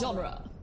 genre. 0.00 0.55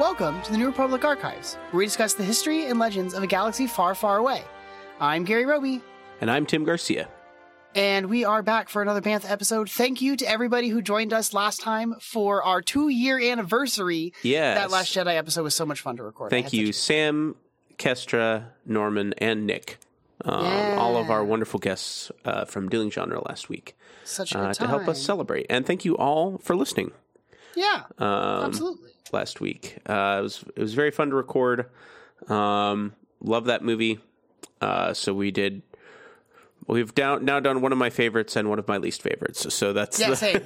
Welcome 0.00 0.40
to 0.44 0.50
the 0.50 0.56
New 0.56 0.64
Republic 0.64 1.04
Archives, 1.04 1.56
where 1.72 1.80
we 1.80 1.84
discuss 1.84 2.14
the 2.14 2.24
history 2.24 2.64
and 2.64 2.78
legends 2.78 3.12
of 3.12 3.22
a 3.22 3.26
galaxy 3.26 3.66
far, 3.66 3.94
far 3.94 4.16
away. 4.16 4.42
I'm 4.98 5.24
Gary 5.24 5.44
Roby, 5.44 5.82
And 6.22 6.30
I'm 6.30 6.46
Tim 6.46 6.64
Garcia. 6.64 7.06
and 7.74 8.08
we 8.08 8.24
are 8.24 8.42
back 8.42 8.70
for 8.70 8.80
another 8.80 9.02
Bantha 9.02 9.30
episode. 9.30 9.68
Thank 9.68 10.00
you 10.00 10.16
to 10.16 10.26
everybody 10.26 10.70
who 10.70 10.80
joined 10.80 11.12
us 11.12 11.34
last 11.34 11.60
time 11.60 11.96
for 12.00 12.42
our 12.42 12.62
two 12.62 12.88
year 12.88 13.20
anniversary. 13.20 14.14
Yes. 14.22 14.56
That 14.56 14.70
Last 14.70 14.96
Jedi 14.96 15.16
episode 15.18 15.42
was 15.42 15.54
so 15.54 15.66
much 15.66 15.82
fun 15.82 15.98
to 15.98 16.02
record. 16.02 16.30
Thank 16.30 16.54
you, 16.54 16.72
Sam, 16.72 17.36
Kestra, 17.76 18.46
Norman, 18.64 19.12
and 19.18 19.46
Nick. 19.46 19.76
Um, 20.24 20.46
All 20.78 20.96
of 20.96 21.10
our 21.10 21.22
wonderful 21.22 21.60
guests 21.60 22.10
uh, 22.24 22.46
from 22.46 22.70
Dueling 22.70 22.90
Genre 22.90 23.20
last 23.28 23.50
week 23.50 23.76
Such 24.04 24.34
uh, 24.34 24.44
time. 24.44 24.54
to 24.54 24.66
help 24.66 24.88
us 24.88 25.02
celebrate. 25.02 25.44
And 25.50 25.66
thank 25.66 25.84
you 25.84 25.94
all 25.98 26.38
for 26.38 26.56
listening 26.56 26.92
Yeah, 27.56 27.82
um, 27.98 28.44
absolutely. 28.44 28.90
last 29.12 29.40
week. 29.40 29.78
Uh, 29.88 30.18
it 30.20 30.22
was 30.22 30.44
it 30.56 30.60
was 30.60 30.74
very 30.74 30.90
fun 30.90 31.10
to 31.10 31.16
record. 31.16 31.66
Um, 32.28 32.94
love 33.20 33.46
that 33.46 33.62
movie. 33.62 33.98
Uh, 34.60 34.92
so 34.94 35.12
we 35.14 35.30
did. 35.30 35.62
We've 36.66 36.94
down, 36.94 37.24
now 37.24 37.40
done 37.40 37.62
one 37.62 37.72
of 37.72 37.78
my 37.78 37.90
favorites 37.90 38.36
and 38.36 38.48
one 38.48 38.60
of 38.60 38.68
my 38.68 38.76
least 38.76 39.02
favorites. 39.02 39.52
So 39.52 39.72
that's 39.72 39.98
Yeah, 39.98 40.10
the- 40.10 40.16
same. 40.16 40.40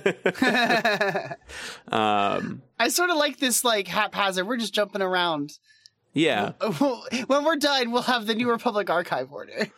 um, 1.99 2.63
I 2.79 2.89
sort 2.89 3.11
of 3.11 3.17
like 3.17 3.39
this, 3.39 3.65
like 3.65 3.89
haphazard. 3.89 4.47
We're 4.47 4.57
just 4.57 4.73
jumping 4.73 5.03
around. 5.03 5.59
yeah. 6.15 6.53
when 7.27 7.45
we're 7.45 7.57
done, 7.57 7.91
we'll 7.91 8.03
have 8.03 8.27
the 8.27 8.35
New 8.35 8.49
Republic 8.51 8.89
archive 8.89 9.33
order. 9.33 9.69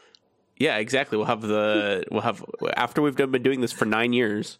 Yeah, 0.59 0.77
exactly. 0.77 1.19
We'll 1.19 1.27
have 1.27 1.43
the 1.43 2.05
we'll 2.11 2.23
have 2.23 2.45
after 2.77 3.03
we've 3.03 3.17
done, 3.17 3.31
been 3.31 3.43
doing 3.43 3.61
this 3.61 3.73
for 3.73 3.85
nine 3.85 4.13
years, 4.13 4.59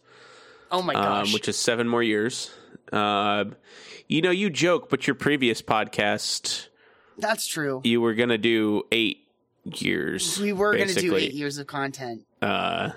Oh 0.71 0.83
my 0.83 0.95
um, 0.95 1.03
gosh! 1.03 1.35
which 1.35 1.49
is 1.49 1.57
seven 1.57 1.89
more 1.89 2.03
years. 2.03 2.51
Uh, 2.93 3.45
you 4.09 4.23
know, 4.23 4.31
you 4.31 4.51
joke, 4.51 4.89
but 4.89 5.07
your 5.07 5.15
previous 5.15 5.63
podcast, 5.63 6.69
That's 7.19 7.47
true. 7.47 7.81
you 7.85 8.01
were 8.01 8.15
gonna 8.15 8.39
do 8.39 8.85
eight 8.93 9.27
years. 9.65 10.39
We 10.39 10.53
were 10.53 10.77
going 10.77 10.89
to 10.89 11.01
do 11.01 11.17
eight 11.17 11.35
years 11.35 11.59
of 11.59 11.67
content. 11.67 12.25
Uh, 12.41 12.91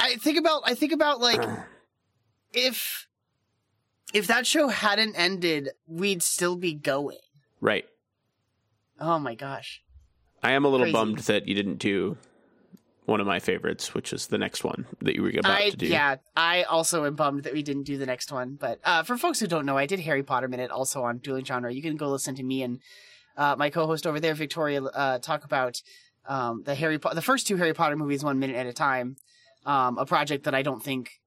I 0.00 0.16
think 0.16 0.38
about 0.38 0.62
I 0.64 0.74
think 0.74 0.92
about 0.92 1.20
like 1.20 1.42
if 2.52 3.06
if 4.14 4.26
that 4.28 4.46
show 4.46 4.68
hadn't 4.68 5.16
ended, 5.16 5.70
we'd 5.86 6.22
still 6.22 6.56
be 6.56 6.74
going. 6.74 7.18
right. 7.60 7.86
Oh 8.98 9.18
my 9.18 9.34
gosh. 9.34 9.82
I 10.42 10.52
am 10.52 10.64
a 10.64 10.68
little 10.68 10.84
Crazy. 10.84 10.92
bummed 10.94 11.18
that 11.18 11.46
you 11.46 11.54
didn't 11.54 11.76
do 11.76 12.16
one 13.06 13.20
of 13.20 13.26
my 13.26 13.38
favorites, 13.38 13.94
which 13.94 14.12
is 14.12 14.26
the 14.26 14.38
next 14.38 14.64
one 14.64 14.84
that 15.00 15.14
you 15.14 15.22
were 15.22 15.30
about 15.30 15.60
I 15.60 15.70
to 15.70 15.76
do. 15.76 15.86
yeah, 15.86 16.16
I 16.36 16.64
also 16.64 17.04
am 17.04 17.14
bummed 17.14 17.44
that 17.44 17.52
we 17.54 17.62
didn't 17.62 17.84
do 17.84 17.96
the 17.98 18.06
next 18.06 18.30
one. 18.32 18.56
But 18.60 18.80
uh, 18.84 19.04
for 19.04 19.16
folks 19.16 19.40
who 19.40 19.46
don't 19.46 19.64
know, 19.64 19.78
I 19.78 19.86
did 19.86 20.00
Harry 20.00 20.22
Potter 20.22 20.48
Minute 20.48 20.70
also 20.70 21.02
on 21.04 21.18
Dueling 21.18 21.44
Genre. 21.44 21.72
You 21.72 21.82
can 21.82 21.96
go 21.96 22.08
listen 22.08 22.34
to 22.34 22.42
me 22.42 22.62
and 22.62 22.80
uh, 23.36 23.54
my 23.56 23.70
co-host 23.70 24.06
over 24.06 24.18
there, 24.18 24.34
Victoria, 24.34 24.82
uh, 24.82 25.18
talk 25.18 25.44
about 25.44 25.80
um, 26.26 26.62
the 26.64 26.74
Harry 26.74 26.98
po- 26.98 27.14
the 27.14 27.22
first 27.22 27.46
two 27.46 27.56
Harry 27.56 27.74
Potter 27.74 27.96
movies 27.96 28.24
one 28.24 28.38
minute 28.38 28.56
at 28.56 28.66
a 28.66 28.72
time. 28.72 29.16
Um, 29.64 29.98
a 29.98 30.06
project 30.06 30.44
that 30.44 30.54
I 30.54 30.62
don't 30.62 30.82
think 30.82 31.20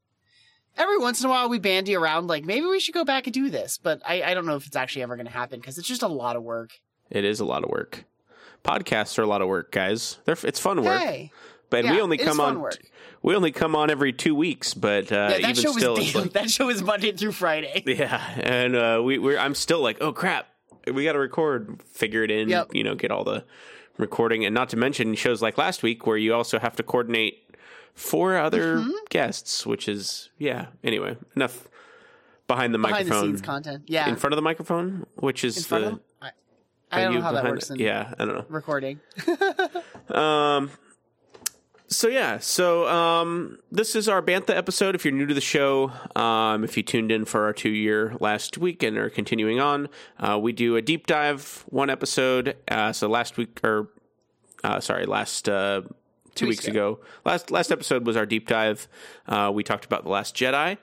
every 0.78 0.98
once 0.98 1.20
in 1.20 1.26
a 1.26 1.30
while 1.30 1.50
we 1.50 1.60
bandy 1.60 1.94
around 1.96 2.28
like 2.28 2.46
maybe 2.46 2.66
we 2.66 2.80
should 2.80 2.94
go 2.94 3.04
back 3.04 3.28
and 3.28 3.34
do 3.34 3.50
this, 3.50 3.78
but 3.78 4.02
I, 4.06 4.24
I 4.24 4.34
don't 4.34 4.46
know 4.46 4.56
if 4.56 4.66
it's 4.66 4.78
actually 4.78 5.04
ever 5.04 5.16
going 5.16 5.26
to 5.26 5.32
happen 5.32 5.60
because 5.60 5.78
it's 5.78 5.88
just 5.88 6.04
a 6.04 6.08
lot 6.08 6.36
of 6.36 6.44
work. 6.44 6.80
It 7.10 7.26
is 7.26 7.40
a 7.40 7.46
lot 7.46 7.64
of 7.64 7.70
work. 7.70 8.06
Podcasts 8.64 9.18
are 9.20 9.24
a 9.24 9.28
lot 9.28 9.42
of 9.42 9.48
work, 9.48 9.72
guys. 9.72 10.20
They're, 10.26 10.38
it's 10.44 10.60
fun 10.60 10.84
work, 10.84 11.00
Hey, 11.02 11.32
but 11.70 11.84
yeah, 11.86 11.92
we 11.94 12.02
only 12.02 12.18
come 12.18 12.40
on. 12.40 12.60
work. 12.60 12.78
We 13.22 13.36
only 13.36 13.52
come 13.52 13.76
on 13.76 13.90
every 13.90 14.14
two 14.14 14.34
weeks, 14.34 14.74
but 14.74 15.12
uh, 15.12 15.16
yeah, 15.16 15.28
that 15.30 15.40
even 15.42 15.56
show 15.56 15.72
still, 15.74 15.96
was 15.96 16.16
like- 16.16 16.34
that 16.34 16.50
show 16.50 16.70
is 16.70 16.82
Monday 16.82 17.12
through 17.12 17.34
Friday. 17.34 17.84
Yeah, 17.88 18.22
and 18.40 18.76
uh, 18.76 19.02
we 19.04 19.18
we're 19.18 19.38
I'm 19.38 19.56
still 19.56 19.82
like, 19.82 19.98
oh 20.02 20.14
crap, 20.14 20.48
we 20.92 21.04
got 21.04 21.14
to 21.14 21.20
record, 21.20 21.82
figure 21.84 22.24
it 22.24 22.32
in, 22.32 22.50
Yep. 22.50 22.70
you 22.74 22.84
know, 22.84 22.96
get 22.96 23.12
all 23.12 23.24
the 23.24 23.44
recording, 23.98 24.46
and 24.46 24.56
not 24.56 24.70
to 24.70 24.78
mention 24.78 25.16
shows 25.16 25.42
like 25.42 25.58
last 25.58 25.84
week 25.84 26.08
where 26.08 26.16
you 26.18 26.34
also 26.34 26.60
have 26.60 26.76
to 26.78 26.84
coordinate 26.84 27.44
four 27.94 28.38
other 28.38 28.78
Mm-hmm. 28.78 28.92
guests, 29.10 29.66
which 29.66 29.90
is 29.90 30.30
yeah. 30.38 30.68
Anyway, 30.84 31.18
enough 31.36 31.68
behind 32.48 32.74
the 32.74 32.78
Behind 32.80 33.06
the 33.06 33.10
microphone, 33.10 33.24
scenes 33.32 33.42
content. 33.42 33.84
Yeah, 33.88 34.08
in 34.08 34.16
front 34.16 34.32
of 34.34 34.38
the 34.38 34.42
microphone, 34.44 35.06
which 35.16 35.44
is 35.44 35.68
the 35.68 35.88
of? 35.88 36.00
I, 36.22 36.32
I 36.92 37.02
don't 37.04 37.16
know 37.16 37.22
how 37.22 37.34
that 37.34 37.44
works 37.44 37.70
it? 37.70 37.74
in 37.74 37.80
yeah, 37.82 38.14
I 38.18 38.24
don't 38.26 38.34
know. 38.36 38.46
recording. 38.48 39.00
Um. 40.10 40.72
So 41.92 42.08
yeah, 42.08 42.38
so 42.38 42.88
um, 42.88 43.58
this 43.72 43.96
is 43.96 44.08
our 44.08 44.22
Bantha 44.22 44.56
episode. 44.56 44.94
If 44.94 45.04
you're 45.06 45.14
new 45.14 45.26
to 45.26 45.34
the 45.34 45.42
show, 45.42 45.92
um, 46.16 46.64
if 46.64 46.78
you 46.78 46.84
tuned 46.84 47.12
in 47.12 47.26
for 47.26 47.46
our 47.46 47.54
two 47.54 47.70
year 47.72 48.16
last 48.20 48.60
week 48.60 48.84
and 48.84 48.96
are 48.96 49.10
continuing 49.10 49.60
on, 49.60 49.90
uh, 50.20 50.38
we 50.40 50.52
do 50.52 50.76
a 50.76 50.84
deep 50.84 51.08
dive 51.08 51.66
one 51.70 51.90
episode. 51.90 52.56
Uh, 52.68 52.94
so 52.94 53.10
last 53.10 53.38
week, 53.38 53.60
or 53.64 53.90
uh, 54.64 54.80
sorry, 54.80 55.08
last 55.08 55.50
uh, 55.50 55.82
two 56.36 56.46
weeks 56.46 56.60
weeks 56.60 56.68
ago. 56.68 57.00
last 57.26 57.50
last 57.50 57.72
episode 57.72 58.06
was 58.06 58.16
our 58.16 58.26
deep 58.28 58.48
dive. 58.48 58.88
Uh, 59.28 59.50
we 59.52 59.64
talked 59.64 59.86
about 59.86 60.04
the 60.04 60.10
Last 60.10 60.36
Jedi. 60.36 60.78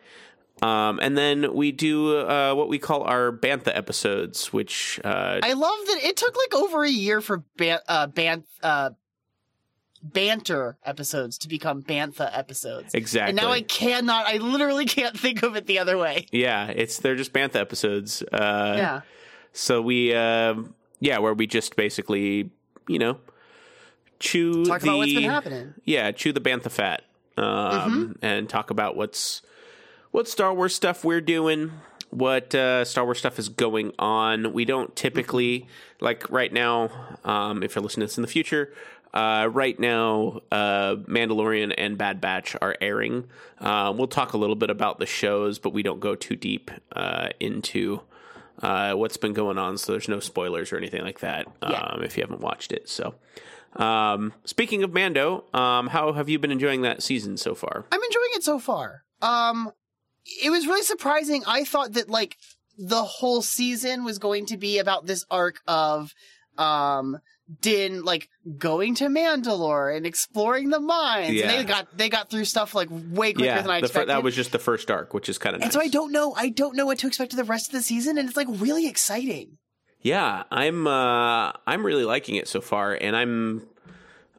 Um, 0.63 0.99
and 1.01 1.17
then 1.17 1.55
we 1.55 1.71
do 1.71 2.17
uh, 2.17 2.55
what 2.55 2.69
we 2.69 2.79
call 2.79 3.03
our 3.03 3.31
Bantha 3.31 3.77
episodes, 3.77 4.53
which 4.53 4.99
uh, 5.05 5.39
I 5.43 5.53
love 5.53 5.77
that 5.87 6.01
it 6.03 6.17
took 6.17 6.35
like 6.35 6.55
over 6.55 6.83
a 6.83 6.91
year 6.91 7.21
for 7.21 7.45
ban- 7.57 7.81
uh, 7.87 8.07
ban- 8.07 8.45
uh, 8.63 8.91
banter 10.03 10.77
episodes 10.85 11.39
to 11.39 11.49
become 11.49 11.83
bantha 11.83 12.31
episodes. 12.37 12.95
exactly. 12.95 13.31
And 13.31 13.37
now 13.37 13.51
I 13.53 13.61
cannot. 13.63 14.27
I 14.27 14.39
literally 14.39 14.85
can't 14.87 15.19
think 15.19 15.43
of 15.43 15.57
it 15.57 15.67
the 15.67 15.79
other 15.79 15.97
way. 15.99 16.27
yeah, 16.33 16.69
it's 16.69 16.99
they're 16.99 17.17
just 17.17 17.33
Bantha 17.33 17.57
episodes. 17.57 18.23
Uh, 18.33 18.75
Yeah. 18.77 19.01
So 19.53 19.81
we, 19.83 20.15
um 20.15 20.75
yeah, 21.01 21.19
where 21.19 21.35
we 21.35 21.47
just 21.47 21.77
basically, 21.77 22.51
you 22.89 22.99
know, 22.99 23.19
chew 24.19 24.65
Talk 24.65 24.81
the 24.81 24.89
about 24.89 24.97
what's 24.99 25.13
been 25.15 25.23
happening. 25.25 25.75
yeah, 25.85 26.11
chew 26.13 26.33
the 26.33 26.41
bantha 26.41 26.71
fat, 26.71 27.03
um, 27.37 27.45
Mm-hmm. 27.45 28.13
and 28.25 28.49
talk 28.49 28.71
about 28.71 28.97
what's 28.97 29.43
what 30.11 30.29
Star 30.29 30.55
Wars 30.55 30.75
stuff 30.75 31.05
we're 31.05 31.21
doing, 31.21 31.73
what 32.11 32.55
uh, 32.55 32.85
Star 32.85 33.05
Wars 33.05 33.19
stuff 33.19 33.39
is 33.39 33.49
going 33.51 33.93
on. 33.99 34.53
We 34.55 34.65
don't 34.65 34.95
typically 34.97 35.67
like 36.01 36.31
right 36.31 36.53
now. 36.53 36.91
Um, 37.25 37.63
if 37.63 37.75
you're 37.75 37.83
listening 37.83 38.07
to 38.07 38.11
this 38.11 38.19
in 38.19 38.23
the 38.23 38.29
future. 38.29 38.73
Uh, 39.17 39.47
right 39.47 39.81
now, 39.81 40.41
uh, 40.53 40.97
Mandalorian 41.09 41.73
and 41.79 41.97
Bad 41.97 42.21
Batch 42.21 42.55
are 42.61 42.77
airing. 42.83 43.25
Uh, 43.59 43.93
we'll 43.97 44.09
talk 44.09 44.35
a 44.35 44.37
little 44.37 44.57
bit 44.57 44.69
about 44.69 44.99
the 44.99 45.07
shows, 45.07 45.59
but 45.59 45.71
we 45.71 45.83
don't 45.83 46.01
go 46.01 46.15
too 46.15 46.37
deep 46.37 46.71
uh, 46.95 47.29
into 47.41 48.03
uh, 48.63 48.93
what's 48.93 49.17
been 49.17 49.33
going 49.33 49.57
on, 49.57 49.79
so 49.79 49.93
there's 49.93 50.09
no 50.09 50.21
spoilers 50.21 50.71
or 50.73 50.77
anything 50.77 51.03
like 51.03 51.21
that 51.21 51.47
Yeah. 51.63 51.81
um, 51.81 52.03
if 52.03 52.17
you 52.17 52.23
haven't 52.23 52.41
watched 52.41 52.73
it. 52.73 52.89
So, 52.91 53.15
um, 53.77 54.35
speaking 54.45 54.83
of 54.83 54.93
Mando, 54.93 55.45
um, 55.55 55.89
how 55.89 56.13
have 56.13 56.29
you 56.29 56.39
been 56.39 56.53
enjoying 56.53 56.83
that 56.83 57.03
season 57.03 57.39
so 57.39 57.55
far? 57.55 57.87
I'm 57.91 58.03
enjoying 58.03 58.31
it 58.35 58.43
so 58.45 58.59
far. 58.59 59.03
Um, 59.23 59.73
it 60.45 60.51
was 60.51 60.67
really 60.67 60.83
surprising. 60.83 61.43
I 61.47 61.65
thought 61.65 61.93
that 61.95 62.11
like 62.11 62.37
the 62.79 63.03
whole 63.05 63.41
season 63.41 64.05
was 64.05 64.19
going 64.19 64.45
to 64.47 64.57
be 64.59 64.79
about 64.79 65.07
this 65.07 65.25
arc 65.31 65.61
of 65.67 66.13
um 66.59 67.19
Din 67.61 68.03
like 68.05 68.29
going 68.59 68.97
to 68.97 69.05
Mandalore 69.05 69.97
and 69.97 70.05
exploring 70.05 70.71
the 70.71 70.81
mines. 70.81 71.41
And 71.41 71.51
they 71.51 71.65
got 71.65 71.97
they 71.97 72.09
got 72.09 72.29
through 72.31 72.45
stuff 72.45 72.75
like 72.75 72.89
way 72.91 73.33
quicker 73.33 73.45
yeah, 73.47 73.63
than 73.63 73.71
I 73.71 73.81
the 73.81 73.87
fir- 73.89 74.01
expected. 74.01 74.09
that 74.11 74.23
was 74.25 74.35
just 74.35 74.51
the 74.53 74.59
first 74.59 74.91
arc, 74.91 75.15
which 75.15 75.29
is 75.29 75.39
kind 75.39 75.55
of 75.55 75.61
nice. 75.61 75.67
and 75.67 75.73
so 75.75 75.81
I 75.81 75.89
don't 75.89 76.11
know. 76.13 76.35
I 76.35 76.49
don't 76.49 76.75
know 76.77 76.87
what 76.87 76.99
to 76.99 77.07
expect 77.07 77.33
of 77.33 77.37
the 77.37 77.45
rest 77.45 77.69
of 77.69 77.73
the 77.73 77.83
season, 77.83 78.19
and 78.19 78.29
it's 78.29 78.37
like 78.37 78.49
really 78.51 78.89
exciting. 78.89 79.59
Yeah, 80.01 80.43
I'm 80.51 80.87
uh 80.87 81.53
I'm 81.67 81.85
really 81.87 82.05
liking 82.05 82.35
it 82.37 82.49
so 82.49 82.61
far 82.61 82.95
and 82.95 83.17
I'm 83.17 83.63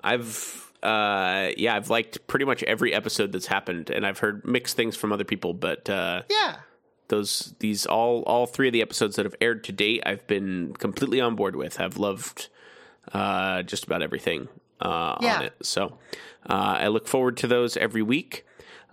I've 0.03 0.71
uh 0.83 1.49
yeah, 1.57 1.75
I've 1.75 1.89
liked 1.89 2.27
pretty 2.27 2.45
much 2.45 2.63
every 2.63 2.93
episode 2.93 3.31
that's 3.31 3.47
happened 3.47 3.89
and 3.89 4.05
I've 4.05 4.19
heard 4.19 4.45
mixed 4.45 4.75
things 4.75 4.95
from 4.95 5.11
other 5.11 5.23
people, 5.23 5.53
but 5.53 5.89
uh 5.89 6.21
Yeah. 6.29 6.57
those 7.07 7.53
these 7.59 7.85
all 7.85 8.21
all 8.23 8.45
three 8.45 8.67
of 8.67 8.73
the 8.73 8.81
episodes 8.81 9.15
that 9.15 9.25
have 9.25 9.35
aired 9.41 9.63
to 9.65 9.71
date 9.71 10.03
I've 10.05 10.25
been 10.27 10.73
completely 10.77 11.19
on 11.19 11.35
board 11.35 11.55
with. 11.55 11.79
I've 11.81 11.97
loved 11.97 12.49
uh 13.13 13.63
just 13.63 13.85
about 13.85 14.01
everything 14.01 14.47
uh 14.81 15.15
Yeah. 15.21 15.35
on 15.37 15.41
it. 15.43 15.53
So 15.61 15.97
uh 16.49 16.77
I 16.79 16.87
look 16.87 17.07
forward 17.07 17.37
to 17.37 17.47
those 17.47 17.77
every 17.77 18.01
week. 18.01 18.45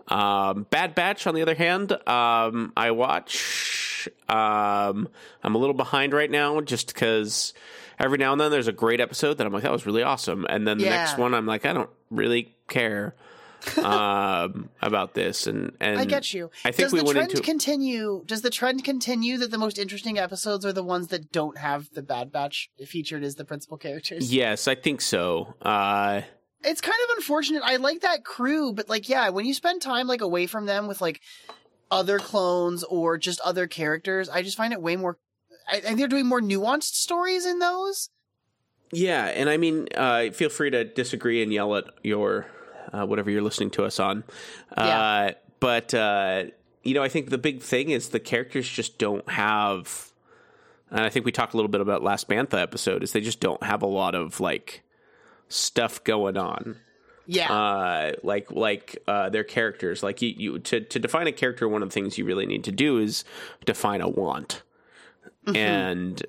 Um 0.08 0.66
Bad 0.70 0.94
Batch 0.94 1.26
on 1.26 1.34
the 1.34 1.43
other 1.43 1.55
hand, 1.55 1.93
um 2.08 2.72
I 2.76 2.90
watch 2.90 4.08
Um, 4.28 5.08
I'm 5.43 5.55
a 5.55 5.58
little 5.58 5.72
behind 5.75 6.12
right 6.12 6.31
now 6.31 6.61
just 6.61 6.88
because 6.93 7.55
every 7.99 8.19
now 8.19 8.32
and 8.32 8.40
then 8.40 8.50
there's 8.50 8.69
a 8.69 8.72
great 8.72 9.00
episode 9.00 9.38
that 9.38 9.46
I'm 9.46 9.52
like, 9.52 9.62
that 9.62 9.72
was 9.72 9.87
really 9.87 10.02
awesome. 10.02 10.44
And 10.50 10.69
then 10.69 10.76
the 10.76 10.84
Yeah. 10.84 10.90
next 10.99 11.17
one, 11.17 11.32
I'm 11.32 11.46
like, 11.46 11.64
I 11.64 11.72
don't 11.72 11.88
really 12.10 12.55
care 12.69 13.14
um, 13.78 14.69
about 14.81 15.14
this. 15.14 15.46
And, 15.46 15.72
and 15.81 15.99
I 15.99 16.05
get 16.05 16.32
you. 16.34 16.50
I 16.64 16.70
think 16.70 16.87
does 16.87 16.93
we 16.93 16.99
the 17.00 17.05
went 17.05 17.16
trend 17.16 17.31
into 17.31 17.43
continue? 17.43 18.22
Does 18.26 18.43
the 18.43 18.50
trend 18.50 18.84
continue 18.84 19.38
that 19.38 19.50
the 19.50 19.58
most 19.58 19.78
interesting 19.78 20.19
episodes 20.19 20.64
are 20.64 20.72
the 20.72 20.82
ones 20.82 21.08
that 21.08 21.32
don't 21.32 21.58
have 21.58 21.90
the 21.93 22.02
Bad 22.02 22.32
Batch 22.32 22.70
featured 22.87 23.22
as 23.25 23.37
the 23.37 23.44
principal 23.44 23.76
characters? 23.76 24.32
Yes, 24.32 24.69
I 24.69 24.75
think 24.75 25.00
so. 25.00 25.55
Uh, 25.62 26.22
It's 26.62 26.81
kind 26.81 26.96
of 27.08 27.16
unfortunate. 27.16 27.62
I 27.64 27.76
like 27.76 28.00
that 28.00 28.25
crew, 28.25 28.72
but 28.72 28.88
like, 28.88 29.08
yeah, 29.08 29.28
when 29.28 29.44
you 29.44 29.55
spend 29.55 29.82
time 29.82 30.06
like 30.06 30.20
away 30.20 30.46
from 30.46 30.67
them 30.67 30.87
with 30.87 31.00
like 31.00 31.20
other 31.90 32.19
clones 32.19 32.82
or 32.84 33.19
just 33.19 33.40
other 33.40 33.67
characters, 33.67 34.28
I 34.28 34.43
just 34.43 34.56
find 34.56 34.72
it 34.72 34.81
way 34.81 34.96
more. 34.96 35.19
I, 35.70 35.76
I 35.76 35.81
think 35.81 35.99
they're 35.99 36.08
doing 36.08 36.26
more 36.26 36.40
nuanced 36.40 36.94
stories 36.94 37.44
in 37.46 37.58
those. 37.58 38.10
Yeah, 38.93 39.26
and 39.26 39.50
I 39.50 39.56
mean, 39.56 39.88
uh, 39.94 40.31
feel 40.31 40.49
free 40.49 40.70
to 40.70 40.84
disagree 40.84 41.43
and 41.43 41.52
yell 41.52 41.75
at 41.75 41.84
your 42.02 42.46
uh, 42.94 43.06
whatever 43.06 43.31
you're 43.31 43.43
listening 43.43 43.70
to 43.70 43.85
us 43.85 43.99
on. 43.99 44.25
Uh, 44.76 44.85
Yeah. 44.85 45.31
But 45.61 45.94
uh, 45.94 46.44
you 46.82 46.93
know, 46.94 47.02
I 47.02 47.08
think 47.08 47.31
the 47.31 47.38
big 47.38 47.62
thing 47.62 47.88
is 47.91 48.11
the 48.11 48.20
characters 48.20 48.69
just 48.69 48.99
don't 48.99 49.26
have. 49.31 50.12
And 50.91 51.00
I 51.00 51.08
think 51.08 51.25
we 51.25 51.32
talked 51.32 51.55
a 51.55 51.56
little 51.56 51.70
bit 51.70 51.81
about 51.81 52.02
last 52.02 52.29
Bantha 52.29 52.61
episode. 52.61 53.02
Is 53.02 53.12
they 53.12 53.23
just 53.23 53.41
don't 53.41 53.62
have 53.62 53.82
a 53.82 53.87
lot 53.87 54.14
of 54.14 54.41
like 54.41 54.82
stuff 55.49 56.05
going 56.05 56.37
on. 56.37 56.76
Yeah, 57.26 57.50
Uh, 57.50 58.12
like 58.23 58.50
like 58.52 58.99
uh, 59.06 59.31
their 59.31 59.44
characters. 59.44 60.02
Like 60.02 60.20
you, 60.20 60.35
you 60.37 60.58
to 60.58 60.81
to 60.81 60.99
define 60.99 61.26
a 61.26 61.32
character, 61.32 61.67
one 61.67 61.82
of 61.82 61.88
the 61.88 61.94
things 61.94 62.19
you 62.19 62.26
really 62.26 62.44
need 62.44 62.64
to 62.64 62.73
do 62.73 62.99
is 62.99 63.25
define 63.64 64.02
a 64.02 64.08
want, 64.08 64.62
and 65.46 66.23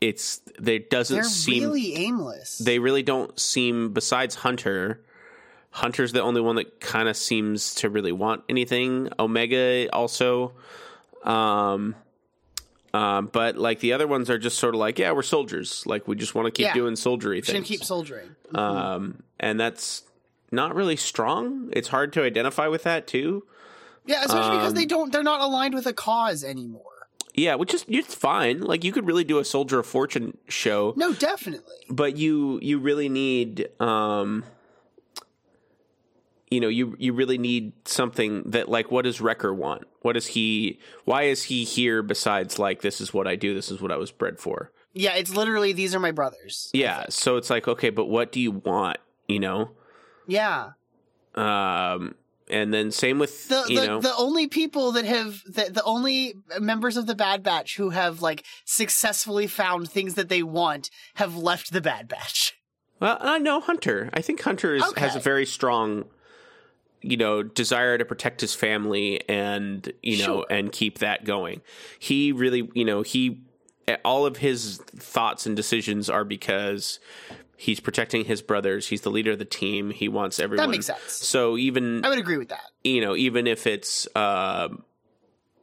it's 0.00 0.40
there 0.60 0.78
doesn't 0.78 1.16
they're 1.16 1.24
seem 1.24 1.64
really 1.64 1.96
aimless. 1.96 2.58
they 2.58 2.78
really 2.78 3.02
don't 3.02 3.38
seem 3.38 3.92
besides 3.92 4.36
hunter 4.36 5.00
hunter's 5.72 6.12
the 6.12 6.22
only 6.22 6.40
one 6.40 6.56
that 6.56 6.80
kind 6.80 7.08
of 7.08 7.16
seems 7.16 7.74
to 7.74 7.88
really 7.90 8.12
want 8.12 8.44
anything 8.48 9.08
omega 9.18 9.88
also 9.92 10.52
um 11.24 11.94
um 12.94 13.30
but 13.32 13.56
like 13.56 13.80
the 13.80 13.92
other 13.94 14.06
ones 14.06 14.28
are 14.28 14.38
just 14.38 14.58
sort 14.58 14.74
of 14.74 14.78
like 14.80 14.98
yeah 14.98 15.12
we're 15.12 15.22
soldiers 15.22 15.82
like 15.86 16.06
we 16.06 16.14
just 16.14 16.34
want 16.34 16.46
to 16.46 16.50
keep 16.50 16.66
Yeah. 16.66 16.74
doing 16.74 16.94
soldiery 16.96 17.40
things 17.40 17.66
keep 17.66 17.82
soldiering. 17.84 18.34
um 18.54 19.22
and 19.40 19.58
that's 19.58 20.02
not 20.50 20.74
really 20.74 20.96
strong 20.96 21.70
it's 21.72 21.88
hard 21.88 22.12
to 22.12 22.22
identify 22.22 22.66
with 22.68 22.82
that 22.82 23.06
too 23.06 23.44
Yeah, 24.04 24.22
especially 24.24 24.56
because 24.58 24.70
um, 24.72 24.74
they 24.74 24.84
don't. 24.84 25.12
They're 25.12 25.22
not 25.22 25.40
aligned 25.40 25.74
with 25.74 25.86
a 25.86 25.92
cause 25.94 26.44
anymore. 26.44 27.06
yeah 27.34 27.54
which 27.54 27.72
is 27.72 27.86
it's 27.88 28.14
fine 28.14 28.60
like 28.60 28.84
you 28.84 28.92
could 28.92 29.06
really 29.06 29.24
do 29.24 29.38
a 29.38 29.44
soldier 29.44 29.78
of 29.78 29.86
fortune 29.86 30.36
show 30.48 30.92
No, 30.96 31.14
definitely. 31.14 31.76
but 31.88 32.16
you 32.18 32.58
you 32.60 32.78
really 32.78 33.08
need 33.08 33.68
um 33.80 34.44
you 36.52 36.60
know 36.60 36.68
you 36.68 36.94
you 36.98 37.12
really 37.12 37.38
need 37.38 37.72
something 37.86 38.42
that 38.50 38.68
like 38.68 38.90
what 38.90 39.02
does 39.04 39.20
Wrecker 39.20 39.52
want 39.54 39.84
what 40.02 40.12
does 40.12 40.26
he 40.28 40.78
why 41.04 41.22
is 41.22 41.44
he 41.44 41.64
here 41.64 42.02
besides 42.02 42.58
like 42.58 42.82
this 42.82 43.00
is 43.00 43.12
what 43.14 43.26
I 43.26 43.36
do 43.36 43.54
this 43.54 43.70
is 43.70 43.80
what 43.80 43.90
I 43.90 43.96
was 43.96 44.10
bred 44.10 44.38
for 44.38 44.70
Yeah, 44.92 45.14
it's 45.14 45.34
literally 45.34 45.72
these 45.72 45.94
are 45.94 46.00
my 46.00 46.10
brothers. 46.12 46.70
yeah 46.72 47.06
so 47.08 47.36
it's 47.36 47.50
like 47.50 47.66
okay 47.68 47.90
but 47.90 48.06
what 48.06 48.32
do 48.32 48.40
you 48.40 48.50
want 48.52 48.98
you 49.28 49.40
know 49.40 49.70
Yeah. 50.26 50.72
um 51.34 52.14
and 52.48 52.74
then 52.74 52.90
same 52.90 53.18
with 53.18 53.48
The 53.48 53.64
you 53.68 53.80
the, 53.80 53.86
know 53.86 54.00
the 54.00 54.14
only 54.16 54.46
people 54.48 54.92
that 54.92 55.04
have 55.06 55.42
the, 55.46 55.70
the 55.70 55.82
only 55.84 56.34
members 56.60 56.96
of 56.96 57.06
the 57.06 57.14
Bad 57.14 57.42
Batch 57.42 57.76
who 57.76 57.90
have 57.90 58.20
like 58.20 58.44
successfully 58.66 59.46
found 59.46 59.88
things 59.88 60.14
that 60.14 60.28
they 60.28 60.42
want 60.42 60.90
have 61.14 61.34
left 61.36 61.72
the 61.72 61.80
Bad 61.80 62.08
Batch. 62.08 62.54
Well, 63.00 63.16
I 63.20 63.38
know 63.38 63.60
Hunter. 63.60 64.10
I 64.12 64.20
think 64.20 64.42
Hunter 64.42 64.74
is, 64.76 64.84
has 64.96 65.16
a 65.16 65.20
very 65.20 65.44
strong, 65.46 66.04
you 67.02 67.16
know, 67.16 67.42
desire 67.42 67.98
to 67.98 68.04
protect 68.04 68.40
his 68.40 68.54
family 68.54 69.28
and 69.28 69.92
you 70.02 70.18
know 70.18 70.24
Sure. 70.24 70.46
and 70.50 70.72
keep 70.72 70.98
that 70.98 71.24
going. 71.24 71.60
He 71.98 72.32
really, 72.32 72.70
you 72.74 72.84
know, 72.84 73.02
he 73.02 73.42
eh, 73.88 73.96
all 74.04 74.26
of 74.26 74.38
his 74.38 74.78
thoughts 74.96 75.46
and 75.46 75.56
decisions 75.56 76.08
are 76.08 76.24
because 76.24 76.98
he's 77.56 77.80
protecting 77.80 78.24
his 78.24 78.42
brothers. 78.42 78.88
He's 78.88 79.02
the 79.02 79.10
leader 79.10 79.32
of 79.32 79.38
the 79.38 79.44
team. 79.44 79.90
He 79.90 80.08
wants 80.08 80.40
everyone. 80.40 80.66
That 80.66 80.70
makes 80.70 80.86
sense. 80.86 81.12
So 81.12 81.56
even 81.56 82.04
I 82.04 82.08
would 82.08 82.18
agree 82.18 82.38
with 82.38 82.48
that. 82.48 82.70
you 82.82 83.00
know, 83.00 83.14
even 83.14 83.46
if 83.46 83.66
it's, 83.66 84.08
um, 84.16 84.84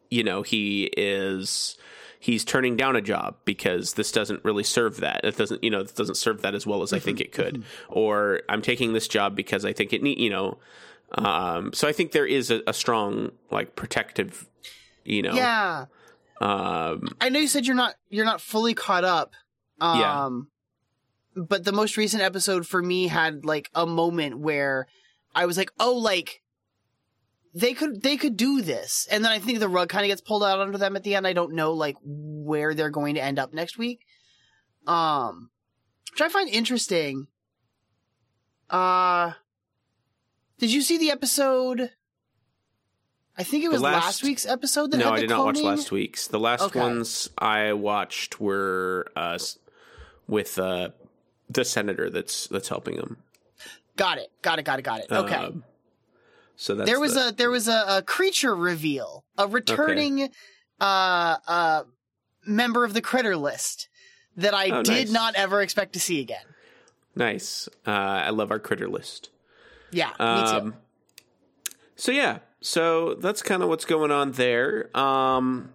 you 0.09 0.23
know, 0.23 0.41
he 0.41 0.85
is 0.95 1.77
he's 2.19 2.43
turning 2.43 2.75
down 2.75 2.95
a 2.95 3.01
job 3.01 3.35
because 3.45 3.93
this 3.93 4.11
doesn't 4.11 4.43
really 4.43 4.63
serve 4.63 4.97
that. 4.97 5.21
It 5.23 5.37
doesn't, 5.37 5.63
you 5.63 5.69
know, 5.69 5.79
it 5.79 5.95
doesn't 5.95 6.15
serve 6.15 6.41
that 6.41 6.53
as 6.53 6.67
well 6.67 6.81
as 6.83 6.93
I 6.93 6.99
think 6.99 7.17
mm-hmm. 7.17 7.25
it 7.25 7.31
could. 7.31 7.53
Mm-hmm. 7.55 7.93
Or 7.97 8.41
I'm 8.49 8.61
taking 8.61 8.93
this 8.93 9.07
job 9.07 9.35
because 9.35 9.65
I 9.65 9.73
think 9.73 9.93
it 9.93 10.03
need, 10.03 10.19
you 10.19 10.29
know. 10.29 10.57
Um, 11.13 11.73
so 11.73 11.87
I 11.87 11.91
think 11.91 12.11
there 12.11 12.25
is 12.25 12.51
a, 12.51 12.61
a 12.67 12.73
strong 12.73 13.31
like 13.51 13.75
protective, 13.75 14.47
you 15.03 15.21
know. 15.21 15.33
Yeah. 15.33 15.85
Um, 16.41 17.07
I 17.19 17.29
know 17.29 17.39
you 17.39 17.47
said 17.47 17.65
you're 17.65 17.75
not 17.75 17.95
you're 18.09 18.25
not 18.25 18.41
fully 18.41 18.73
caught 18.73 19.03
up. 19.03 19.33
Um 19.81 20.47
Yeah. 21.35 21.43
but 21.43 21.63
the 21.65 21.71
most 21.71 21.97
recent 21.97 22.21
episode 22.23 22.65
for 22.67 22.81
me 22.81 23.07
had 23.07 23.43
like 23.45 23.69
a 23.75 23.85
moment 23.85 24.39
where 24.39 24.87
I 25.35 25.45
was 25.45 25.57
like, 25.57 25.71
"Oh, 25.79 25.93
like 25.97 26.41
they 27.53 27.73
could 27.73 28.03
they 28.03 28.15
could 28.15 28.37
do 28.37 28.61
this." 28.61 29.07
And 29.11 29.25
then 29.25 29.31
I 29.31 29.39
think 29.39 29.59
the 29.59 29.67
rug 29.69 29.89
kind 29.89 30.05
of 30.05 30.09
gets 30.09 30.21
pulled 30.21 30.43
out 30.43 30.59
under 30.59 30.77
them 30.77 30.95
at 30.95 31.03
the 31.03 31.15
end. 31.15 31.25
I 31.27 31.33
don't 31.33 31.53
know 31.55 31.73
like 31.73 31.97
where 32.03 32.73
they're 32.73 32.89
going 32.89 33.15
to 33.15 33.23
end 33.23 33.39
up 33.39 33.53
next 33.53 33.77
week. 33.77 34.05
Um 34.87 35.49
which 36.11 36.21
I 36.21 36.29
find 36.29 36.49
interesting. 36.49 37.27
Uh 38.69 39.33
Did 40.59 40.71
you 40.71 40.81
see 40.81 40.97
the 40.97 41.11
episode 41.11 41.91
I 43.37 43.43
think 43.43 43.63
it 43.63 43.69
was 43.69 43.81
last- 43.81 44.03
last, 44.05 44.23
week's 44.23 44.45
episode 44.45 44.91
that 44.91 44.97
no, 44.97 45.05
had 45.05 45.13
I 45.13 45.15
the 45.15 45.21
did 45.21 45.29
not 45.29 45.45
watch 45.45 45.61
last 45.61 45.91
week's. 45.91 46.27
The 46.27 46.39
last 46.39 46.61
Okay. 46.61 46.79
ones 46.79 47.29
I 47.37 47.71
watched 47.73 48.41
were 48.41 49.07
uh, 49.15 49.39
with 50.27 50.59
uh, 50.59 50.89
the 51.49 51.63
senator 51.63 52.09
that's 52.09 52.47
that's 52.47 52.67
helping 52.67 52.95
him. 52.95 53.17
Got 53.95 54.17
it. 54.17 54.29
Got 54.41 54.59
it. 54.59 54.63
Got 54.63 54.79
it. 54.79 54.83
Got 54.83 54.99
it. 55.01 55.11
Okay. 55.11 55.35
Um, 55.35 55.63
so 56.57 56.75
that's 56.75 56.89
there 56.89 56.99
was 56.99 57.13
the- 57.13 57.29
a 57.29 57.31
there 57.31 57.49
was 57.49 57.69
a, 57.69 57.85
a 57.87 58.01
creature 58.01 58.53
reveal, 58.55 59.23
a 59.37 59.47
returning 59.47 60.29
uh 60.81 61.37
uh 61.47 61.83
member 62.45 62.83
of 62.83 62.93
the 62.93 63.01
critter 63.01 63.37
list 63.37 63.87
that 64.35 64.53
I 64.53 64.69
Oh, 64.69 64.83
did 64.83 65.05
nice. 65.07 65.11
not 65.11 65.35
ever 65.35 65.61
expect 65.61 65.93
to 65.93 65.99
see 66.01 66.19
again. 66.19 66.43
Nice. 67.15 67.67
Uh, 67.87 67.91
I 67.91 68.29
love 68.31 68.51
our 68.51 68.59
critter 68.59 68.87
list. 68.89 69.29
Yeah, 69.91 70.09
me 70.09 70.15
too. 70.15 70.23
Um, 70.23 70.73
so 71.95 72.11
yeah, 72.11 72.39
so 72.61 73.15
that's 73.15 73.41
kind 73.41 73.63
of 73.63 73.69
what's 73.69 73.85
going 73.85 74.11
on 74.11 74.33
there. 74.33 74.95
Um, 74.97 75.73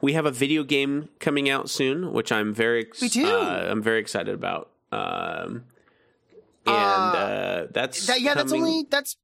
we 0.00 0.12
have 0.12 0.26
a 0.26 0.30
video 0.30 0.62
game 0.62 1.08
coming 1.20 1.48
out 1.48 1.70
soon, 1.70 2.12
which 2.12 2.30
I'm 2.30 2.52
very 2.52 2.80
ex- 2.86 3.00
We 3.00 3.08
do. 3.08 3.26
Uh, 3.26 3.68
I'm 3.70 3.82
very 3.82 3.98
excited 4.00 4.34
about. 4.34 4.70
Um, 4.92 5.64
and 6.66 6.74
uh, 7.16 7.66
that's 7.72 8.06
That, 8.06 8.20
yeah, 8.20 8.34
that's 8.34 8.52
only 8.52 8.86
that's 8.90 9.16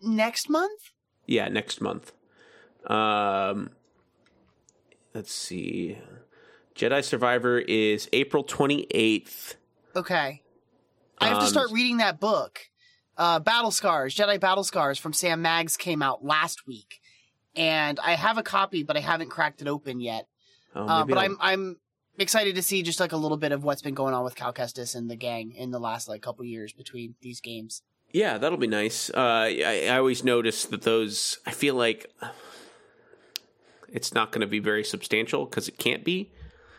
next 0.00 0.48
month. 0.48 0.90
yeah 1.26 1.48
next 1.48 1.80
month. 1.80 2.12
Um, 2.86 3.70
let's 5.14 5.32
see. 5.32 5.98
Jedi 6.74 7.04
Survivor 7.04 7.58
is 7.58 8.08
April 8.12 8.42
28th. 8.44 9.54
Okay, 9.94 10.42
I 11.22 11.28
have 11.28 11.38
to 11.38 11.44
Um, 11.44 11.48
start 11.50 11.70
reading 11.70 11.98
that 11.98 12.20
book. 12.20 12.60
Uh, 13.16 13.38
Battle 13.40 13.70
Scars, 13.70 14.14
Jedi 14.14 14.40
Battle 14.40 14.64
Scars 14.64 14.98
from 14.98 15.12
Sam 15.12 15.42
Maggs 15.42 15.76
came 15.76 16.02
out 16.02 16.24
last 16.24 16.66
week, 16.66 17.00
and 17.54 18.00
I 18.00 18.12
have 18.14 18.38
a 18.38 18.42
copy, 18.42 18.82
but 18.82 18.96
I 18.96 19.00
haven't 19.00 19.28
cracked 19.28 19.60
it 19.62 19.68
open 19.68 20.00
yet. 20.00 20.28
Oh, 20.74 20.86
Uh, 20.86 21.04
but 21.04 21.18
I'll- 21.18 21.24
I'm 21.24 21.36
I'm 21.40 21.76
excited 22.18 22.54
to 22.56 22.62
see 22.62 22.82
just 22.82 23.00
like 23.00 23.12
a 23.12 23.16
little 23.16 23.36
bit 23.36 23.52
of 23.52 23.64
what's 23.64 23.82
been 23.82 23.94
going 23.94 24.14
on 24.14 24.24
with 24.24 24.34
Cal 24.34 24.52
Kestis 24.52 24.94
and 24.94 25.10
the 25.10 25.16
gang 25.16 25.52
in 25.52 25.70
the 25.70 25.78
last 25.78 26.08
like 26.08 26.22
couple 26.22 26.44
years 26.44 26.72
between 26.72 27.14
these 27.20 27.40
games. 27.40 27.82
Yeah, 28.12 28.36
that'll 28.38 28.58
be 28.58 28.66
nice. 28.66 29.08
Uh, 29.10 29.18
I, 29.48 29.86
I 29.90 29.96
always 29.98 30.22
notice 30.24 30.64
that 30.66 30.82
those. 30.82 31.38
I 31.46 31.50
feel 31.52 31.74
like 31.74 32.10
it's 33.88 34.14
not 34.14 34.32
going 34.32 34.40
to 34.40 34.46
be 34.46 34.58
very 34.58 34.84
substantial 34.84 35.44
because 35.44 35.68
it 35.68 35.78
can't 35.78 36.04
be. 36.04 36.30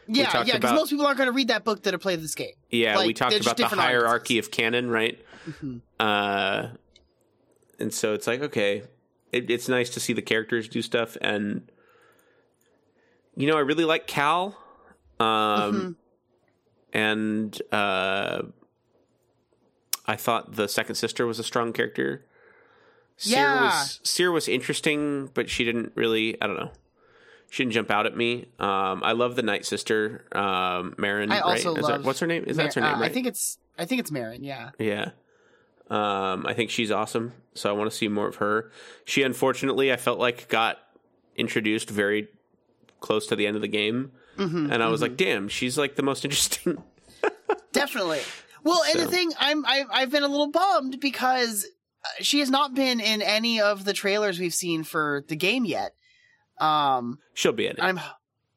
Yeah, 0.08 0.44
yeah, 0.46 0.56
because 0.56 0.74
most 0.74 0.90
people 0.90 1.06
aren't 1.06 1.18
going 1.18 1.28
to 1.30 1.34
read 1.34 1.48
that 1.48 1.64
book 1.64 1.84
that 1.84 1.94
have 1.94 2.02
played 2.02 2.22
this 2.22 2.36
game. 2.36 2.54
Yeah, 2.70 2.98
we 3.00 3.08
Like, 3.08 3.16
talked 3.16 3.32
they're 3.32 3.40
just 3.40 3.60
about 3.60 3.70
the 3.72 3.76
hierarchy 3.78 4.36
audiences. 4.36 4.48
of 4.48 4.52
canon, 4.52 4.90
right? 4.90 5.26
Mhm. 5.48 5.82
Uh, 6.00 6.68
and 7.80 7.94
so 7.94 8.14
it's 8.14 8.28
like 8.28 8.42
okay, 8.42 8.84
it, 9.32 9.50
it's 9.50 9.68
nice 9.70 9.90
to 9.92 10.00
see 10.00 10.14
the 10.14 10.22
characters 10.22 10.68
do 10.68 10.82
stuff, 10.82 11.16
and 11.22 11.70
you 13.36 13.48
know, 13.48 13.56
I 13.58 13.62
really 13.62 13.86
like 13.86 14.08
Cal. 14.08 14.58
Um, 15.20 15.26
Mhm. 15.26 15.96
and 16.94 17.62
uh, 17.72 18.44
I 20.06 20.16
thought 20.16 20.56
the 20.56 20.68
second 20.68 20.96
sister 20.96 21.26
was 21.26 21.40
a 21.40 21.44
strong 21.44 21.72
character. 21.74 22.26
Cere 23.18 23.40
Yeah. 23.40 23.62
was 23.64 24.00
Cere 24.04 24.32
was 24.32 24.48
interesting, 24.48 25.28
but 25.34 25.50
she 25.50 25.64
didn't 25.64 25.94
really. 25.96 26.40
I 26.42 26.48
don't 26.48 26.58
know. 26.58 26.72
She 27.54 27.62
didn't 27.64 27.74
jump 27.74 27.92
out 27.92 28.08
at 28.08 28.18
me. 28.18 28.48
Um, 28.58 29.04
I 29.04 29.12
love 29.12 29.36
the 29.36 29.44
Night 29.44 29.64
Sister, 29.64 30.26
um, 30.32 30.96
Merrin. 30.98 31.32
I 31.32 31.40
also 31.42 31.70
right? 31.74 31.78
Is 31.82 31.86
that- 31.86 31.92
love 31.98 32.06
what's 32.06 32.20
her 32.20 32.26
name? 32.26 32.46
Is 32.48 32.58
Mar- 32.58 32.66
that 32.66 32.74
her 32.74 32.82
name? 32.82 32.96
uh, 32.96 33.00
Right? 33.02 33.12
I 33.12 33.14
think 33.14 33.28
it's 33.28 33.60
I 33.78 33.86
think 33.86 34.00
it's 34.00 34.10
Merrin. 34.10 34.40
Yeah. 34.42 34.72
Yeah. 34.80 35.12
Um, 35.88 36.48
I 36.48 36.54
think 36.56 36.72
she's 36.72 36.90
awesome. 36.90 37.34
So 37.54 37.70
I 37.70 37.74
want 37.74 37.92
to 37.92 37.96
see 37.96 38.08
more 38.08 38.28
of 38.28 38.38
her. 38.38 38.72
She 39.06 39.22
unfortunately, 39.22 39.94
I 39.94 39.98
felt 39.98 40.18
like 40.18 40.48
got 40.50 40.80
introduced 41.36 41.92
very 41.92 42.28
close 43.02 43.28
to 43.28 43.36
the 43.36 43.46
end 43.46 43.56
of 43.56 43.62
the 43.62 43.68
game, 43.68 44.14
Mm-hmm, 44.38 44.72
and 44.72 44.82
I 44.82 44.88
was 44.88 45.04
like, 45.04 45.16
"Damn, 45.16 45.48
she's 45.48 45.78
like 45.78 45.96
the 45.96 46.02
most 46.02 46.26
interesting." 46.26 46.82
Definitely. 47.72 48.22
Well, 48.64 48.82
and 48.90 49.00
the 49.00 49.06
thing, 49.08 49.32
I'm 49.40 49.64
I, 49.64 49.84
I've 49.92 50.10
been 50.10 50.24
a 50.24 50.28
little 50.28 50.50
bummed 50.50 51.00
because 51.00 51.66
uh, 52.04 52.24
she 52.24 52.40
has 52.40 52.50
not 52.50 52.74
been 52.74 53.00
in 53.00 53.22
any 53.22 53.62
of 53.62 53.86
the 53.86 53.94
trailers 53.94 54.40
we've 54.40 54.54
seen 54.56 54.84
for 54.84 55.24
the 55.28 55.36
game 55.36 55.66
yet. 55.66 55.94
Um, 56.60 57.20
She'll 57.34 57.52
be 57.54 57.66
in 57.66 57.74
it. 57.74 57.80
I'm 57.82 58.00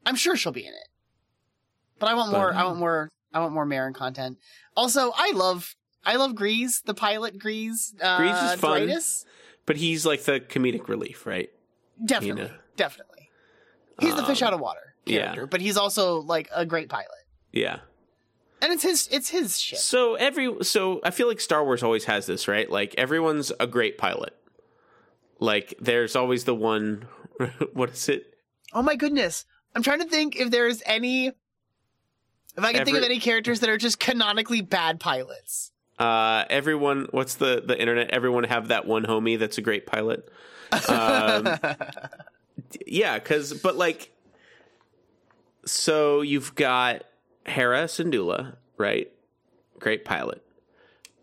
I'm 0.04 0.16
sure 0.16 0.36
she'll 0.36 0.52
be 0.52 0.66
in 0.66 0.72
it, 0.72 0.88
but 1.98 2.08
I 2.08 2.14
want 2.14 2.32
more. 2.32 2.52
But- 2.52 2.58
I 2.60 2.64
want 2.64 2.78
more. 2.78 3.10
I 3.34 3.40
want 3.40 3.52
more 3.52 3.66
Merrin 3.66 3.94
content. 3.94 4.38
Also, 4.76 5.12
I 5.16 5.32
love 5.34 5.74
I 6.04 6.16
love 6.16 6.32
Greez, 6.32 6.82
the 6.84 6.94
pilot 6.94 7.38
Greez. 7.38 7.94
Uh, 8.00 8.18
Greez 8.18 8.54
is 8.54 8.60
fun. 8.60 9.00
But 9.66 9.76
he's 9.76 10.06
like 10.06 10.22
the 10.24 10.38
comedic 10.40 10.88
relief, 10.88 11.26
right? 11.26 11.50
Definitely, 12.04 12.42
know. 12.44 12.50
definitely. 12.76 13.30
He's 14.00 14.14
the 14.14 14.22
fish 14.24 14.42
Um, 14.42 14.48
out 14.48 14.54
of 14.54 14.60
water 14.60 14.94
yeah. 15.06 15.22
character, 15.22 15.46
but 15.46 15.60
he's 15.60 15.76
also 15.76 16.20
like 16.20 16.48
a 16.54 16.64
great 16.66 16.88
pilot, 16.88 17.08
Yeah. 17.52 17.78
and 18.62 18.72
it's 18.72 18.82
his 18.84 19.08
it's 19.10 19.30
his 19.30 19.58
ship. 19.60 19.78
So 19.78 20.14
every 20.14 20.62
so 20.62 21.00
I 21.02 21.10
feel 21.10 21.26
like 21.26 21.40
Star 21.40 21.64
Wars 21.64 21.82
always 21.82 22.04
has 22.04 22.26
this, 22.26 22.46
right? 22.46 22.70
Like 22.70 22.94
everyone's 22.96 23.50
a 23.58 23.66
great 23.66 23.98
pilot. 23.98 24.36
Like 25.40 25.74
there's 25.80 26.14
always 26.14 26.44
the 26.44 26.54
one 26.54 27.06
what 27.72 27.90
is 27.90 28.08
it? 28.08 28.34
Oh 28.72 28.82
my 28.82 28.96
goodness. 28.96 29.44
I'm 29.74 29.82
trying 29.82 30.00
to 30.00 30.06
think 30.06 30.36
if 30.36 30.50
there's 30.50 30.82
any 30.86 31.28
if 31.28 31.34
I 32.64 32.72
can 32.72 32.84
think 32.84 32.96
of 32.96 33.04
any 33.04 33.20
characters 33.20 33.60
that 33.60 33.68
are 33.68 33.76
just 33.76 34.00
canonically 34.00 34.62
bad 34.62 35.00
pilots. 35.00 35.72
Uh 35.98 36.44
everyone 36.50 37.08
what's 37.10 37.36
the 37.36 37.62
the 37.64 37.78
internet 37.78 38.10
everyone 38.10 38.44
have 38.44 38.68
that 38.68 38.86
one 38.86 39.04
homie 39.04 39.38
that's 39.38 39.58
a 39.58 39.62
great 39.62 39.86
pilot. 39.86 40.28
Um 40.88 41.58
yeah, 42.86 43.18
cuz 43.18 43.54
but 43.54 43.76
like 43.76 44.12
so 45.64 46.20
you've 46.22 46.54
got 46.54 47.02
Hera 47.44 47.84
Syndulla, 47.84 48.56
right? 48.78 49.10
Great 49.78 50.04
pilot. 50.04 50.42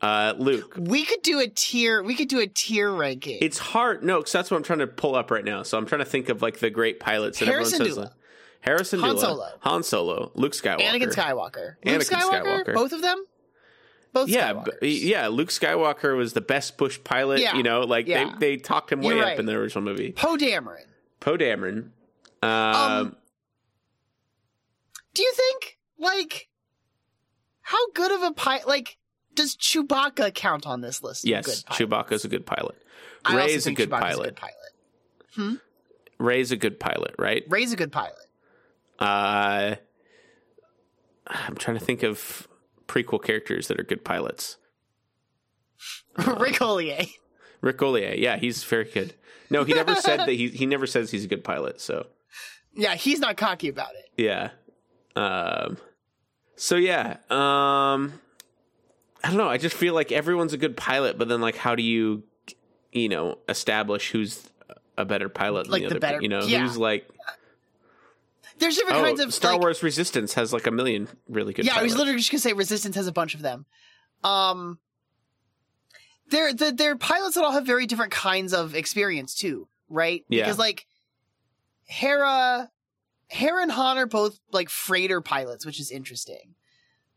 Uh 0.04 0.34
Luke. 0.38 0.76
we 0.78 1.06
could 1.06 1.22
do 1.22 1.40
a 1.40 1.48
tier 1.48 2.04
we 2.04 2.14
could 2.16 2.28
do 2.28 2.40
a 2.40 2.48
tier 2.48 2.92
ranking. 2.92 3.38
It's 3.42 3.58
hard. 3.58 4.04
No, 4.04 4.18
because 4.20 4.34
that's 4.34 4.52
what 4.52 4.58
I'm 4.58 4.64
trying 4.64 4.80
to 4.80 4.88
pull 4.88 5.16
up 5.16 5.32
right 5.32 5.46
now. 5.46 5.64
So 5.64 5.78
I'm 5.78 5.86
trying 5.86 6.00
to 6.00 6.06
think 6.06 6.28
of 6.30 6.42
like 6.42 6.60
the 6.60 6.70
great 6.70 7.00
pilots 7.00 7.40
that 7.40 7.48
Harrison 7.48 7.82
everyone 7.82 7.96
says. 7.96 8.04
Like, 8.06 8.14
Harrison 8.62 9.00
Han 9.00 9.10
Dula, 9.16 9.22
Solo. 9.22 9.48
Han 9.62 9.84
Solo, 9.84 10.32
Luke 10.36 10.52
Skywalker, 10.54 10.82
Anakin 10.82 11.14
Skywalker. 11.14 11.76
Luke 11.86 12.02
Anakin 12.02 12.10
Skywalker, 12.18 12.44
Skywalker. 12.66 12.74
both 12.74 12.92
of 12.94 13.02
them? 13.02 13.24
Both 14.14 14.30
Yeah, 14.30 14.64
b- 14.82 15.10
yeah. 15.10 15.28
Luke 15.30 15.50
Skywalker 15.50 16.16
was 16.18 16.34
the 16.34 16.42
best 16.42 16.78
Bush 16.78 17.00
pilot. 17.04 17.40
Yeah, 17.40 17.56
You 17.58 17.64
know, 17.64 17.82
like 17.82 18.08
yeah. 18.08 18.36
they 18.40 18.56
they 18.56 18.58
talked 18.58 18.92
him 18.92 19.02
way 19.02 19.16
You're 19.16 19.26
up 19.26 19.40
in 19.40 19.46
the 19.46 19.54
original 19.54 19.84
movie. 19.84 20.12
Poe 20.12 20.36
Dameron. 20.38 20.84
Poe 21.20 21.38
Dameron. 21.38 21.90
Um, 22.42 22.50
Um, 22.52 23.16
Do 25.14 25.24
you 25.24 25.34
think 25.34 25.78
like 25.98 26.50
how 27.62 27.90
good 27.92 28.12
of 28.12 28.22
a 28.24 28.32
pilot 28.34 28.68
like 28.68 28.98
does 29.36 29.56
Chewbacca 29.56 30.34
count 30.34 30.66
on 30.66 30.82
this 30.82 31.04
list? 31.04 31.26
yes? 31.26 31.64
Chewbacca's 31.64 32.26
a 32.26 32.28
good 32.28 32.46
pilot. 32.46 32.76
Rey's 33.32 33.66
a 33.68 33.72
good 33.72 33.90
pilot. 33.90 34.20
a 34.20 34.32
good 34.32 34.36
pilot. 35.38 35.60
Rey's 36.20 36.52
a 36.52 36.58
good 36.58 36.80
pilot, 36.80 37.16
right? 37.18 37.44
Rey's 37.50 37.74
a 37.74 37.76
good 37.76 37.92
pilot. 37.92 38.14
Uh, 39.00 39.76
I'm 41.28 41.56
trying 41.56 41.78
to 41.78 41.84
think 41.84 42.04
of 42.04 42.48
prequel 42.88 43.24
characters 43.24 43.68
that 43.68 43.80
are 43.80 43.84
good 43.84 44.04
pilots. 44.06 44.58
Ric 46.18 46.56
Olié. 46.56 47.10
Ric 47.62 47.78
Olié, 47.78 48.20
yeah, 48.20 48.38
he's 48.38 48.64
very 48.64 48.86
good. 48.86 49.14
No, 49.50 49.64
he 49.64 49.74
never 49.74 49.96
said 49.96 50.20
that 50.20 50.32
he 50.32 50.50
he 50.50 50.66
never 50.66 50.86
says 50.88 51.12
he's 51.12 51.26
a 51.26 51.28
good 51.28 51.44
pilot. 51.44 51.80
So 51.82 52.08
Yeah, 52.76 52.96
he's 52.96 53.20
not 53.20 53.38
cocky 53.38 53.70
about 53.70 53.92
it. 53.96 54.10
yeah, 54.18 54.50
um, 55.16 55.78
so 56.56 56.76
yeah, 56.76 57.18
um, 57.30 58.20
I 59.24 59.30
don't 59.30 59.38
know. 59.38 59.48
I 59.48 59.58
just 59.58 59.76
feel 59.76 59.94
like 59.94 60.12
everyone's 60.12 60.54
a 60.54 60.58
good 60.58 60.76
pilot, 60.76 61.18
but 61.18 61.28
then 61.30 61.40
like, 61.40 61.56
how 61.56 61.76
do 61.76 61.84
you, 61.84 62.24
you 62.92 63.08
know, 63.10 63.40
establish 63.48 64.12
who's 64.12 64.50
a 64.98 65.06
better 65.06 65.30
pilot? 65.30 65.64
Than 65.64 65.72
Like 65.72 65.84
the, 65.84 65.88
the 65.90 65.94
other, 65.96 66.00
better- 66.00 66.22
you 66.22 66.28
know, 66.28 66.44
yeah. 66.44 66.60
who's 66.60 66.78
like 66.78 67.08
There's 68.60 68.76
different 68.76 69.00
oh, 69.00 69.04
kinds 69.04 69.20
of 69.22 69.34
Star 69.34 69.54
like, 69.54 69.62
Wars 69.62 69.82
Resistance 69.82 70.34
has 70.34 70.52
like 70.52 70.68
a 70.68 70.72
million 70.72 71.08
really 71.30 71.54
good. 71.54 71.66
Yeah, 71.66 71.78
I 71.78 71.84
was 71.84 71.96
literally 71.96 72.20
just 72.20 72.32
gonna 72.32 72.42
say 72.42 72.54
Resistance 72.54 72.96
has 72.96 73.08
a 73.08 73.12
bunch 73.12 73.34
of 73.34 73.42
them. 73.42 73.66
Um, 74.24 74.80
they're 76.30 76.54
the, 76.54 76.72
they're 76.72 76.96
pilots 76.96 77.36
that 77.36 77.44
all 77.44 77.52
have 77.52 77.66
very 77.66 77.86
different 77.86 78.12
kinds 78.12 78.54
of 78.54 78.76
experience 78.76 79.36
too, 79.36 79.68
right? 79.90 80.26
Yeah. 80.28 80.44
Because 80.44 80.60
like 80.60 80.86
Hera, 81.86 82.70
Hera 83.28 83.62
and 83.62 83.72
Han 83.72 83.98
are 83.98 84.06
both 84.06 84.40
like 84.52 84.70
freighter 84.70 85.22
pilots, 85.22 85.66
which 85.66 85.80
is 85.80 85.92
interesting. 85.92 86.56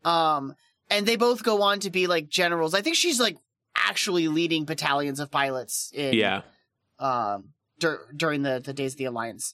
Um, 0.05 0.55
and 0.89 1.05
they 1.05 1.15
both 1.15 1.43
go 1.43 1.61
on 1.61 1.79
to 1.81 1.89
be 1.89 2.07
like 2.07 2.29
generals. 2.29 2.73
I 2.73 2.81
think 2.81 2.95
she's 2.95 3.19
like 3.19 3.37
actually 3.77 4.27
leading 4.27 4.65
battalions 4.65 5.19
of 5.19 5.29
pilots 5.31 5.91
in 5.93 6.13
yeah. 6.13 6.41
um 6.99 7.49
dur- 7.79 8.07
during 8.15 8.41
the 8.43 8.61
the 8.63 8.73
days 8.73 8.93
of 8.93 8.97
the 8.97 9.05
Alliance. 9.05 9.53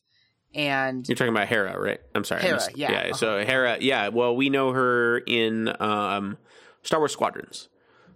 And 0.56 1.08
You're 1.10 1.16
talking 1.16 1.34
about 1.34 1.48
Hera, 1.48 1.80
right? 1.80 2.00
I'm 2.14 2.24
sorry. 2.24 2.44
Hera, 2.44 2.56
missed- 2.58 2.78
yeah, 2.78 2.92
uh-huh. 2.92 3.14
So 3.16 3.44
Hera, 3.44 3.78
yeah. 3.82 4.10
Well, 4.10 4.36
we 4.36 4.50
know 4.50 4.72
her 4.72 5.18
in 5.18 5.76
um, 5.82 6.38
Star 6.84 7.00
Wars 7.00 7.12
Squadrons. 7.12 7.70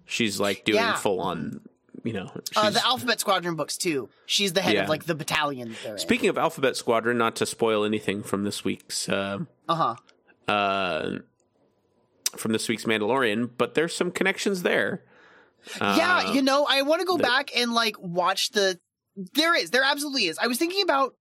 She's 0.05 0.39
like 0.39 0.63
doing 0.63 0.75
Yeah. 0.77 0.93
full 0.93 1.19
on, 1.19 1.61
you 2.03 2.13
know. 2.13 2.31
uh, 2.55 2.69
the 2.69 2.85
Alphabet 2.85 3.19
Squadron 3.19 3.55
books 3.55 3.75
too. 3.75 4.09
She's 4.27 4.53
the 4.53 4.61
head 4.61 4.75
Yeah. 4.75 4.83
of 4.83 4.89
like 4.89 5.05
the 5.05 5.15
battalion 5.15 5.75
they're 5.83 5.93
in. 5.93 5.97
Speaking 5.99 6.29
of 6.29 6.37
Alphabet 6.37 6.77
Squadron, 6.77 7.17
not 7.17 7.35
to 7.37 7.45
spoil 7.47 7.83
anything 7.83 8.21
from 8.21 8.43
this 8.43 8.63
week's 8.63 9.09
uh, 9.09 9.39
Uh 9.67 9.75
huh. 9.75 9.95
uh, 10.53 11.09
from 12.35 12.51
this 12.51 12.67
week's 12.67 12.83
Mandalorian, 12.85 13.49
but 13.57 13.73
there's 13.75 13.95
some 13.95 14.11
connections 14.11 14.63
there. 14.63 15.03
yeah, 15.79 16.23
Uh, 16.27 16.33
you 16.33 16.41
know, 16.41 16.65
I 16.69 16.81
want 16.83 17.01
to 17.01 17.05
go 17.07 17.17
back 17.17 17.51
and 17.55 17.73
like 17.73 17.95
watch 17.99 18.49
the. 18.51 18.79
There 19.33 19.55
is, 19.55 19.71
there 19.71 19.83
absolutely 19.83 20.25
is. 20.25 20.37
I 20.37 20.47
was 20.47 20.57
thinking 20.59 20.83
about 20.83 21.15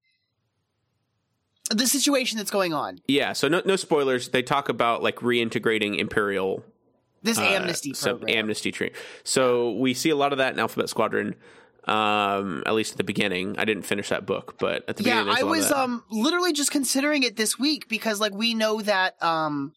the 1.70 1.86
situation 1.86 2.38
that's 2.38 2.50
going 2.50 2.72
on. 2.74 2.98
yeah. 3.08 3.32
So 3.32 3.48
no, 3.48 3.62
no 3.64 3.76
spoilers. 3.76 4.28
They 4.28 4.42
talk 4.42 4.68
about 4.68 5.02
like 5.02 5.16
reintegrating 5.16 5.98
Imperial 5.98 6.62
This 7.22 7.38
uh, 7.38 7.42
amnesty 7.42 7.92
sub- 7.94 8.18
program. 8.20 8.38
amnesty 8.38 8.70
tree. 8.70 8.92
So 9.24 9.72
we 9.72 9.94
see 9.94 10.10
a 10.10 10.16
lot 10.16 10.32
of 10.32 10.38
that 10.38 10.52
in 10.52 10.58
Alphabet 10.60 10.88
Squadron. 10.88 11.34
Um, 11.88 12.64
at 12.66 12.74
least 12.74 12.92
at 12.92 12.98
the 12.98 13.04
beginning. 13.04 13.54
I 13.58 13.64
didn't 13.64 13.84
finish 13.84 14.08
that 14.08 14.26
book, 14.26 14.56
but 14.58 14.84
at 14.88 14.96
the 14.96 15.04
yeah, 15.04 15.22
beginning, 15.22 15.38
I 15.38 15.48
was 15.48 15.70
um 15.70 16.02
literally 16.10 16.52
just 16.52 16.72
considering 16.72 17.22
it 17.22 17.36
this 17.36 17.58
week 17.60 17.88
because 17.88 18.20
like 18.20 18.32
we 18.34 18.54
know 18.54 18.80
that 18.82 19.20
um 19.22 19.72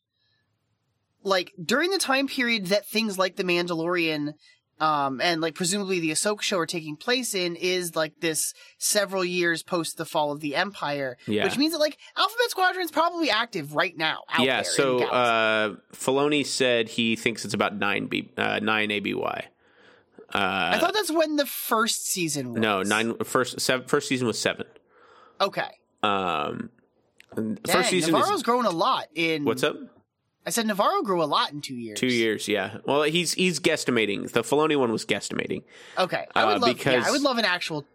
like 1.24 1.54
during 1.64 1.92
the 1.92 1.98
time 1.98 2.28
period 2.28 2.68
that 2.68 2.88
things 2.88 3.18
like 3.18 3.36
the 3.36 3.44
Mandalorian 3.44 4.34
um 4.80 5.20
and 5.20 5.42
like 5.42 5.56
presumably 5.56 6.00
the 6.00 6.12
Ahsoka 6.12 6.42
show 6.42 6.58
are 6.58 6.66
taking 6.66 6.96
place 6.96 7.36
in 7.36 7.58
is 7.58 7.98
like 7.98 8.14
this 8.22 8.54
several 8.78 9.26
years 9.26 9.62
post 9.62 9.98
the 9.98 10.06
fall 10.06 10.32
of 10.32 10.40
the 10.40 10.56
Empire, 10.56 11.18
Yeah. 11.28 11.44
which 11.44 11.58
means 11.58 11.74
that 11.74 11.80
like 11.80 11.98
Alphabet 12.16 12.50
Squadron 12.50 12.86
is 12.86 12.92
probably 12.92 13.30
active 13.30 13.76
right 13.76 13.98
now. 13.98 14.20
Out 14.32 14.46
yeah. 14.46 14.62
there 14.62 14.72
So 14.72 15.04
uh, 15.04 15.76
Filoni 15.94 16.46
said 16.46 16.88
he 16.88 17.18
thinks 17.18 17.44
it's 17.44 17.54
about 17.54 17.76
nine 17.76 18.08
b 18.08 18.32
uh, 18.38 18.60
nine 18.64 18.90
ABY. 18.90 19.14
Uh, 20.32 20.72
I 20.74 20.78
thought 20.80 20.94
that's 20.94 21.12
when 21.12 21.36
the 21.38 21.46
first 21.46 22.06
season 22.06 22.54
was. 22.54 22.62
no, 22.62 22.82
nine 22.84 23.16
first 23.26 23.60
seven, 23.60 23.88
first 23.88 24.08
season 24.08 24.28
was 24.28 24.40
seven. 24.40 24.66
Okay. 25.42 25.68
Um, 26.04 26.70
Dang, 27.36 27.58
first 27.68 27.90
season 27.90 28.14
Nevarro's 28.14 28.30
is 28.32 28.44
grown 28.44 28.66
a 28.66 28.70
lot 28.70 29.08
in. 29.16 29.44
what's 29.44 29.64
up? 29.64 29.76
I 30.46 30.52
said 30.52 30.66
Nevarro 30.66 31.04
grew 31.04 31.22
a 31.22 31.26
lot 31.26 31.52
in 31.52 31.62
two 31.62 31.76
years. 31.76 32.00
Two 32.00 32.08
years, 32.08 32.48
yeah. 32.48 32.78
Well, 32.86 33.04
he's 33.04 33.34
he's 33.34 33.60
guesstimating. 33.60 34.32
The 34.32 34.42
Filoni 34.42 34.78
one 34.80 34.92
was 34.92 35.06
guesstimating 35.06 35.64
Okay, 35.98 36.26
I 36.36 36.46
would 36.46 36.58
Uh, 36.58 36.60
love. 36.60 36.68
yeah, 36.70 36.74
because- 36.74 37.08
I 37.08 37.12
would 37.12 37.22
love 37.22 37.38
an 37.38 37.46
actual 37.46 37.86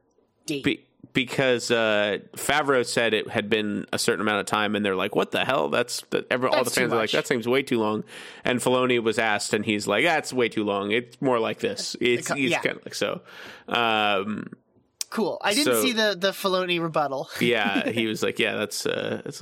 date. 0.47 0.63
Be- 0.65 0.85
because 1.13 1.71
uh, 1.71 2.19
Favreau 2.37 2.85
said 2.85 3.15
it 3.15 3.29
had 3.29 3.49
been 3.49 3.87
a 3.93 3.99
certain 4.01 4.21
amount 4.23 4.41
of 4.41 4.47
time, 4.47 4.75
and 4.75 4.85
they're 4.85 4.97
like, 4.97 5.15
"What 5.15 5.31
the 5.31 5.45
hell? 5.45 5.69
That's 5.69 6.03
the, 6.11 6.27
every, 6.29 6.49
all 6.49 6.65
the 6.65 6.71
fans 6.71 6.93
are 6.93 6.97
like, 6.97 7.13
that 7.13 7.27
seems 7.29 7.47
way 7.47 7.63
too 7.63 7.79
long." 7.79 8.03
And 8.45 8.59
Filoni 8.59 9.01
was 9.01 9.17
asked, 9.19 9.53
and 9.55 9.65
he's 9.65 9.87
like, 9.87 10.03
"That's 10.05 10.33
way 10.33 10.49
too 10.49 10.65
long. 10.65 10.91
It's 10.91 11.21
more 11.21 11.39
like 11.39 11.61
this. 11.61 11.95
It's 12.01 12.35
yeah. 12.35 12.61
kind 12.61 12.79
of 12.79 12.85
like 12.85 12.95
so." 12.95 13.21
Um, 13.69 14.49
Cool. 15.11 15.39
I 15.43 15.55
didn't 15.55 15.75
So- 15.75 15.83
see 15.83 15.93
the 15.93 16.17
the 16.19 16.31
Filoni 16.33 16.81
rebuttal. 16.81 17.29
yeah, 17.41 17.89
he 17.99 18.07
was 18.07 18.23
like, 18.23 18.39
"Yeah, 18.41 18.57
that's 18.57 18.85
uh, 18.85 19.23
that's." 19.25 19.41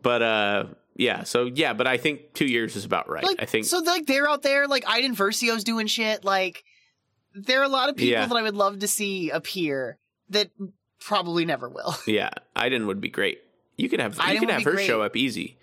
But 0.00 0.22
uh, 0.22 0.64
yeah, 0.98 1.22
so 1.22 1.44
yeah, 1.44 1.72
but 1.72 1.86
I 1.86 1.96
think 1.96 2.34
two 2.34 2.44
years 2.44 2.76
is 2.76 2.84
about 2.84 3.08
right. 3.08 3.24
Like, 3.24 3.40
I 3.40 3.46
think 3.46 3.64
so. 3.64 3.78
Like 3.78 4.04
they're 4.06 4.28
out 4.28 4.42
there. 4.42 4.66
Like 4.66 4.84
Iden 4.86 5.14
Versio's 5.16 5.64
doing 5.64 5.86
shit. 5.86 6.24
Like 6.24 6.64
there 7.34 7.60
are 7.60 7.64
a 7.64 7.68
lot 7.68 7.88
of 7.88 7.96
people 7.96 8.10
Yeah. 8.12 8.26
that 8.26 8.36
I 8.36 8.42
would 8.42 8.56
love 8.56 8.80
to 8.80 8.88
see 8.88 9.30
appear 9.30 9.96
that 10.30 10.50
probably 11.00 11.44
never 11.46 11.68
will. 11.68 11.94
Yeah, 12.06 12.30
Iden 12.54 12.86
would 12.88 13.00
be 13.00 13.08
great. 13.08 13.40
You 13.76 13.88
could 13.88 14.00
have 14.00 14.18
I 14.20 14.32
you 14.32 14.40
could 14.40 14.50
have 14.50 14.64
her 14.64 14.76
be 14.76 14.84
show 14.84 15.00
up 15.00 15.16
easy. 15.16 15.56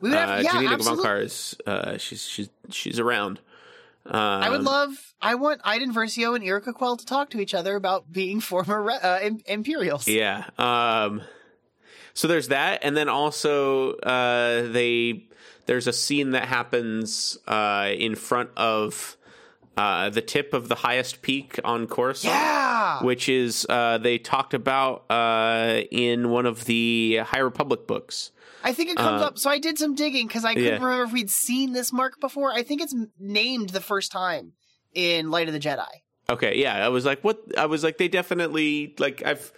We 0.00 0.10
would 0.10 0.18
have, 0.18 0.28
uh, 0.40 0.42
yeah, 0.42 0.52
Janina 0.52 0.74
absolutely. 0.74 1.24
Is 1.24 1.56
uh, 1.66 1.96
she's 1.98 2.26
she's 2.26 2.50
she's 2.70 2.98
around. 2.98 3.40
Um, 4.06 4.16
I 4.20 4.50
would 4.50 4.62
love. 4.64 4.90
I 5.22 5.36
want 5.36 5.62
Iden 5.64 5.94
Versio 5.94 6.34
and 6.34 6.44
Yrica 6.44 6.74
Quell 6.74 6.96
to 6.98 7.06
talk 7.06 7.30
to 7.30 7.40
each 7.40 7.54
other 7.54 7.74
about 7.76 8.12
being 8.12 8.40
former 8.40 8.90
uh, 8.90 9.20
im- 9.22 9.40
Imperials. 9.46 10.06
Yeah. 10.06 10.44
Um, 10.58 11.22
so 12.14 12.28
there's 12.28 12.48
that, 12.48 12.80
and 12.82 12.96
then 12.96 13.08
also 13.08 13.92
uh, 13.96 14.68
they 14.72 15.26
there's 15.66 15.86
a 15.86 15.92
scene 15.92 16.30
that 16.32 16.46
happens 16.48 17.36
uh, 17.46 17.90
in 17.94 18.14
front 18.14 18.50
of 18.56 19.16
uh, 19.76 20.10
the 20.10 20.22
tip 20.22 20.52
of 20.54 20.68
the 20.68 20.74
highest 20.76 21.20
peak 21.22 21.58
on 21.64 21.86
Coruscant. 21.86 22.32
Yeah. 22.34 23.02
Which 23.02 23.28
is 23.28 23.66
uh, 23.68 23.98
they 23.98 24.18
talked 24.18 24.54
about 24.54 25.10
uh, 25.10 25.80
in 25.90 26.30
one 26.30 26.46
of 26.46 26.64
the 26.66 27.18
High 27.24 27.38
Republic 27.40 27.86
books. 27.86 28.30
I 28.62 28.72
think 28.72 28.90
it 28.90 28.96
comes 28.96 29.20
Uh, 29.20 29.26
up. 29.26 29.38
So 29.38 29.50
I 29.50 29.58
did 29.58 29.78
some 29.78 29.94
digging 29.94 30.26
because 30.26 30.44
I 30.44 30.54
couldn't 30.54 30.80
yeah. 30.80 30.84
remember 30.84 31.04
if 31.04 31.12
we'd 31.12 31.30
seen 31.30 31.72
this 31.72 31.92
mark 31.92 32.20
before. 32.20 32.52
I 32.52 32.62
think 32.62 32.80
it's 32.82 32.94
named 33.18 33.70
the 33.70 33.80
first 33.80 34.12
time 34.12 34.52
in 34.94 35.30
Light 35.30 35.48
of 35.48 35.54
the 35.54 35.60
Jedi. 35.60 35.86
Okay, 36.30 36.58
yeah, 36.58 36.84
I 36.84 36.88
was 36.88 37.04
like, 37.04 37.22
what? 37.22 37.42
I 37.58 37.66
was 37.66 37.84
like, 37.84 37.98
they 37.98 38.08
definitely 38.08 38.94
like 38.98 39.22
I've 39.26 39.52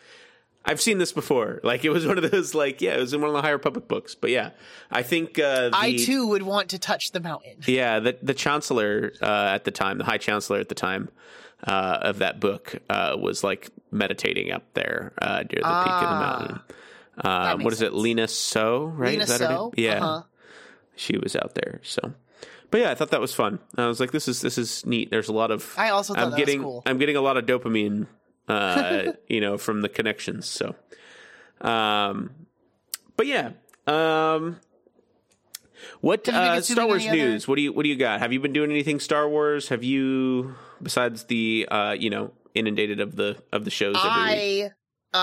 I've 0.66 0.80
seen 0.80 0.98
this 0.98 1.12
before. 1.12 1.60
Like 1.62 1.84
it 1.84 1.90
was 1.90 2.06
one 2.06 2.18
of 2.18 2.30
those 2.30 2.54
like 2.54 2.80
yeah, 2.80 2.94
it 2.96 3.00
was 3.00 3.14
in 3.14 3.20
one 3.20 3.30
of 3.30 3.34
the 3.36 3.42
High 3.42 3.50
Republic 3.50 3.86
books. 3.88 4.14
But 4.14 4.30
yeah, 4.30 4.50
I 4.90 5.02
think 5.02 5.38
uh, 5.38 5.68
the, 5.70 5.76
I 5.76 5.96
too 5.96 6.26
would 6.28 6.42
want 6.42 6.70
to 6.70 6.78
touch 6.78 7.12
the 7.12 7.20
mountain. 7.20 7.58
Yeah, 7.66 8.00
the 8.00 8.18
the 8.22 8.34
chancellor 8.34 9.12
uh, 9.22 9.50
at 9.54 9.64
the 9.64 9.70
time, 9.70 9.98
the 9.98 10.04
high 10.04 10.18
chancellor 10.18 10.58
at 10.58 10.68
the 10.68 10.74
time 10.74 11.08
uh, 11.66 11.98
of 12.02 12.18
that 12.18 12.40
book, 12.40 12.74
uh, 12.90 13.16
was 13.18 13.44
like 13.44 13.70
meditating 13.92 14.50
up 14.50 14.64
there 14.74 15.12
uh, 15.22 15.38
near 15.38 15.44
the 15.46 15.54
peak 15.54 15.62
of 15.62 16.00
the 16.00 16.06
Ah. 16.06 16.36
mountain. 16.38 16.60
Uh, 17.18 17.56
what 17.64 17.72
is 17.72 17.80
it. 17.80 17.94
Lina 17.94 18.28
Soh? 18.28 18.84
Right? 18.86 19.12
Lina 19.12 19.22
Is 19.22 19.28
that 19.30 19.40
her 19.40 19.48
name? 19.48 19.56
So? 19.56 19.72
Yeah, 19.76 20.04
Uh-huh. 20.04 20.22
she 20.96 21.16
was 21.16 21.34
out 21.34 21.54
there. 21.54 21.80
So, 21.82 22.12
but 22.70 22.80
yeah, 22.80 22.90
I 22.90 22.94
thought 22.94 23.10
that 23.12 23.20
was 23.22 23.32
fun. 23.32 23.58
I 23.78 23.86
was 23.86 24.00
like, 24.00 24.10
this 24.10 24.28
is 24.28 24.42
this 24.42 24.58
is 24.58 24.84
neat. 24.84 25.10
There's 25.10 25.28
a 25.28 25.32
lot 25.32 25.50
of 25.50 25.72
I 25.78 25.90
also 25.90 26.12
thought 26.14 26.24
I'm 26.32 26.36
getting 26.36 26.60
cool. 26.62 26.82
I'm 26.84 26.98
getting 26.98 27.16
a 27.16 27.22
lot 27.22 27.36
of 27.38 27.46
dopamine, 27.46 28.06
uh, 28.48 29.12
you 29.28 29.40
know, 29.40 29.58
from 29.58 29.82
the 29.82 29.88
connections. 29.88 30.46
So, 30.46 30.74
um, 31.60 32.30
but 33.16 33.26
yeah, 33.26 33.50
um, 33.86 34.60
what 36.00 36.26
Have 36.26 36.34
you 36.34 36.40
been 36.50 36.58
uh, 36.58 36.60
Star 36.62 36.86
Wars 36.86 37.06
other- 37.06 37.16
news? 37.16 37.48
What 37.48 37.56
do 37.56 37.62
you 37.62 37.72
what 37.72 37.82
do 37.82 37.88
you 37.88 37.96
got? 37.96 38.20
Have 38.20 38.32
you 38.32 38.40
been 38.40 38.52
doing 38.52 38.70
anything 38.70 39.00
Star 39.00 39.28
Wars? 39.28 39.68
Have 39.68 39.84
you 39.84 40.54
besides 40.82 41.24
the 41.24 41.66
uh, 41.70 41.92
you 41.98 42.10
know 42.10 42.32
inundated 42.54 43.00
of 43.00 43.16
the 43.16 43.36
of 43.52 43.64
the 43.64 43.70
shows? 43.70 43.96
I 43.98 44.70
uh 45.14 45.16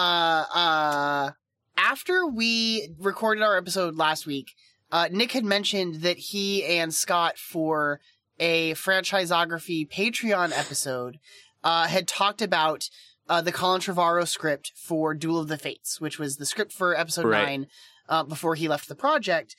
uh 0.55 1.31
after 1.77 2.25
we 2.27 2.89
recorded 2.99 3.43
our 3.43 3.57
episode 3.57 3.95
last 3.95 4.25
week, 4.25 4.51
uh 4.91 5.09
Nick 5.11 5.31
had 5.33 5.43
mentioned 5.45 5.95
that 6.01 6.17
he 6.17 6.63
and 6.65 6.93
Scott 6.93 7.37
for 7.37 7.99
a 8.39 8.73
franchisography 8.73 9.89
Patreon 9.89 10.51
episode 10.57 11.19
uh 11.63 11.87
had 11.87 12.07
talked 12.07 12.41
about 12.41 12.89
uh 13.29 13.41
the 13.41 13.51
Colin 13.51 13.81
Trevorrow 13.81 14.27
script 14.27 14.71
for 14.75 15.13
Duel 15.13 15.39
of 15.39 15.47
the 15.47 15.57
Fates, 15.57 15.99
which 16.01 16.19
was 16.19 16.37
the 16.37 16.45
script 16.45 16.71
for 16.71 16.97
episode 16.97 17.25
Right. 17.25 17.45
9 17.45 17.67
uh 18.09 18.23
before 18.23 18.55
he 18.55 18.67
left 18.67 18.87
the 18.87 18.95
project. 18.95 19.55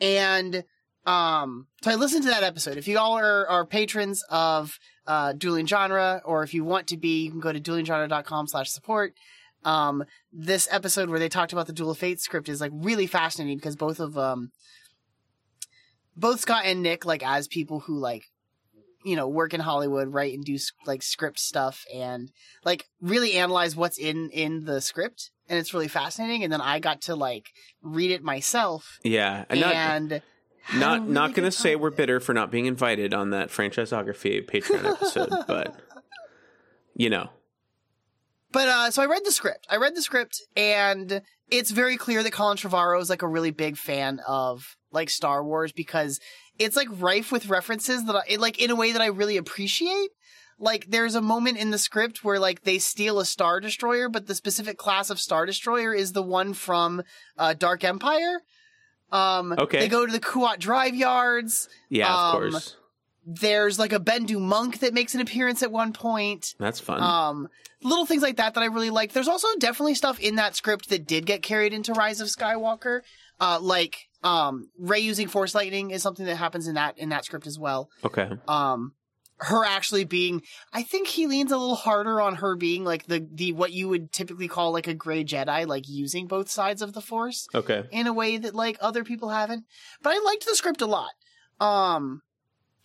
And 0.00 0.64
um 1.06 1.68
so 1.82 1.90
I 1.90 1.94
listened 1.94 2.24
to 2.24 2.30
that 2.30 2.42
episode. 2.42 2.76
If 2.76 2.88
you 2.88 2.98
all 2.98 3.16
are, 3.18 3.46
are 3.48 3.64
patrons 3.64 4.24
of 4.28 4.78
uh, 5.06 5.32
Dueling 5.34 5.66
Genre, 5.68 6.20
or 6.24 6.42
if 6.42 6.52
you 6.52 6.64
want 6.64 6.88
to 6.88 6.96
be, 6.96 7.24
you 7.24 7.30
can 7.30 7.38
go 7.38 7.52
to 7.52 7.60
duelinggenre.com 7.60 8.48
slash 8.48 8.70
support. 8.70 9.14
Um, 9.64 10.04
this 10.32 10.66
episode 10.68 11.08
where 11.10 11.20
they 11.20 11.28
talked 11.28 11.52
about 11.52 11.68
the 11.68 11.72
Duel 11.72 11.92
of 11.92 11.98
Fate 11.98 12.20
script 12.20 12.48
is 12.48 12.60
like 12.60 12.72
really 12.74 13.06
fascinating 13.06 13.56
because 13.56 13.76
both 13.76 14.00
of, 14.00 14.18
um, 14.18 14.50
both 16.16 16.40
Scott 16.40 16.64
and 16.64 16.82
Nick, 16.82 17.04
like 17.04 17.24
as 17.24 17.46
people 17.46 17.80
who 17.80 17.96
like, 17.96 18.24
you 19.06 19.14
know, 19.14 19.28
work 19.28 19.54
in 19.54 19.60
Hollywood, 19.60 20.12
write 20.12 20.34
and 20.34 20.44
do 20.44 20.58
like 20.84 21.00
script 21.00 21.38
stuff 21.38 21.84
and 21.94 22.32
like 22.64 22.88
really 23.00 23.34
analyze 23.34 23.76
what's 23.76 23.98
in, 23.98 24.30
in 24.30 24.64
the 24.64 24.80
script. 24.80 25.30
And 25.48 25.60
it's 25.60 25.72
really 25.72 25.86
fascinating. 25.86 26.42
And 26.42 26.52
then 26.52 26.60
I 26.60 26.80
got 26.80 27.02
to 27.02 27.14
like 27.14 27.52
read 27.80 28.10
it 28.10 28.24
myself 28.24 28.98
Yeah, 29.04 29.44
and 29.48 29.60
not 29.60 29.74
and 29.74 30.10
had 30.10 30.22
not 30.74 31.00
really 31.02 31.12
not 31.12 31.34
gonna 31.34 31.52
say 31.52 31.76
we're 31.76 31.90
bitter 31.90 32.18
for 32.18 32.34
not 32.34 32.50
being 32.50 32.66
invited 32.66 33.14
on 33.14 33.30
that 33.30 33.50
franchisography 33.50 34.44
Patreon 34.44 34.84
episode, 34.84 35.30
but 35.46 35.76
you 36.96 37.08
know, 37.08 37.30
But 38.50 38.68
uh, 38.68 38.90
so 38.90 39.02
I 39.02 39.06
read 39.06 39.24
the 39.24 39.30
script. 39.30 39.66
I 39.70 39.76
read 39.76 39.94
the 39.94 40.02
script, 40.02 40.42
and 40.56 41.22
it's 41.48 41.70
very 41.70 41.96
clear 41.96 42.24
that 42.24 42.32
Colin 42.32 42.56
Trevorrow 42.56 43.00
is 43.00 43.08
like 43.08 43.22
a 43.22 43.28
really 43.28 43.52
big 43.52 43.76
fan 43.76 44.20
of 44.26 44.76
like 44.90 45.10
Star 45.10 45.44
Wars 45.44 45.70
because 45.70 46.18
it's 46.58 46.76
like 46.76 46.88
rife 46.90 47.30
with 47.32 47.48
references 47.48 48.04
that 48.06 48.14
I 48.30 48.36
like 48.36 48.60
in 48.62 48.70
a 48.70 48.76
way 48.76 48.92
that 48.92 49.02
I 49.02 49.06
really 49.06 49.36
appreciate. 49.36 50.10
Like 50.58 50.86
there's 50.88 51.14
a 51.14 51.20
moment 51.20 51.58
in 51.58 51.70
the 51.70 51.78
script 51.78 52.24
where 52.24 52.38
like 52.38 52.62
they 52.62 52.78
steal 52.78 53.18
a 53.20 53.24
star 53.26 53.60
destroyer, 53.60 54.08
but 54.08 54.26
the 54.26 54.34
specific 54.34 54.78
class 54.78 55.10
of 55.10 55.20
star 55.20 55.44
destroyer 55.46 55.92
is 55.94 56.12
the 56.12 56.22
one 56.22 56.54
from 56.54 57.02
uh, 57.36 57.52
Dark 57.54 57.84
Empire. 57.84 58.40
Um, 59.12 59.52
Okay. 59.58 59.80
They 59.80 59.88
go 59.88 60.06
to 60.06 60.12
the 60.12 60.20
Kuat 60.20 60.58
Drive 60.58 60.94
yards. 60.94 61.68
yeah, 61.90 62.12
of 62.12 62.34
Um, 62.34 62.50
course, 62.50 62.76
There's 63.26 63.78
like 63.78 63.92
a 63.92 64.00
Bendu 64.00 64.40
monk 64.40 64.78
that 64.80 64.94
makes 64.94 65.14
an 65.14 65.20
appearance 65.20 65.62
at 65.62 65.70
one 65.70 65.92
point. 65.92 66.54
that's 66.58 66.80
fun. 66.80 67.02
Um, 67.02 67.48
little 67.82 68.06
things 68.06 68.22
like 68.22 68.36
that 68.38 68.54
that 68.54 68.62
I 68.62 68.66
really 68.66 68.90
like. 68.90 69.12
There's 69.12 69.28
also 69.28 69.48
definitely 69.58 69.94
stuff 69.94 70.18
in 70.20 70.36
that 70.36 70.56
script 70.56 70.88
that 70.88 71.06
did 71.06 71.26
get 71.26 71.42
carried 71.42 71.72
into 71.74 71.92
Rise 71.92 72.20
of 72.20 72.28
Skywalker. 72.28 73.00
Uh, 73.38 73.58
like 73.60 74.05
um, 74.22 74.68
Rey 74.78 75.00
using 75.00 75.28
Force 75.28 75.54
lightning 75.54 75.90
is 75.90 76.02
something 76.02 76.26
that 76.26 76.36
happens 76.36 76.66
in 76.66 76.74
that 76.74 76.98
in 76.98 77.10
that 77.10 77.24
script 77.24 77.46
as 77.46 77.58
well. 77.58 77.90
okay, 78.04 78.30
Um, 78.48 78.92
her 79.38 79.66
actually 79.66 80.04
being, 80.04 80.42
I 80.72 80.82
think 80.82 81.08
he 81.08 81.26
leans 81.26 81.52
a 81.52 81.58
little 81.58 81.74
harder 81.74 82.22
on 82.22 82.36
her 82.36 82.56
being 82.56 82.84
like 82.84 83.06
the 83.06 83.26
the 83.30 83.52
what 83.52 83.72
you 83.72 83.88
would 83.88 84.10
typically 84.10 84.48
call 84.48 84.72
like 84.72 84.86
a 84.86 84.94
gray 84.94 85.24
Jedi, 85.24 85.66
like 85.66 85.88
using 85.88 86.26
both 86.26 86.48
sides 86.48 86.80
of 86.80 86.94
the 86.94 87.02
Force 87.02 87.46
okay, 87.54 87.84
in 87.90 88.06
a 88.06 88.12
way 88.14 88.38
that 88.38 88.54
like 88.54 88.78
other 88.80 89.04
people 89.04 89.28
haven't. 89.28 89.64
But 90.02 90.14
I 90.14 90.20
liked 90.24 90.46
the 90.46 90.54
script 90.54 90.80
a 90.80 90.86
lot. 90.86 91.10
Um 91.60 92.22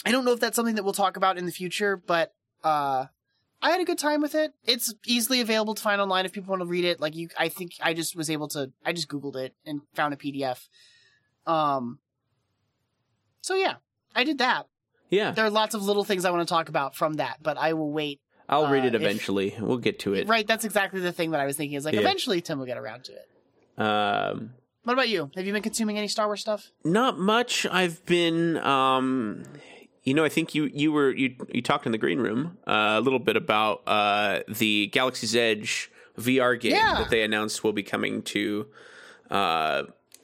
I 0.06 0.12
don't 0.12 0.26
know 0.26 0.34
if 0.34 0.40
that's 0.40 0.56
something 0.56 0.76
that 0.76 0.84
we'll 0.84 0.94
talk 0.94 1.16
about 1.16 1.38
in 1.38 1.46
the 1.46 1.52
future, 1.52 1.96
but 1.96 2.34
uh 2.64 3.06
I 3.64 3.70
had 3.70 3.80
a 3.80 3.86
good 3.86 4.00
time 4.00 4.22
with 4.22 4.34
it. 4.36 4.52
It's 4.66 4.94
easily 5.06 5.40
available 5.40 5.76
to 5.76 5.82
find 5.82 6.02
online 6.02 6.26
if 6.26 6.34
people 6.34 6.50
want 6.50 6.64
to 6.64 6.68
read 6.68 6.84
it. 6.84 7.00
Like 7.00 7.16
you 7.16 7.30
I 7.38 7.48
think 7.48 7.74
I 7.82 7.94
just 7.94 8.16
was 8.16 8.30
able 8.30 8.50
to 8.50 8.72
I 8.84 8.92
just 8.92 9.08
googled 9.08 9.38
it 9.38 9.56
and 9.66 9.82
found 9.94 10.14
a 10.14 10.18
PDF. 10.18 10.68
Um 11.48 12.00
So 13.42 13.56
yeah, 13.56 13.76
I 14.16 14.24
did 14.24 14.38
that. 14.40 14.68
yeah. 15.10 15.32
There 15.32 15.46
are 15.46 15.50
lots 15.50 15.74
of 15.76 15.84
little 15.84 16.04
things 16.04 16.26
I 16.26 16.32
want 16.32 16.48
to 16.48 16.52
talk 16.52 16.70
about 16.70 16.96
from 16.96 17.14
that, 17.16 17.38
but 17.42 17.58
I 17.58 17.74
will 17.74 17.92
wait. 17.92 18.20
I'll 18.50 18.70
read 18.70 18.84
uh, 18.84 18.88
it 18.88 18.96
if- 18.96 19.02
eventually. 19.02 19.56
we'll 19.60 19.78
get 19.78 20.00
to 20.00 20.14
it. 20.14 20.28
Right, 20.28 20.46
that's 20.46 20.66
exactly 20.66 21.00
the 21.00 21.12
thing 21.14 21.32
that 21.32 21.40
I 21.40 21.46
was 21.46 21.56
thinking 21.58 21.78
is 21.78 21.86
like 21.86 21.94
Yeah. 21.96 22.02
eventually 22.02 22.42
Tim 22.42 22.60
will 22.60 22.66
get 22.66 22.78
around 22.78 23.06
to 23.06 23.14
it. 23.14 23.28
Um, 23.82 24.54
What 24.84 24.94
about 24.94 25.10
you? 25.10 25.32
Have 25.36 25.46
you 25.46 25.54
been 25.54 25.62
consuming 25.64 25.98
any 25.98 26.08
Star 26.08 26.28
Wars 26.28 26.42
stuff? 26.42 26.72
not 26.84 27.18
much. 27.18 27.66
I've 27.66 28.06
been, 28.06 28.58
um, 28.58 29.44
you 30.04 30.14
know, 30.14 30.24
I 30.26 30.30
think 30.30 30.54
you 30.56 30.66
you 30.74 30.92
were 30.92 31.12
you 31.12 31.36
you 31.54 31.62
talked 31.62 31.86
in 31.86 31.92
the 31.92 31.98
green 31.98 32.20
room 32.20 32.58
uh, 32.68 32.96
a 32.98 33.02
little 33.02 33.20
bit 33.20 33.38
about 33.38 33.84
uh, 33.88 34.42
the 34.50 34.88
Galaxy's 34.88 35.36
Edge 35.36 35.90
VR 36.20 36.60
game 36.60 36.72
Yeah. 36.74 36.96
that 37.00 37.10
they 37.10 37.24
announced 37.24 37.64
will 37.64 37.74
be 37.74 37.84
coming 37.84 38.22
to 38.24 38.68
uh, 39.30 39.84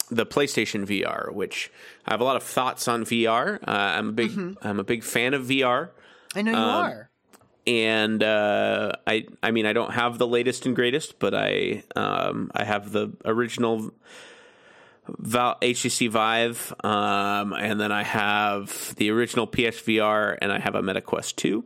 the 0.09 0.25
PlayStation 0.25 0.85
VR, 0.85 1.33
which 1.33 1.71
I 2.05 2.13
have 2.13 2.21
a 2.21 2.23
lot 2.23 2.35
of 2.35 2.43
thoughts 2.43 2.87
on 2.87 3.03
VR. 3.05 3.55
Uh, 3.67 3.71
I'm 3.71 4.09
a 4.09 4.11
big 4.13 4.31
Mm-hmm. 4.31 4.67
I'm 4.67 4.79
a 4.79 4.83
big 4.83 5.03
fan 5.03 5.33
of 5.33 5.43
VR. 5.45 5.89
I 6.35 6.41
know 6.41 6.51
you 6.51 6.57
Um, 6.57 6.63
are. 6.85 7.09
and 7.65 8.23
uh, 8.23 8.91
I 9.05 9.25
I 9.43 9.51
mean 9.51 9.65
I 9.65 9.73
don't 9.73 9.93
have 9.93 10.17
the 10.17 10.27
latest 10.27 10.65
and 10.65 10.75
greatest, 10.75 11.19
but 11.19 11.33
I 11.33 11.83
um, 11.95 12.51
I 12.55 12.63
have 12.63 12.91
the 12.91 13.11
original 13.25 13.91
Val- 15.19 15.57
HTC 15.61 16.09
Vive, 16.09 16.73
um, 16.83 17.53
and 17.53 17.79
then 17.79 17.91
I 17.93 18.03
have 18.03 18.93
the 18.97 19.09
original 19.09 19.47
PSVR, 19.47 20.37
and 20.41 20.51
I 20.51 20.59
have 20.59 20.75
a 20.75 20.81
MetaQuest 20.81 21.35
two. 21.37 21.63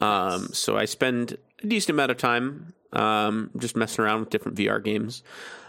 Um, 0.00 0.48
so 0.52 0.76
I 0.76 0.86
spend 0.86 1.36
a 1.62 1.66
decent 1.66 1.90
amount 1.94 2.10
of 2.10 2.16
time 2.16 2.72
um, 2.94 3.50
just 3.58 3.76
messing 3.76 4.04
around 4.04 4.20
with 4.20 4.30
different 4.30 4.56
VR 4.56 4.82
games. 4.82 5.22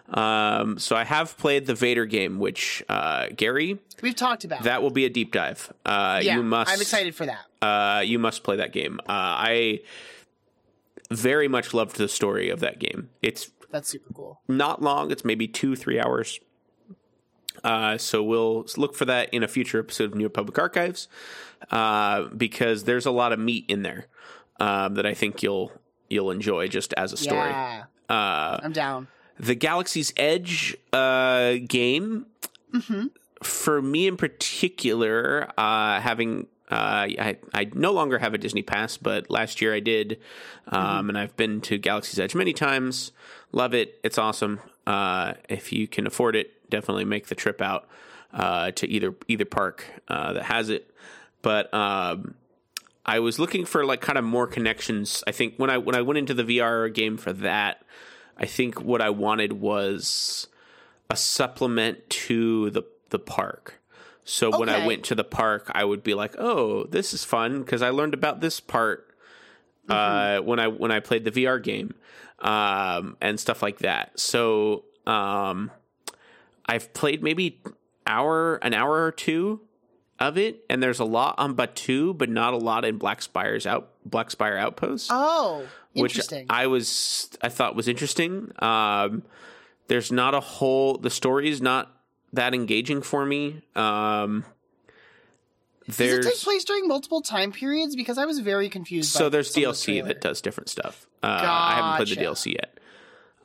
Um, 0.09 0.77
so 0.77 0.95
I 0.95 1.03
have 1.03 1.35
played 1.37 1.65
the 1.65 1.73
Vader 1.73 2.05
game, 2.05 2.37
which 2.39 2.83
uh, 2.89 3.27
Gary, 3.35 3.79
We've 4.01 4.15
talked 4.15 4.43
about 4.43 4.63
that 4.63 4.81
will 4.83 4.91
be 4.91 5.05
a 5.05 5.09
deep 5.09 5.31
dive. 5.31 5.71
Uh, 5.85 6.21
Yeah, 6.23 6.35
you 6.37 6.43
must. 6.43 6.71
I'm 6.71 6.79
excited 6.81 7.15
for 7.15 7.25
that. 7.25 7.45
Uh, 7.61 8.01
you 8.01 8.19
must 8.19 8.43
play 8.43 8.57
that 8.57 8.71
game. 8.71 8.99
Uh, 9.01 9.03
I 9.09 9.79
very 11.11 11.47
much 11.47 11.73
loved 11.73 11.97
the 11.97 12.07
story 12.07 12.49
of 12.49 12.59
that 12.59 12.77
game. 12.79 13.09
It's 13.21 13.49
That's 13.71 13.89
super 13.89 14.13
cool. 14.13 14.41
not 14.47 14.81
long. 14.81 15.11
It's 15.11 15.25
maybe 15.25 15.47
two, 15.47 15.75
three 15.75 15.99
hours. 15.99 16.39
Uh, 17.63 17.97
so 17.97 18.21
we'll 18.21 18.67
look 18.77 18.95
for 18.95 19.05
that 19.05 19.33
in 19.33 19.41
a 19.41 19.47
future 19.47 19.79
episode 19.79 20.05
of 20.11 20.15
New 20.15 20.25
Republic 20.25 20.59
Archives, 20.59 21.07
uh, 21.71 22.23
because 22.25 22.83
there's 22.83 23.05
a 23.07 23.11
lot 23.11 23.31
of 23.33 23.39
meat 23.39 23.65
in 23.67 23.81
there 23.81 24.05
um, 24.59 24.93
that 24.95 25.05
I 25.05 25.13
think 25.15 25.41
you'll 25.41 25.71
you'll 26.09 26.29
enjoy 26.29 26.67
just 26.67 26.93
as 26.93 27.11
a 27.11 27.17
story. 27.17 27.49
Yeah, 27.49 27.83
Uh, 28.07 28.59
I'm 28.61 28.71
down. 28.71 29.07
The 29.39 29.55
Galaxy's 29.55 30.13
Edge 30.17 30.75
uh, 30.93 31.55
game, 31.67 32.25
Mm-hmm. 32.73 33.07
for 33.41 33.81
me 33.81 34.05
in 34.07 34.17
particular, 34.17 35.49
uh, 35.57 35.99
having 36.01 36.47
uh, 36.69 36.75
I 37.19 37.37
I 37.53 37.69
no 37.73 37.91
longer 37.93 38.17
have 38.19 38.33
a 38.33 38.37
Disney 38.37 38.63
Pass, 38.63 38.97
but 38.97 39.29
last 39.29 39.61
year 39.61 39.73
I 39.73 39.79
did, 39.79 40.19
um, 40.67 40.81
Mm-hmm. 40.83 41.09
and 41.09 41.17
I've 41.17 41.37
been 41.37 41.61
to 41.61 41.77
Galaxy's 41.77 42.19
Edge 42.19 42.35
many 42.35 42.53
times. 42.53 43.11
Love 43.51 43.73
it. 43.73 43.99
It's 44.03 44.17
awesome. 44.17 44.59
Uh, 44.85 45.33
if 45.47 45.71
you 45.71 45.87
can 45.87 46.05
afford 46.07 46.35
it, 46.35 46.69
definitely 46.69 47.05
make 47.05 47.27
the 47.27 47.35
trip 47.35 47.61
out 47.61 47.87
uh, 48.33 48.71
to 48.71 48.87
either 48.89 49.13
either 49.27 49.45
park 49.45 49.85
uh, 50.09 50.33
that 50.33 50.43
has 50.43 50.69
it. 50.69 50.91
But 51.41 51.71
um, 51.73 52.35
I 53.05 53.19
was 53.19 53.39
looking 53.39 53.63
for 53.65 53.85
like 53.85 54.01
kind 54.01 54.17
of 54.17 54.25
more 54.25 54.47
connections. 54.47 55.23
I 55.27 55.31
think 55.31 55.53
when 55.57 55.69
I 55.69 55.77
when 55.77 55.95
I 55.95 56.01
went 56.01 56.17
into 56.17 56.33
the 56.33 56.43
VR 56.43 56.91
game 56.93 57.15
for 57.17 57.31
that, 57.33 57.83
I 58.37 58.45
think 58.45 58.81
what 58.81 59.01
I 59.01 59.09
wanted 59.09 59.53
was 59.53 60.47
a 61.09 61.15
supplement 61.15 62.09
to 62.09 62.69
the 62.71 62.83
the 63.09 63.19
park. 63.19 63.81
So 64.23 64.57
when 64.57 64.69
I 64.69 64.85
went 64.87 65.03
to 65.05 65.15
the 65.15 65.23
park, 65.23 65.71
I 65.73 65.85
would 65.85 66.03
be 66.03 66.15
like, 66.15 66.35
"Oh, 66.39 66.85
this 66.85 67.13
is 67.13 67.23
fun" 67.23 67.59
because 67.59 67.81
I 67.81 67.89
learned 67.89 68.15
about 68.15 68.41
this 68.41 68.59
part 68.59 69.07
uh, 69.87 70.39
when 70.39 70.59
I 70.59 70.67
when 70.67 70.91
I 70.91 70.99
played 70.99 71.25
the 71.25 71.31
VR 71.31 71.61
game 71.61 71.93
um, 72.39 73.17
and 73.21 73.39
stuff 73.39 73.61
like 73.61 73.79
that. 73.79 74.19
So 74.19 74.85
um, 75.05 75.69
I've 76.65 76.91
played 76.93 77.21
maybe 77.21 77.61
hour 78.07 78.55
an 78.57 78.73
hour 78.73 79.03
or 79.03 79.11
two 79.11 79.61
of 80.19 80.37
it, 80.37 80.65
and 80.69 80.81
there's 80.81 80.99
a 80.99 81.05
lot 81.05 81.35
on 81.37 81.55
Batuu, 81.55 82.17
but 82.17 82.29
not 82.29 82.53
a 82.53 82.57
lot 82.57 82.83
in 82.83 82.97
Black 82.97 83.21
Spire's 83.21 83.67
out 83.67 83.89
Black 84.05 84.31
Spire 84.31 84.57
Outpost 84.57 85.09
Oh, 85.13 85.67
which. 86.01 86.19
I 86.49 86.67
was 86.67 87.29
I 87.41 87.49
thought 87.49 87.75
was 87.75 87.87
interesting. 87.87 88.51
Um, 88.59 89.23
there's 89.87 90.11
not 90.11 90.33
a 90.33 90.39
whole 90.39 90.97
the 90.97 91.09
story 91.09 91.49
is 91.49 91.61
not 91.61 91.91
that 92.33 92.53
engaging 92.53 93.01
for 93.01 93.25
me. 93.25 93.61
Um, 93.75 94.45
Does 95.85 95.99
it 95.99 96.03
there's 96.03 96.25
take 96.25 96.41
place 96.41 96.63
during 96.63 96.87
multiple 96.87 97.21
time 97.21 97.51
periods? 97.51 97.95
Because 97.95 98.17
I 98.17 98.25
was 98.25 98.39
very 98.39 98.69
confused. 98.69 99.11
so 99.11 99.29
there's 99.29 99.49
of 99.49 99.55
the 99.55 99.61
DLC 99.63 100.05
that 100.05 100.21
does 100.21 100.41
different 100.41 100.69
stuff. 100.69 101.07
Uh, 101.23 101.27
I 101.27 101.75
haven't 101.75 102.05
played 102.05 102.17
the 102.17 102.23
DLC 102.23 102.53
yet, 102.53 102.79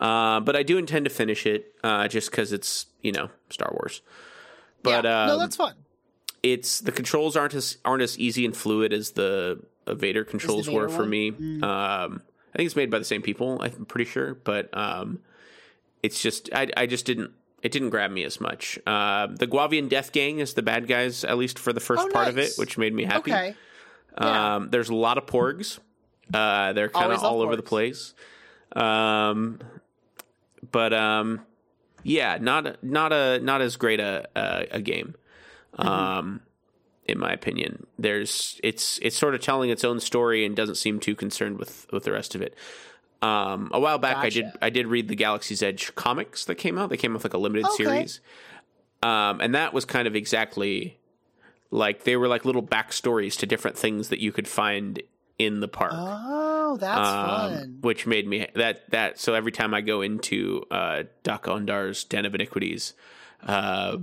uh, 0.00 0.40
but 0.40 0.56
I 0.56 0.62
do 0.62 0.78
intend 0.78 1.04
to 1.06 1.10
finish 1.10 1.46
it 1.46 1.74
uh, 1.82 2.08
just 2.08 2.30
because 2.30 2.52
it's 2.52 2.86
you 3.02 3.12
know 3.12 3.30
Star 3.48 3.70
Wars. 3.72 4.02
But 4.82 5.04
yeah. 5.04 5.22
um, 5.22 5.28
no, 5.28 5.38
that's 5.38 5.56
fun. 5.56 5.74
it's 6.42 6.80
the 6.80 6.92
controls 6.92 7.36
aren't 7.36 7.54
as 7.54 7.78
aren't 7.84 8.02
as 8.02 8.18
easy 8.18 8.44
and 8.44 8.56
fluid 8.56 8.92
as 8.92 9.12
the 9.12 9.62
Vader 9.86 10.24
controls 10.24 10.66
Vader 10.66 10.78
were 10.78 10.88
for 10.88 11.00
one? 11.00 11.10
me. 11.10 11.60
Um, 11.62 12.22
I 12.52 12.56
think 12.56 12.66
it's 12.66 12.76
made 12.76 12.90
by 12.90 12.98
the 12.98 13.04
same 13.04 13.22
people. 13.22 13.60
I'm 13.62 13.86
pretty 13.86 14.10
sure, 14.10 14.34
but 14.34 14.68
um, 14.76 15.20
it's 16.02 16.20
just 16.20 16.50
I 16.52 16.68
I 16.76 16.86
just 16.86 17.06
didn't 17.06 17.32
it 17.62 17.72
didn't 17.72 17.90
grab 17.90 18.10
me 18.10 18.24
as 18.24 18.40
much. 18.40 18.78
Uh, 18.86 19.28
the 19.28 19.46
Guavian 19.46 19.88
Death 19.88 20.12
Gang 20.12 20.38
is 20.38 20.54
the 20.54 20.62
bad 20.62 20.86
guys, 20.86 21.24
at 21.24 21.36
least 21.36 21.58
for 21.58 21.72
the 21.72 21.80
first 21.80 22.06
Oh, 22.08 22.10
part 22.10 22.28
of 22.28 22.38
it, 22.38 22.52
which 22.56 22.78
made 22.78 22.94
me 22.94 23.04
happy. 23.04 23.32
Okay. 23.32 23.54
Yeah. 24.20 24.56
Um, 24.56 24.70
there's 24.70 24.88
a 24.88 24.94
lot 24.94 25.18
of 25.18 25.26
porgs. 25.26 25.78
Uh, 26.32 26.72
they're 26.72 26.88
kind 26.88 27.12
of 27.12 27.22
all 27.22 27.42
over 27.42 27.56
the 27.56 27.62
place. 27.62 28.14
Um, 28.72 29.60
but 30.70 30.92
um, 30.92 31.42
yeah, 32.02 32.38
not 32.40 32.82
not 32.82 33.12
a 33.12 33.40
not 33.40 33.60
as 33.60 33.76
great 33.76 34.00
a 34.00 34.28
a, 34.34 34.66
a 34.72 34.80
game. 34.80 35.14
Mm-hmm. 35.78 35.88
Um, 35.88 36.40
in 37.10 37.18
my 37.18 37.32
opinion, 37.32 37.86
there's 37.98 38.60
it's 38.62 38.98
it's 39.02 39.16
sort 39.16 39.34
of 39.34 39.40
telling 39.40 39.70
its 39.70 39.84
own 39.84 40.00
story 40.00 40.44
and 40.46 40.54
doesn't 40.56 40.76
seem 40.76 41.00
too 41.00 41.14
concerned 41.14 41.58
with 41.58 41.86
with 41.92 42.04
the 42.04 42.12
rest 42.12 42.34
of 42.34 42.42
it. 42.42 42.54
Um, 43.22 43.70
a 43.74 43.78
while 43.80 43.98
back, 43.98 44.16
I 44.16 44.30
did 44.30 44.46
I 44.62 44.70
did 44.70 44.86
read 44.86 45.08
the 45.08 45.16
Galaxy's 45.16 45.62
Edge 45.62 45.94
comics 45.94 46.46
that 46.46 46.54
came 46.54 46.78
out. 46.78 46.88
They 46.90 46.96
came 46.96 47.12
out 47.12 47.16
with 47.22 47.24
like 47.24 47.34
a 47.34 47.38
limited 47.38 47.66
Okay. 47.66 47.76
series, 47.84 48.20
um, 49.02 49.40
and 49.40 49.54
that 49.54 49.74
was 49.74 49.84
kind 49.84 50.08
of 50.08 50.16
exactly 50.16 50.98
like 51.70 52.04
they 52.04 52.16
were 52.16 52.28
like 52.28 52.44
little 52.44 52.62
backstories 52.62 53.38
to 53.40 53.46
different 53.46 53.76
things 53.76 54.08
that 54.08 54.20
you 54.20 54.32
could 54.32 54.48
find 54.48 55.02
in 55.38 55.60
the 55.60 55.68
park. 55.68 55.92
Oh, 55.94 56.76
that's 56.78 56.98
um, 56.98 57.26
fun. 57.28 57.78
which 57.82 58.06
made 58.06 58.26
me 58.26 58.46
that 58.54 58.88
that 58.90 59.18
so 59.18 59.34
every 59.34 59.52
time 59.52 59.74
I 59.74 59.80
go 59.82 60.00
into 60.00 60.64
uh, 60.70 61.04
Dok-Ondar's 61.22 62.04
Den 62.04 62.24
of 62.24 62.34
Iniquities, 62.34 62.94
uh, 63.46 63.98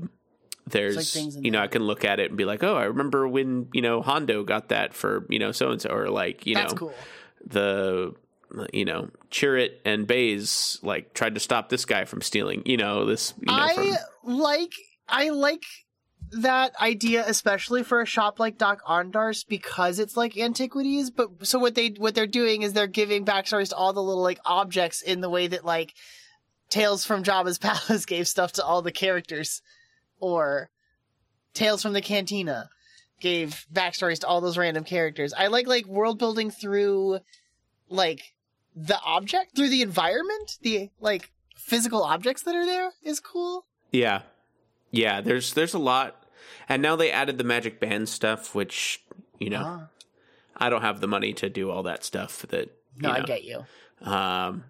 there's 0.69 1.15
in 1.15 1.43
you 1.43 1.51
know 1.51 1.59
there. 1.59 1.65
I 1.65 1.67
can 1.67 1.83
look 1.83 2.05
at 2.05 2.19
it 2.19 2.29
and 2.29 2.37
be 2.37 2.45
like, 2.45 2.63
oh, 2.63 2.75
I 2.75 2.85
remember 2.85 3.27
when 3.27 3.69
you 3.73 3.81
know 3.81 4.01
Hondo 4.01 4.43
got 4.43 4.69
that 4.69 4.93
for 4.93 5.25
you 5.29 5.39
know 5.39 5.51
so 5.51 5.71
and 5.71 5.81
so, 5.81 5.89
or 5.89 6.09
like 6.09 6.45
you 6.45 6.55
That's 6.55 6.73
know 6.73 6.77
cool. 6.77 6.93
the 7.45 8.15
you 8.73 8.85
know 8.85 9.09
Chirrut 9.31 9.71
and 9.85 10.07
Baze 10.07 10.79
like 10.83 11.13
tried 11.13 11.35
to 11.35 11.39
stop 11.39 11.69
this 11.69 11.85
guy 11.85 12.05
from 12.05 12.21
stealing 12.21 12.63
you 12.65 12.77
know 12.77 13.05
this 13.05 13.33
you 13.39 13.45
know 13.47 13.53
I 13.53 13.97
from 14.23 14.37
like 14.37 14.73
I 15.07 15.29
like 15.29 15.63
that 16.31 16.73
idea 16.79 17.23
especially 17.25 17.83
for 17.83 18.01
a 18.01 18.05
shop 18.05 18.39
like 18.39 18.57
Dok-Ondar's 18.57 19.43
because 19.45 19.99
it's 19.99 20.17
like 20.17 20.37
antiquities 20.37 21.09
but 21.09 21.29
so 21.45 21.59
what 21.59 21.75
they 21.75 21.89
what 21.97 22.15
they're 22.15 22.27
doing 22.27 22.61
is 22.61 22.73
they're 22.73 22.87
giving 22.87 23.25
backstories 23.25 23.69
to 23.69 23.75
all 23.75 23.93
the 23.93 24.03
little 24.03 24.23
like 24.23 24.39
objects 24.45 25.01
in 25.01 25.21
the 25.21 25.29
way 25.29 25.47
that 25.47 25.65
like 25.65 25.93
Tales 26.69 27.05
from 27.05 27.23
Jabba's 27.23 27.57
Palace 27.59 28.05
gave 28.05 28.27
stuff 28.27 28.53
to 28.53 28.65
all 28.65 28.81
the 28.81 28.91
characters 28.91 29.61
or 30.19 30.69
Tales 31.53 31.81
from 31.81 31.93
the 31.93 32.01
Cantina 32.01 32.69
gave 33.19 33.65
backstories 33.73 34.19
to 34.19 34.27
all 34.27 34.41
those 34.41 34.57
random 34.57 34.83
characters. 34.83 35.33
I 35.33 35.47
like 35.47 35.67
like 35.67 35.85
world 35.87 36.19
building 36.19 36.51
through 36.51 37.19
like 37.89 38.33
the 38.75 38.99
object 39.03 39.55
through 39.55 39.69
the 39.69 39.81
environment, 39.81 40.57
the 40.61 40.89
like 40.99 41.31
physical 41.55 42.03
objects 42.03 42.43
that 42.43 42.55
are 42.55 42.65
there 42.65 42.91
is 43.03 43.19
cool. 43.19 43.65
yeah 43.91 44.21
yeah 44.91 45.19
there's 45.19 45.53
there's 45.53 45.73
a 45.73 45.79
lot 45.79 46.23
and 46.69 46.81
now 46.81 46.95
they 46.95 47.11
added 47.11 47.37
the 47.37 47.43
magic 47.43 47.77
band 47.79 48.07
stuff 48.07 48.53
which 48.55 49.03
you 49.39 49.49
know 49.49 49.63
Ah. 49.65 49.87
I 50.55 50.69
don't 50.69 50.81
have 50.81 51.01
the 51.01 51.07
money 51.07 51.33
to 51.33 51.49
do 51.49 51.69
all 51.69 51.83
that 51.83 52.03
stuff 52.03 52.45
that 52.49 52.69
No, 52.95 53.09
you 53.09 53.15
I 53.15 53.21
get 53.21 53.43
you. 53.43 53.65
Um, 54.01 54.63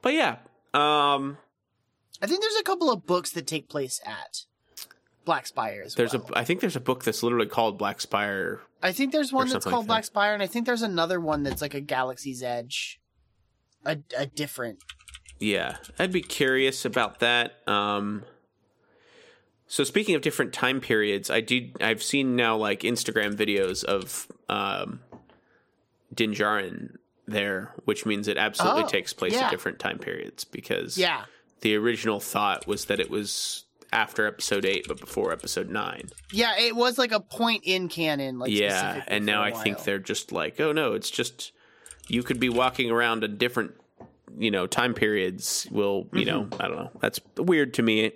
but 0.00 0.14
yeah, 0.14 0.36
um, 0.74 1.36
I 2.20 2.26
think 2.26 2.40
there's 2.40 2.56
a 2.60 2.64
couple 2.64 2.90
of 2.90 3.06
books 3.06 3.30
that 3.32 3.46
take 3.46 3.68
place 3.68 4.00
at 4.06 4.46
Black 5.24 5.46
Spire 5.46 5.86
there's 5.96 6.12
well. 6.14 6.26
a 6.34 6.38
I 6.38 6.44
think 6.44 6.60
there's 6.60 6.76
a 6.76 6.80
book 6.80 7.04
that's 7.04 7.22
literally 7.22 7.46
called 7.46 7.78
Black 7.78 8.00
Spire. 8.00 8.60
I 8.82 8.92
think 8.92 9.12
there's 9.12 9.32
one 9.32 9.48
that's 9.48 9.64
called 9.64 9.82
like 9.84 9.86
Black 9.86 10.02
that. 10.02 10.06
Spire, 10.06 10.34
and 10.34 10.42
I 10.42 10.46
think 10.46 10.66
there's 10.66 10.82
another 10.82 11.20
one 11.20 11.42
that's 11.44 11.62
like 11.62 11.74
a 11.74 11.80
Galaxy's 11.80 12.42
Edge, 12.42 13.00
a 13.84 13.98
a 14.16 14.26
different. 14.26 14.78
Yeah, 15.38 15.76
I'd 15.98 16.12
be 16.12 16.22
curious 16.22 16.84
about 16.84 17.20
that. 17.20 17.66
Um, 17.68 18.24
so 19.66 19.84
speaking 19.84 20.14
of 20.14 20.22
different 20.22 20.52
time 20.52 20.80
periods, 20.80 21.30
I 21.30 21.40
did 21.40 21.76
I've 21.80 22.02
seen 22.02 22.36
now 22.36 22.56
like 22.56 22.80
Instagram 22.80 23.34
videos 23.34 23.84
of 23.84 24.26
um, 24.48 25.00
Din 26.14 26.32
Djarin 26.32 26.96
there, 27.26 27.72
which 27.84 28.04
means 28.04 28.28
it 28.28 28.36
absolutely 28.36 28.82
Oh, 28.84 28.88
takes 28.88 29.12
place 29.12 29.32
yeah. 29.32 29.46
at 29.46 29.50
different 29.50 29.78
time 29.78 29.98
periods 29.98 30.44
because 30.44 30.98
Yeah, 30.98 31.24
the 31.60 31.76
original 31.76 32.20
thought 32.20 32.66
was 32.66 32.84
that 32.86 33.00
it 33.00 33.10
was 33.10 33.64
after 33.92 34.26
episode 34.26 34.64
eight 34.64 34.86
but 34.88 34.98
before 34.98 35.32
episode 35.32 35.68
nine. 35.70 36.08
yeah, 36.32 36.58
it 36.58 36.74
was 36.74 36.96
like 36.98 37.12
a 37.12 37.20
point 37.20 37.62
in 37.64 37.88
canon. 37.88 38.38
Like 38.38 38.50
yeah 38.50 39.04
and 39.06 39.26
now 39.26 39.42
I 39.42 39.52
think 39.52 39.82
they're 39.84 39.98
just 39.98 40.32
like 40.32 40.58
oh 40.60 40.72
no 40.72 40.94
it's 40.94 41.10
just 41.10 41.52
you 42.08 42.22
could 42.22 42.40
be 42.40 42.48
walking 42.48 42.90
around 42.90 43.22
in 43.24 43.36
different 43.36 43.72
you 44.38 44.50
know 44.50 44.66
time 44.66 44.94
periods 44.94 45.66
will 45.70 46.08
you 46.12 46.24
know 46.24 46.44
Mm-hmm. 46.44 46.62
i 46.62 46.68
don't 46.68 46.76
know 46.78 46.90
that's 47.00 47.20
weird 47.36 47.74
to 47.74 47.82
me 47.82 48.12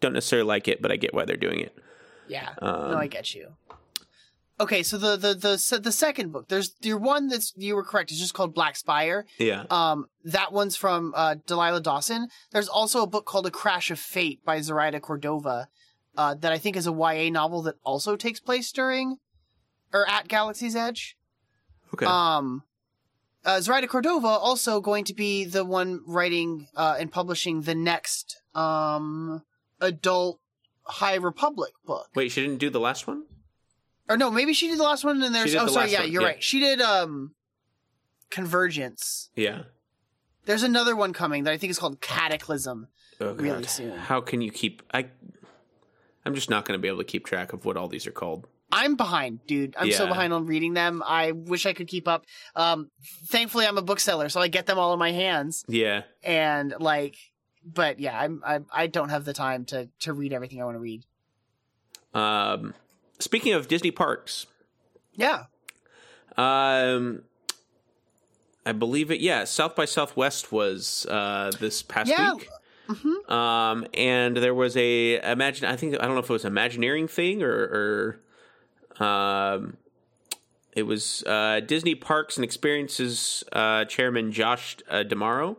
don't 0.00 0.12
necessarily 0.12 0.46
like 0.46 0.68
it 0.68 0.82
but 0.82 0.92
i 0.92 0.96
get 0.96 1.14
why 1.14 1.24
they're 1.24 1.36
doing 1.38 1.60
it 1.60 1.74
Yeah, 2.28 2.50
Um, 2.60 2.90
no, 2.90 2.98
I 2.98 3.06
get 3.06 3.34
you. 3.34 3.52
Okay, 4.58 4.82
so 4.82 4.96
the 4.96 5.16
the 5.16 5.34
the 5.34 5.80
the 5.80 5.92
second 5.92 6.32
book, 6.32 6.48
there's 6.48 6.74
your 6.80 6.96
one 6.96 7.28
that's 7.28 7.52
you 7.56 7.76
were 7.76 7.84
correct. 7.84 8.10
It's 8.10 8.20
just 8.20 8.32
called 8.32 8.54
Black 8.54 8.76
Spire. 8.76 9.26
yeah 9.38 9.64
Um, 9.70 10.06
that 10.24 10.50
one's 10.52 10.76
from 10.76 11.12
uh, 11.14 11.36
Delilah 11.46 11.82
Dawson. 11.82 12.28
There's 12.52 12.68
also 12.68 13.02
a 13.02 13.06
book 13.06 13.26
called 13.26 13.46
A 13.46 13.50
Crash 13.50 13.90
of 13.90 13.98
Fate 13.98 14.42
by 14.46 14.62
Zoraida 14.62 14.98
Cordova, 14.98 15.68
uh, 16.16 16.34
that 16.36 16.52
I 16.52 16.58
think 16.58 16.76
is 16.76 16.86
a 16.86 16.92
YA 16.92 17.28
novel 17.30 17.62
that 17.62 17.76
also 17.84 18.16
takes 18.16 18.40
place 18.40 18.72
during 18.72 19.18
or 19.92 20.08
at 20.08 20.26
Galaxy's 20.28 20.74
Edge. 20.74 21.18
okay 21.92 22.06
Um, 22.06 22.62
uh, 23.44 23.60
Zoraida 23.60 23.86
Cordova 23.86 24.26
also 24.26 24.80
going 24.80 25.04
to 25.04 25.14
be 25.14 25.44
the 25.44 25.66
one 25.66 26.00
writing 26.06 26.68
uh, 26.74 26.96
and 26.98 27.12
publishing 27.12 27.62
the 27.62 27.74
next 27.74 28.40
um 28.54 29.42
adult 29.82 30.40
High 30.86 31.16
Republic 31.16 31.72
book. 31.84 32.08
wait 32.14 32.32
she 32.32 32.40
didn't 32.40 32.58
do 32.58 32.70
the 32.70 32.80
last 32.80 33.06
one 33.06 33.24
Or 34.08 34.16
no, 34.16 34.30
maybe 34.30 34.52
she 34.52 34.68
did 34.68 34.78
the 34.78 34.82
last 34.84 35.04
one 35.04 35.22
and 35.22 35.34
there's 35.34 35.52
did 35.52 35.58
oh 35.60 35.66
the 35.66 35.72
sorry, 35.72 35.84
last 35.86 35.92
yeah, 35.92 36.00
one, 36.00 36.12
you're 36.12 36.22
yeah. 36.22 36.28
right. 36.28 36.42
She 36.42 36.60
did 36.60 36.80
um 36.80 37.34
Convergence. 38.30 39.30
yeah 39.34 39.62
There's 40.46 40.62
another 40.62 40.94
one 40.96 41.12
coming 41.12 41.44
that 41.44 41.52
I 41.52 41.58
think 41.58 41.70
is 41.70 41.78
called 41.78 42.00
Cataclysm. 42.00 42.88
oh, 43.20 43.32
Really 43.34 43.62
God. 43.62 43.70
soon. 43.70 43.96
how 43.98 44.20
can 44.20 44.40
you 44.42 44.50
keep 44.50 44.82
i 44.92 45.06
i'm 46.24 46.34
just 46.34 46.50
not 46.50 46.64
going 46.64 46.76
to 46.78 46.82
be 46.82 46.88
able 46.88 46.98
to 46.98 47.04
keep 47.04 47.24
track 47.24 47.52
of 47.52 47.64
what 47.64 47.76
all 47.76 47.88
these 47.88 48.06
are 48.06 48.12
called 48.12 48.46
I'm 48.72 48.96
behind, 48.96 49.46
dude. 49.46 49.76
I'm 49.78 49.92
so 49.92 50.02
Yeah. 50.02 50.08
behind 50.08 50.32
on 50.32 50.44
reading 50.46 50.74
them. 50.74 51.00
I 51.06 51.30
wish 51.30 51.66
I 51.66 51.72
could 51.72 51.86
keep 51.86 52.08
up. 52.08 52.26
Um, 52.56 52.90
thankfully, 53.28 53.64
I'm 53.64 53.78
a 53.78 53.82
bookseller, 53.82 54.28
so 54.28 54.40
I 54.40 54.48
get 54.48 54.66
them 54.66 54.76
all 54.76 54.92
in 54.92 54.98
my 54.98 55.12
hands. 55.12 55.64
yeah 55.68 56.02
And 56.24 56.74
like, 56.80 57.14
but 57.64 58.00
yeah, 58.00 58.18
I'm, 58.20 58.42
I 58.44 58.58
I 58.72 58.86
don't 58.88 59.10
have 59.10 59.24
the 59.24 59.32
time 59.32 59.66
to 59.66 59.88
to 60.00 60.12
read 60.12 60.32
everything 60.32 60.60
I 60.60 60.64
want 60.64 60.74
to 60.74 60.80
read. 60.80 61.04
Um, 62.12 62.74
speaking 63.18 63.52
of 63.52 63.68
Disney 63.68 63.90
parks, 63.90 64.46
Yeah. 65.14 65.44
um, 66.36 67.22
I 68.64 68.72
believe 68.72 69.10
it. 69.10 69.20
Yeah, 69.20 69.44
South 69.44 69.76
by 69.76 69.84
Southwest 69.84 70.50
was 70.52 71.06
uh, 71.08 71.52
this 71.58 71.82
past 71.82 72.10
Yeah. 72.10 72.34
week. 72.34 72.48
hmm 72.88 73.32
Um, 73.32 73.86
and 73.94 74.36
there 74.36 74.54
was 74.54 74.76
a 74.76 75.20
imagine. 75.32 75.66
I 75.66 75.76
think 75.76 75.94
I 75.94 76.04
don't 76.04 76.14
know 76.14 76.20
if 76.20 76.30
it 76.30 76.32
was 76.32 76.44
Imagineering 76.44 77.08
thing 77.08 77.42
or, 77.42 78.18
or 79.00 79.04
um, 79.04 79.76
it 80.72 80.82
was 80.84 81.24
uh, 81.26 81.60
Disney 81.66 81.94
Parks 81.94 82.36
and 82.36 82.44
Experiences 82.44 83.42
uh, 83.52 83.84
chairman 83.86 84.30
Josh 84.30 84.76
uh, 84.88 85.02
D'Amaro 85.02 85.56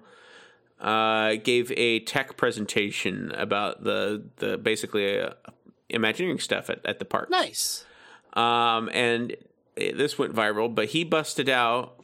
uh, 0.80 1.36
gave 1.44 1.72
a 1.76 2.00
tech 2.02 2.38
presentation 2.38 3.32
about 3.36 3.84
the 3.84 4.24
the 4.38 4.58
basically 4.58 5.20
uh, 5.20 5.32
Imagineering 5.90 6.40
stuff 6.40 6.70
at, 6.70 6.86
at 6.86 7.00
the 7.00 7.06
park. 7.06 7.30
Nice. 7.30 7.86
Um, 8.34 8.90
and 8.94 9.36
it, 9.76 9.98
this 9.98 10.18
went 10.18 10.34
viral, 10.34 10.74
but 10.74 10.88
he 10.90 11.04
busted 11.04 11.50
out 11.50 12.04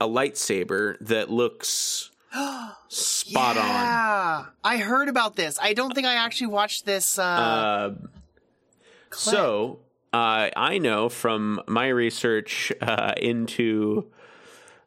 a 0.00 0.06
lightsaber 0.06 0.96
that 1.00 1.30
looks 1.30 2.10
spot 2.88 3.56
on. 3.56 3.66
yeah. 3.66 4.44
I 4.62 4.76
heard 4.78 5.08
about 5.08 5.36
this. 5.36 5.58
I 5.60 5.74
don't 5.74 5.94
think 5.94 6.06
I 6.06 6.14
actually 6.14 6.48
watched 6.48 6.86
this. 6.86 7.18
Uh, 7.18 7.22
Uh, 7.22 9.16
so 9.16 9.78
uh, 10.12 10.50
I 10.56 10.78
know 10.78 11.08
from 11.08 11.60
my 11.66 11.88
research 11.88 12.72
uh, 12.80 13.14
into 13.16 14.06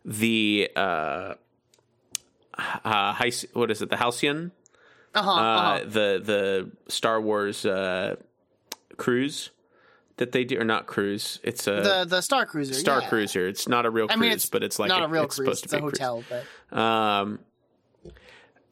the 0.04 0.70
uh, 0.76 1.34
uh, 2.84 3.30
what 3.54 3.72
is 3.72 3.82
it? 3.82 3.90
The 3.90 3.98
Halcyon, 3.98 4.52
uh-huh, 5.14 5.30
uh, 5.30 5.34
uh-huh. 5.34 5.80
the 5.86 6.22
the 6.24 6.72
Star 6.88 7.22
Wars 7.22 7.66
uh, 7.66 8.16
cruise 8.98 9.52
that 10.18 10.32
they 10.32 10.44
do, 10.44 10.60
or 10.60 10.64
not 10.64 10.88
cruise? 10.88 11.40
It's 11.44 11.68
a 11.68 11.82
the 11.82 12.06
the 12.08 12.22
Star 12.22 12.46
Cruiser. 12.46 12.74
Star 12.74 13.02
yeah. 13.02 13.10
Cruiser. 13.10 13.48
It's 13.48 13.68
not 13.68 13.86
a 13.86 13.90
real 13.90 14.06
I 14.10 14.14
cruise, 14.14 14.20
mean, 14.22 14.32
it's 14.32 14.46
but 14.48 14.64
it's 14.64 14.80
like 14.80 14.90
not 14.90 15.04
a, 15.04 15.08
real 15.08 15.24
it's 15.24 15.36
cruise. 15.36 15.60
supposed 15.60 15.64
It's 15.66 15.72
to 15.74 15.78
a 15.78 15.82
be 15.82 15.88
cruise. 15.88 16.00
hotel, 16.00 16.24
but 16.72 16.78
um, 16.78 17.40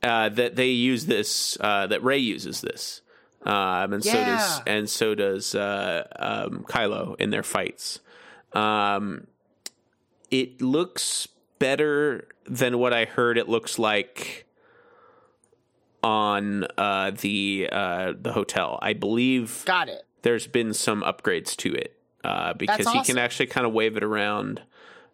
uh, 0.03 0.29
that 0.29 0.55
they 0.55 0.69
use 0.69 1.05
this 1.05 1.57
uh, 1.61 1.88
that 1.88 2.03
Rey 2.03 2.17
uses 2.19 2.61
this, 2.61 3.01
um, 3.43 3.93
and 3.93 4.03
so 4.03 4.11
does 4.13 4.57
Yeah. 4.57 4.73
and 4.73 4.89
so 4.89 5.15
does 5.15 5.55
uh, 5.55 6.07
um, 6.17 6.65
Kylo 6.67 7.15
in 7.19 7.29
their 7.29 7.43
fights. 7.43 7.99
Um, 8.53 9.27
it 10.31 10.61
looks 10.61 11.27
better 11.59 12.27
than 12.47 12.77
what 12.79 12.93
I 12.93 13.05
heard. 13.05 13.38
It 13.38 13.47
looks 13.49 13.77
like 13.79 14.45
on 16.03 16.65
uh, 16.77 17.11
the 17.11 17.69
uh, 17.71 18.13
the 18.19 18.33
hotel. 18.33 18.77
I 18.81 18.93
believe 18.93 19.63
got 19.65 19.89
it. 19.89 20.04
There's 20.25 20.47
been 20.47 20.73
some 20.73 21.03
upgrades 21.03 21.55
to 21.55 21.71
it 21.71 21.95
uh, 22.23 22.53
because 22.53 22.85
That's 22.85 22.91
he 22.93 23.03
can 23.03 23.19
actually 23.19 23.45
kind 23.45 23.67
of 23.67 23.73
wave 23.73 23.95
it 23.95 24.03
around. 24.03 24.59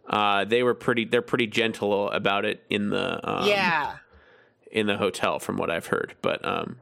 Uh, 0.08 0.46
they 0.46 0.64
were 0.64 0.74
pretty. 0.74 1.04
They're 1.04 1.22
pretty 1.22 1.48
gentle 1.48 2.10
about 2.10 2.46
it 2.46 2.64
in 2.70 2.90
the 2.92 3.30
um, 3.30 3.46
yeah, 3.46 3.98
in 4.72 4.88
the 4.88 4.96
hotel, 4.96 5.40
from 5.40 5.58
what 5.58 5.70
I've 5.70 5.86
heard. 5.86 6.16
But 6.22 6.46
um, 6.46 6.78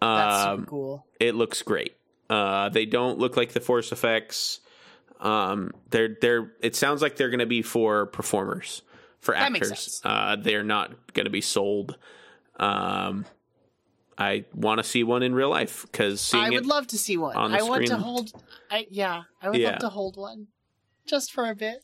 that's 0.00 0.46
um, 0.46 0.60
super 0.60 0.70
cool. 0.70 1.06
it 1.20 1.34
looks 1.34 1.60
great. 1.60 1.94
Uh, 2.30 2.70
they 2.70 2.86
don't 2.86 3.18
look 3.18 3.36
like 3.36 3.52
the 3.52 3.60
force 3.60 3.92
effects. 3.92 4.60
Um, 5.20 5.72
they're 5.90 6.16
they're. 6.22 6.52
It 6.62 6.74
sounds 6.74 7.02
like 7.02 7.16
they're 7.16 7.30
going 7.30 7.40
to 7.40 7.46
be 7.46 7.60
for 7.60 8.06
performers, 8.06 8.80
for 9.20 9.34
That 9.34 9.54
actors. 9.54 10.00
Uh, 10.02 10.36
they're 10.36 10.64
not 10.64 11.12
going 11.12 11.26
to 11.26 11.30
be 11.30 11.42
sold. 11.42 11.98
Um, 12.58 13.26
I 14.22 14.44
want 14.54 14.78
to 14.78 14.84
see 14.84 15.02
one 15.04 15.22
in 15.22 15.34
real 15.34 15.50
life 15.50 15.82
because 15.90 16.20
seeing 16.20 16.44
I 16.44 16.50
would 16.50 16.64
it 16.64 16.66
love 16.66 16.86
to 16.88 16.98
see 16.98 17.16
one. 17.16 17.36
on 17.36 17.50
the 17.52 17.58
I 17.58 17.62
want 17.62 17.82
to 17.82 17.86
screen. 17.88 18.00
hold. 18.02 18.32
I 18.70 18.86
yeah, 18.90 19.22
I 19.42 19.50
would 19.50 19.58
Yeah. 19.60 19.70
love 19.70 19.78
to 19.80 19.88
hold 19.88 20.16
one, 20.16 20.46
just 21.06 21.32
for 21.32 21.48
a 21.50 21.54
bit. 21.54 21.78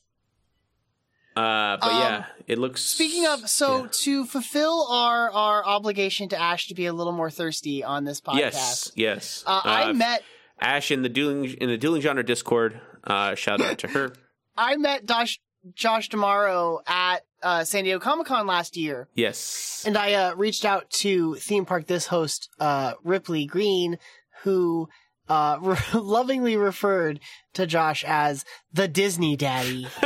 Uh, 1.37 1.77
but 1.77 1.92
Um, 1.92 2.01
yeah, 2.01 2.24
it 2.48 2.59
looks. 2.59 2.83
Speaking 2.83 3.27
of, 3.27 3.48
so 3.48 3.83
yeah. 3.83 3.88
to 3.92 4.24
fulfill 4.27 4.87
our 4.90 5.31
our 5.31 5.64
obligation 5.64 6.29
to 6.31 6.40
Ash 6.40 6.66
to 6.68 6.74
be 6.74 6.87
a 6.87 6.92
little 6.92 7.12
more 7.12 7.31
thirsty 7.31 7.85
on 7.85 8.05
this 8.05 8.20
podcast, 8.20 8.38
yes, 8.38 8.92
yes. 8.96 9.44
uh, 9.46 9.61
I 9.64 9.90
Uh, 9.90 9.92
met 9.94 10.24
Ash 10.61 10.90
in 10.90 11.03
the 11.03 11.09
dueling 11.09 11.44
in 11.61 11.68
the 11.68 11.79
dueling 11.79 12.01
genre 12.03 12.24
Discord. 12.24 12.81
Uh, 13.05 13.35
shout 13.37 13.61
out 13.61 13.79
to 13.79 13.88
her. 13.88 14.12
I 14.57 14.77
met 14.77 15.07
Josh 15.07 15.38
Josh 15.74 16.09
D'Amaro 16.09 16.81
at 16.87 17.24
uh, 17.42 17.64
San 17.64 17.85
Diego 17.85 17.98
Comic 17.98 18.26
Con 18.26 18.46
last 18.46 18.76
year, 18.76 19.09
Yes, 19.14 19.85
and 19.87 19.96
I 19.96 20.14
uh, 20.14 20.35
reached 20.35 20.64
out 20.64 20.90
to 20.90 21.35
theme 21.37 21.64
park 21.64 21.87
this 21.87 22.07
host 22.07 22.48
uh, 22.59 22.94
Ripley 23.04 23.46
Green, 23.46 23.98
who 24.42 24.88
uh, 25.28 25.59
re- 25.61 25.76
lovingly 25.94 26.57
referred 26.57 27.20
to 27.54 27.66
Josh 27.66 28.04
as 28.07 28.44
the 28.72 28.88
Disney 28.88 29.37
Daddy. 29.37 29.87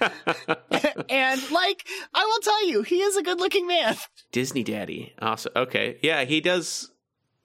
and 0.00 1.50
like 1.50 1.84
I 2.14 2.24
will 2.24 2.40
tell 2.40 2.66
you, 2.66 2.82
he 2.82 3.02
is 3.02 3.16
a 3.18 3.22
good-looking 3.22 3.66
man. 3.66 3.96
Disney 4.32 4.62
Daddy. 4.64 5.12
Awesome. 5.20 5.52
Okay, 5.54 5.98
yeah, 6.02 6.24
he 6.24 6.40
does. 6.40 6.90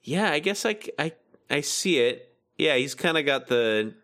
Yeah, 0.02 0.30
I 0.32 0.38
guess 0.38 0.64
I 0.64 0.76
I 0.98 1.12
I 1.50 1.60
see 1.60 1.98
it. 1.98 2.34
Yeah, 2.56 2.76
he's 2.76 2.94
kind 2.94 3.18
of 3.18 3.26
got 3.26 3.48
the. 3.48 3.94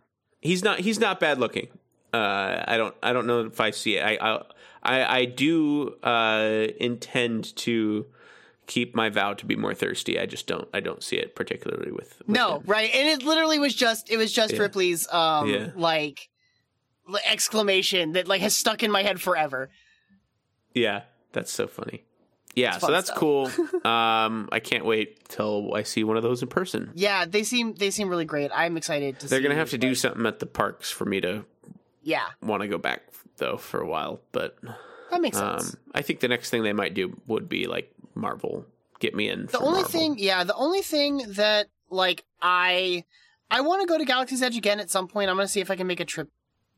He's 0.40 0.62
not. 0.62 0.80
He's 0.80 0.98
not 0.98 1.18
bad 1.18 1.38
looking. 1.38 1.68
Uh, 2.12 2.64
I 2.68 2.76
don't. 2.76 2.94
I 3.02 3.12
don't 3.12 3.26
know 3.26 3.40
if 3.46 3.60
I 3.60 3.70
see 3.70 3.96
it. 3.96 4.04
I 4.04 4.40
I 4.82 5.18
I, 5.20 5.24
do 5.24 5.94
uh, 6.02 6.66
intend 6.78 7.54
to 7.56 8.06
keep 8.66 8.94
my 8.94 9.08
vow 9.08 9.32
to 9.34 9.46
be 9.46 9.56
more 9.56 9.74
thirsty. 9.74 10.18
I 10.18 10.26
just 10.26 10.46
don't. 10.46 10.68
I 10.74 10.80
don't 10.80 11.02
see 11.02 11.16
it 11.16 11.34
particularly 11.34 11.90
with. 11.90 12.18
with 12.20 12.28
No, 12.28 12.56
him. 12.56 12.62
right? 12.66 12.90
And 12.94 13.08
it 13.08 13.24
literally 13.26 13.58
was 13.58 13.74
just 13.74 14.10
it 14.10 14.16
was 14.18 14.32
just 14.32 14.52
Yeah. 14.54 14.60
Ripley's 14.60 15.10
um 15.12 15.48
Yeah. 15.48 15.70
like 15.74 16.28
exclamation 17.26 18.12
that 18.12 18.28
like 18.28 18.40
has 18.40 18.56
stuck 18.56 18.82
in 18.82 18.90
my 18.90 19.02
head 19.02 19.20
forever. 19.20 19.70
Yeah, 20.74 21.02
that's 21.32 21.52
so 21.52 21.66
funny. 21.66 22.04
Yeah, 22.54 22.76
so 22.78 22.90
that's 22.90 23.06
stuff. 23.06 23.18
cool. 23.18 23.46
um, 23.84 24.48
I 24.52 24.60
can't 24.62 24.84
wait 24.84 25.26
till 25.28 25.72
I 25.74 25.84
see 25.84 26.04
one 26.04 26.16
of 26.18 26.22
those 26.22 26.42
in 26.42 26.48
person. 26.48 26.90
Yeah, 26.94 27.24
they 27.24 27.44
seem 27.44 27.74
they 27.74 27.90
seem 27.90 28.08
really 28.08 28.26
great. 28.26 28.50
I'm 28.54 28.76
excited 28.76 29.18
to 29.20 29.28
They're 29.28 29.40
gonna 29.40 29.54
have 29.54 29.70
to 29.70 29.78
do 29.78 29.94
something 29.94 30.26
at 30.26 30.38
the 30.38 30.46
parks 30.46 30.90
for 30.90 31.04
me 31.06 31.20
to 31.22 31.44
Yeah, 32.02 32.26
want 32.42 32.62
to 32.62 32.68
go 32.68 32.78
back 32.78 33.02
though 33.36 33.56
for 33.56 33.80
a 33.80 33.86
while. 33.86 34.20
But 34.32 34.56
that 35.10 35.20
makes 35.20 35.38
sense. 35.38 35.74
um, 35.74 35.80
I 35.94 36.02
think 36.02 36.20
the 36.20 36.28
next 36.28 36.50
thing 36.50 36.62
they 36.62 36.72
might 36.72 36.94
do 36.94 37.20
would 37.26 37.48
be 37.48 37.66
like 37.66 37.92
Marvel. 38.14 38.66
Get 39.00 39.14
me 39.14 39.28
in. 39.28 39.46
the 39.46 39.58
only 39.58 39.82
Marvel. 39.82 39.90
thing, 39.90 40.14
yeah, 40.18 40.44
the 40.44 40.54
only 40.54 40.82
thing 40.82 41.22
that 41.34 41.66
like 41.90 42.24
I 42.40 43.04
I 43.50 43.60
want 43.60 43.82
to 43.82 43.86
go 43.86 43.98
to 43.98 44.04
Galaxy's 44.04 44.42
Edge 44.42 44.56
again 44.56 44.80
at 44.80 44.90
some 44.90 45.08
point. 45.08 45.28
I'm 45.28 45.36
going 45.36 45.46
to 45.46 45.52
see 45.52 45.60
if 45.60 45.70
I 45.70 45.76
can 45.76 45.86
make 45.86 46.00
a 46.00 46.04
trip 46.04 46.28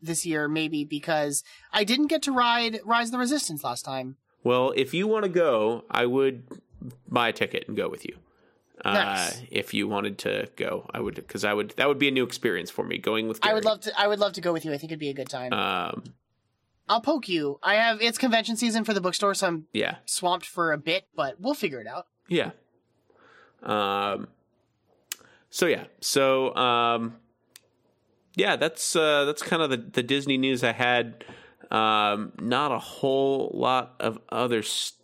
this 0.02 0.26
year 0.26 0.48
maybe 0.48 0.84
because 0.84 1.42
I 1.72 1.84
didn't 1.84 2.08
get 2.08 2.22
to 2.22 2.32
ride 2.32 2.80
Rise 2.84 3.08
of 3.08 3.12
the 3.12 3.18
Resistance 3.18 3.64
last 3.64 3.84
time. 3.84 4.16
Well, 4.42 4.72
if 4.76 4.92
you 4.92 5.06
want 5.06 5.24
to 5.24 5.30
go, 5.30 5.84
I 5.90 6.04
would 6.06 6.44
buy 7.08 7.28
a 7.28 7.32
ticket 7.32 7.64
and 7.68 7.76
go 7.76 7.88
with 7.88 8.04
you. 8.04 8.16
Uh, 8.84 8.92
Nice. 8.92 9.42
If 9.50 9.72
you 9.72 9.88
wanted 9.88 10.18
to 10.18 10.48
go, 10.56 10.88
I 10.92 11.00
would 11.00 11.14
because 11.14 11.44
I 11.44 11.54
would. 11.54 11.70
That 11.76 11.88
would 11.88 11.98
be 11.98 12.08
a 12.08 12.10
new 12.10 12.24
experience 12.24 12.70
for 12.70 12.84
me 12.84 12.98
going 12.98 13.28
with. 13.28 13.38
I 13.42 13.54
would 13.54 13.64
love 13.64 13.80
to 13.80 13.98
I 13.98 14.06
would 14.06 14.18
love 14.18 14.34
to 14.34 14.40
go 14.40 14.52
with 14.52 14.64
you. 14.64 14.72
I 14.72 14.78
think 14.78 14.92
it'd 14.92 15.00
be 15.00 15.08
a 15.08 15.14
good 15.14 15.28
time. 15.28 15.52
Um, 15.52 16.04
I'll 16.88 17.00
poke 17.00 17.28
you. 17.28 17.58
I 17.62 17.76
have 17.76 18.02
it's 18.02 18.18
convention 18.18 18.56
season 18.56 18.84
for 18.84 18.92
the 18.92 19.00
bookstore 19.00 19.34
so 19.34 19.46
I'm 19.46 19.66
yeah, 19.72 19.96
swamped 20.04 20.44
for 20.46 20.72
a 20.72 20.78
bit, 20.78 21.06
but 21.16 21.40
we'll 21.40 21.54
figure 21.54 21.80
it 21.80 21.86
out. 21.86 22.06
yeah. 22.28 22.50
Um. 23.62 24.28
So 25.48 25.66
yeah, 25.66 25.84
so 26.00 26.54
um, 26.56 27.16
yeah, 28.34 28.56
that's 28.56 28.94
uh, 28.94 29.24
that's 29.24 29.42
kind 29.42 29.62
of 29.62 29.70
the 29.70 29.78
the 29.78 30.02
Disney 30.02 30.36
news 30.36 30.62
I 30.62 30.72
had. 30.72 31.24
Um, 31.70 32.32
not 32.38 32.70
a 32.70 32.78
whole 32.78 33.50
lot 33.54 33.94
of 33.98 34.18
other 34.28 34.62
stuff. 34.62 35.00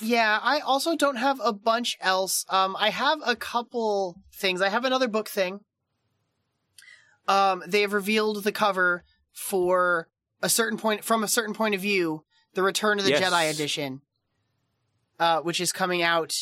Yeah, 0.00 0.38
I 0.42 0.60
also 0.60 0.96
don't 0.96 1.16
have 1.16 1.40
a 1.42 1.52
bunch 1.52 1.96
else. 2.00 2.44
Um, 2.48 2.76
I 2.78 2.90
have 2.90 3.18
a 3.24 3.36
couple 3.36 4.16
things. 4.34 4.60
I 4.60 4.68
have 4.68 4.84
another 4.84 5.08
book 5.08 5.28
thing. 5.28 5.60
Um, 7.26 7.62
they 7.66 7.82
have 7.82 7.92
revealed 7.92 8.42
the 8.44 8.52
cover 8.52 9.04
for 9.32 10.08
a 10.42 10.48
certain 10.48 10.78
point 10.78 11.04
from 11.04 11.22
a 11.22 11.28
certain 11.28 11.54
point 11.54 11.74
of 11.74 11.80
view, 11.80 12.24
the 12.54 12.62
Return 12.62 12.98
of 12.98 13.04
the 13.04 13.10
Yes. 13.10 13.22
Jedi 13.22 13.50
edition, 13.50 14.00
uh, 15.18 15.40
which 15.40 15.60
is 15.60 15.72
coming 15.72 16.02
out 16.02 16.34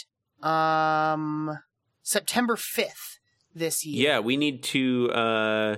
um 0.43 1.59
September 2.03 2.57
fifth 2.57 3.19
this 3.55 3.85
year. 3.85 4.09
Yeah, 4.09 4.19
we 4.21 4.37
need 4.37 4.63
to. 4.65 5.11
Uh, 5.11 5.77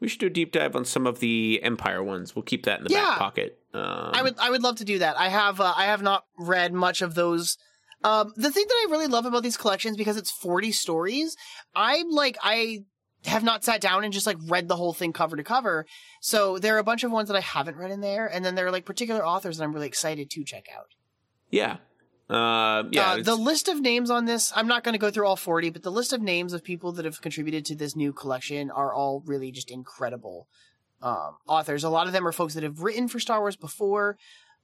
we 0.00 0.08
should 0.08 0.20
do 0.20 0.26
a 0.26 0.30
deep 0.30 0.52
dive 0.52 0.74
on 0.74 0.84
some 0.84 1.06
of 1.06 1.20
the 1.20 1.60
Empire 1.62 2.02
ones. 2.02 2.34
We'll 2.34 2.42
keep 2.42 2.64
that 2.64 2.78
in 2.80 2.84
the 2.86 2.90
Yeah. 2.92 3.02
back 3.10 3.18
pocket. 3.18 3.58
Um, 3.72 4.10
I 4.14 4.22
would 4.22 4.38
I 4.38 4.50
would 4.50 4.62
love 4.62 4.76
to 4.76 4.84
do 4.84 4.98
that. 4.98 5.18
I 5.18 5.28
have 5.28 5.60
uh, 5.60 5.74
I 5.76 5.84
have 5.84 6.02
not 6.02 6.24
read 6.38 6.72
much 6.72 7.02
of 7.02 7.14
those. 7.14 7.56
Um, 8.02 8.32
the 8.36 8.50
thing 8.50 8.64
that 8.66 8.86
I 8.88 8.90
really 8.90 9.06
love 9.08 9.26
about 9.26 9.42
these 9.42 9.58
collections 9.58 9.96
because 9.96 10.16
it's 10.16 10.30
40 10.30 10.72
stories, 10.72 11.36
I'm 11.74 12.08
like 12.10 12.38
I 12.42 12.84
have 13.26 13.44
not 13.44 13.62
sat 13.62 13.82
down 13.82 14.02
and 14.02 14.12
just 14.12 14.26
like 14.26 14.38
read 14.46 14.66
the 14.68 14.76
whole 14.76 14.94
thing 14.94 15.12
cover 15.12 15.36
to 15.36 15.44
cover. 15.44 15.84
So 16.22 16.58
there 16.58 16.74
are 16.76 16.78
a 16.78 16.84
bunch 16.84 17.04
of 17.04 17.12
ones 17.12 17.28
that 17.28 17.36
I 17.36 17.40
haven't 17.42 17.76
read 17.76 17.90
in 17.90 18.00
there 18.00 18.26
and 18.26 18.42
then 18.44 18.54
there 18.54 18.66
are 18.66 18.70
like 18.70 18.86
particular 18.86 19.24
authors 19.24 19.58
that 19.58 19.64
I'm 19.64 19.74
really 19.74 19.86
excited 19.86 20.30
to 20.30 20.44
check 20.44 20.66
out. 20.74 20.86
Yeah. 21.50 21.76
Uh, 22.30 22.84
yeah, 22.92 23.12
Uh, 23.12 23.22
the 23.22 23.34
list 23.34 23.68
of 23.68 23.80
names 23.80 24.08
on 24.10 24.24
this, 24.24 24.52
I'm 24.54 24.68
not 24.68 24.84
going 24.84 24.92
to 24.92 24.98
go 24.98 25.10
through 25.10 25.26
all 25.26 25.36
40, 25.36 25.70
but 25.70 25.82
the 25.82 25.90
list 25.90 26.12
of 26.12 26.22
names 26.22 26.52
of 26.52 26.62
people 26.62 26.92
that 26.92 27.04
have 27.04 27.20
contributed 27.20 27.64
to 27.66 27.74
this 27.74 27.96
new 27.96 28.12
collection 28.12 28.70
are 28.70 28.94
all 28.94 29.22
really 29.26 29.50
just 29.50 29.70
incredible 29.70 30.46
um, 31.02 31.38
authors. 31.48 31.82
A 31.82 31.90
lot 31.90 32.06
of 32.06 32.12
them 32.12 32.26
are 32.26 32.32
folks 32.32 32.54
that 32.54 32.62
have 32.62 32.82
written 32.82 33.08
for 33.08 33.18
Star 33.18 33.40
Wars 33.40 33.56
before. 33.56 34.16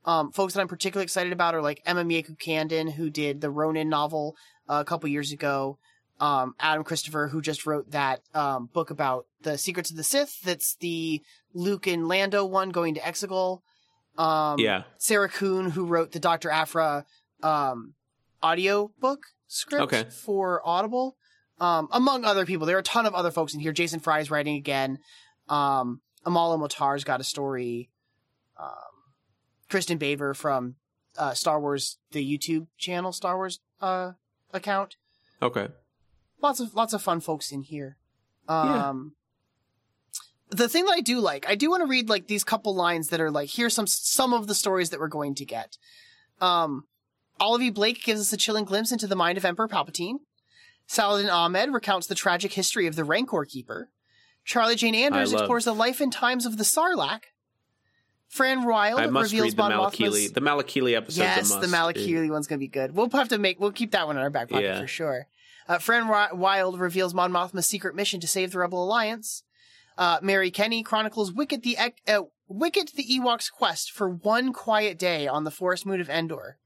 Um, 0.05 0.31
folks 0.31 0.55
that 0.55 0.61
I'm 0.61 0.69
particularly 0.69 1.05
excited 1.05 1.33
about 1.33 1.57
are 1.57 1.63
like 1.63 1.83
Emma 1.85 2.05
Mieko 2.05 2.39
Candon, 2.39 2.93
who 2.93 3.11
did 3.11 3.41
the 3.41 3.51
Ronin 3.51 3.89
novel 3.89 4.37
uh, 4.69 4.79
a 4.81 4.85
couple 4.85 5.09
years 5.09 5.33
ago. 5.33 5.79
Um, 6.21 6.55
Adam 6.61 6.85
Christopher, 6.85 7.29
who 7.29 7.43
just 7.43 7.67
wrote 7.67 7.91
that 7.91 8.21
um, 8.33 8.71
book 8.73 8.91
about 8.91 9.27
the 9.43 9.59
secrets 9.59 9.91
of 9.91 9.97
the 9.97 10.05
Sith. 10.05 10.41
That's 10.43 10.77
the 10.77 11.21
Luke 11.53 11.87
and 11.87 12.07
Lando 12.07 12.45
one 12.45 12.71
going 12.71 12.95
to 12.95 13.01
Exegol. 13.01 13.61
Um, 14.17 14.59
yeah, 14.59 14.85
Sarah 14.97 15.29
Kuhn, 15.29 15.71
who 15.73 15.85
wrote 15.85 16.13
the 16.13 16.21
Dr. 16.21 16.49
Aphra 16.49 17.05
um, 17.43 17.95
audio 18.43 18.91
book 19.01 19.27
script 19.47 19.83
Okay. 19.93 20.05
for 20.11 20.61
Audible, 20.65 21.17
um, 21.61 21.89
among 21.93 22.25
other 22.25 22.45
people. 22.47 22.67
There 22.67 22.77
are 22.77 22.81
a 22.81 22.85
ton 22.85 23.07
of 23.07 23.15
other 23.15 23.31
folks 23.31 23.55
in 23.55 23.61
here. 23.61 23.73
Jason 23.73 24.01
Fry 24.01 24.21
is 24.21 24.31
writing 24.31 24.57
again. 24.57 24.99
Um, 25.49 26.01
Amal 26.25 26.53
El-Mohtar's 26.53 27.05
got 27.05 27.21
a 27.21 27.25
story. 27.25 27.89
Um, 28.59 28.71
Kristin 29.71 29.99
Baver 29.99 30.35
from 30.35 30.77
uh, 31.17 31.35
Star 31.35 31.61
Wars, 31.61 31.99
the 32.13 32.25
YouTube 32.39 32.67
channel, 32.79 33.13
Star 33.13 33.37
Wars 33.37 33.61
uh, 33.81 34.13
account. 34.53 34.97
okay. 35.43 35.69
Lots 36.43 36.61
of 36.61 36.75
lots 36.75 36.93
of 36.93 37.01
fun 37.01 37.21
folks 37.21 37.51
in 37.51 37.63
here. 37.63 37.97
Yeah. 38.49 38.89
Um, 38.91 39.15
the 40.51 40.69
thing 40.69 40.85
that 40.85 40.93
I 40.93 41.01
do 41.01 41.19
like, 41.19 41.49
I 41.49 41.55
do 41.55 41.71
want 41.71 41.81
to 41.81 41.87
read 41.87 42.09
like 42.11 42.27
these 42.29 42.45
couple 42.45 42.75
lines 42.75 43.09
that 43.09 43.21
are 43.23 43.31
like, 43.31 43.49
here's 43.49 43.73
some 43.75 43.87
some 43.87 44.35
of 44.35 44.47
the 44.47 44.55
stories 44.55 44.91
that 44.91 45.01
we're 45.01 45.09
going 45.09 45.35
to 45.37 45.47
get. 45.47 45.79
Um, 46.41 46.85
Olivia 47.41 47.73
Blake 47.73 48.03
gives 48.03 48.21
us 48.21 48.33
a 48.33 48.37
chilling 48.37 48.65
glimpse 48.65 48.93
into 48.93 49.07
the 49.07 49.17
mind 49.17 49.37
of 49.39 49.45
Emperor 49.45 49.69
Palpatine. 49.69 50.17
Saladin 50.87 51.29
Ahmed 51.31 51.73
recounts 51.73 52.07
the 52.07 52.15
tragic 52.15 52.53
history 52.53 52.87
of 52.87 52.97
the 52.97 53.05
Rancor 53.05 53.45
Keeper. 53.45 53.91
Charlie 54.45 54.77
Jane 54.77 54.95
Anders 54.95 55.33
explores 55.33 55.65
the 55.65 55.75
life 55.75 56.01
and 56.01 56.13
times 56.13 56.47
of 56.47 56.57
the 56.57 56.65
Sarlacc. 56.65 57.23
Fran 58.29 58.65
Wilde 58.65 59.01
I 59.01 59.07
must 59.07 59.33
reveals 59.33 59.49
read 59.53 59.57
the 59.57 59.63
Mon 59.63 59.73
Malakili. 59.73 60.09
Mothma's- 60.27 60.33
The 60.33 60.41
Malakili 60.41 60.97
episode. 60.97 61.21
Yes, 61.23 61.51
a 61.51 61.61
the 61.61 61.69
must. 61.69 61.75
Malakili 61.97 62.31
one's 62.31 62.47
gonna 62.47 62.59
be 62.59 62.69
good. 62.69 62.95
We'll 62.95 63.11
have 63.11 63.29
to 63.29 63.39
make. 63.39 63.61
We'll 63.61 63.73
keep 63.73 63.93
that 63.93 64.07
one 64.07 64.17
in 64.17 64.23
our 64.23 64.31
back 64.31 64.49
pocket 64.49 64.65
Yeah. 64.65 64.81
for 64.81 64.87
sure. 64.87 65.27
Uh, 65.69 65.79
Fran 65.79 66.07
Wilde 66.09 66.79
reveals 66.79 67.13
Mon 67.15 67.33
Mothma's 67.33 67.67
secret 67.67 67.95
mission 67.97 68.21
to 68.21 68.29
save 68.29 68.53
the 68.53 68.59
Rebel 68.59 68.83
Alliance. 68.85 69.43
Uh, 69.99 70.19
Mary 70.23 70.51
Kenney 70.51 70.83
chronicles 70.83 71.33
Wicket 71.33 71.63
the 71.63 71.77
uh, 71.79 72.23
Wicket 72.49 72.93
the 72.95 73.05
Ewok's 73.05 73.51
quest 73.51 73.91
for 73.91 74.09
one 74.09 74.53
quiet 74.53 74.99
day 74.99 75.27
on 75.27 75.43
the 75.45 75.51
forest 75.51 75.85
moon 75.87 76.01
of 76.01 76.09
Endor. 76.09 76.59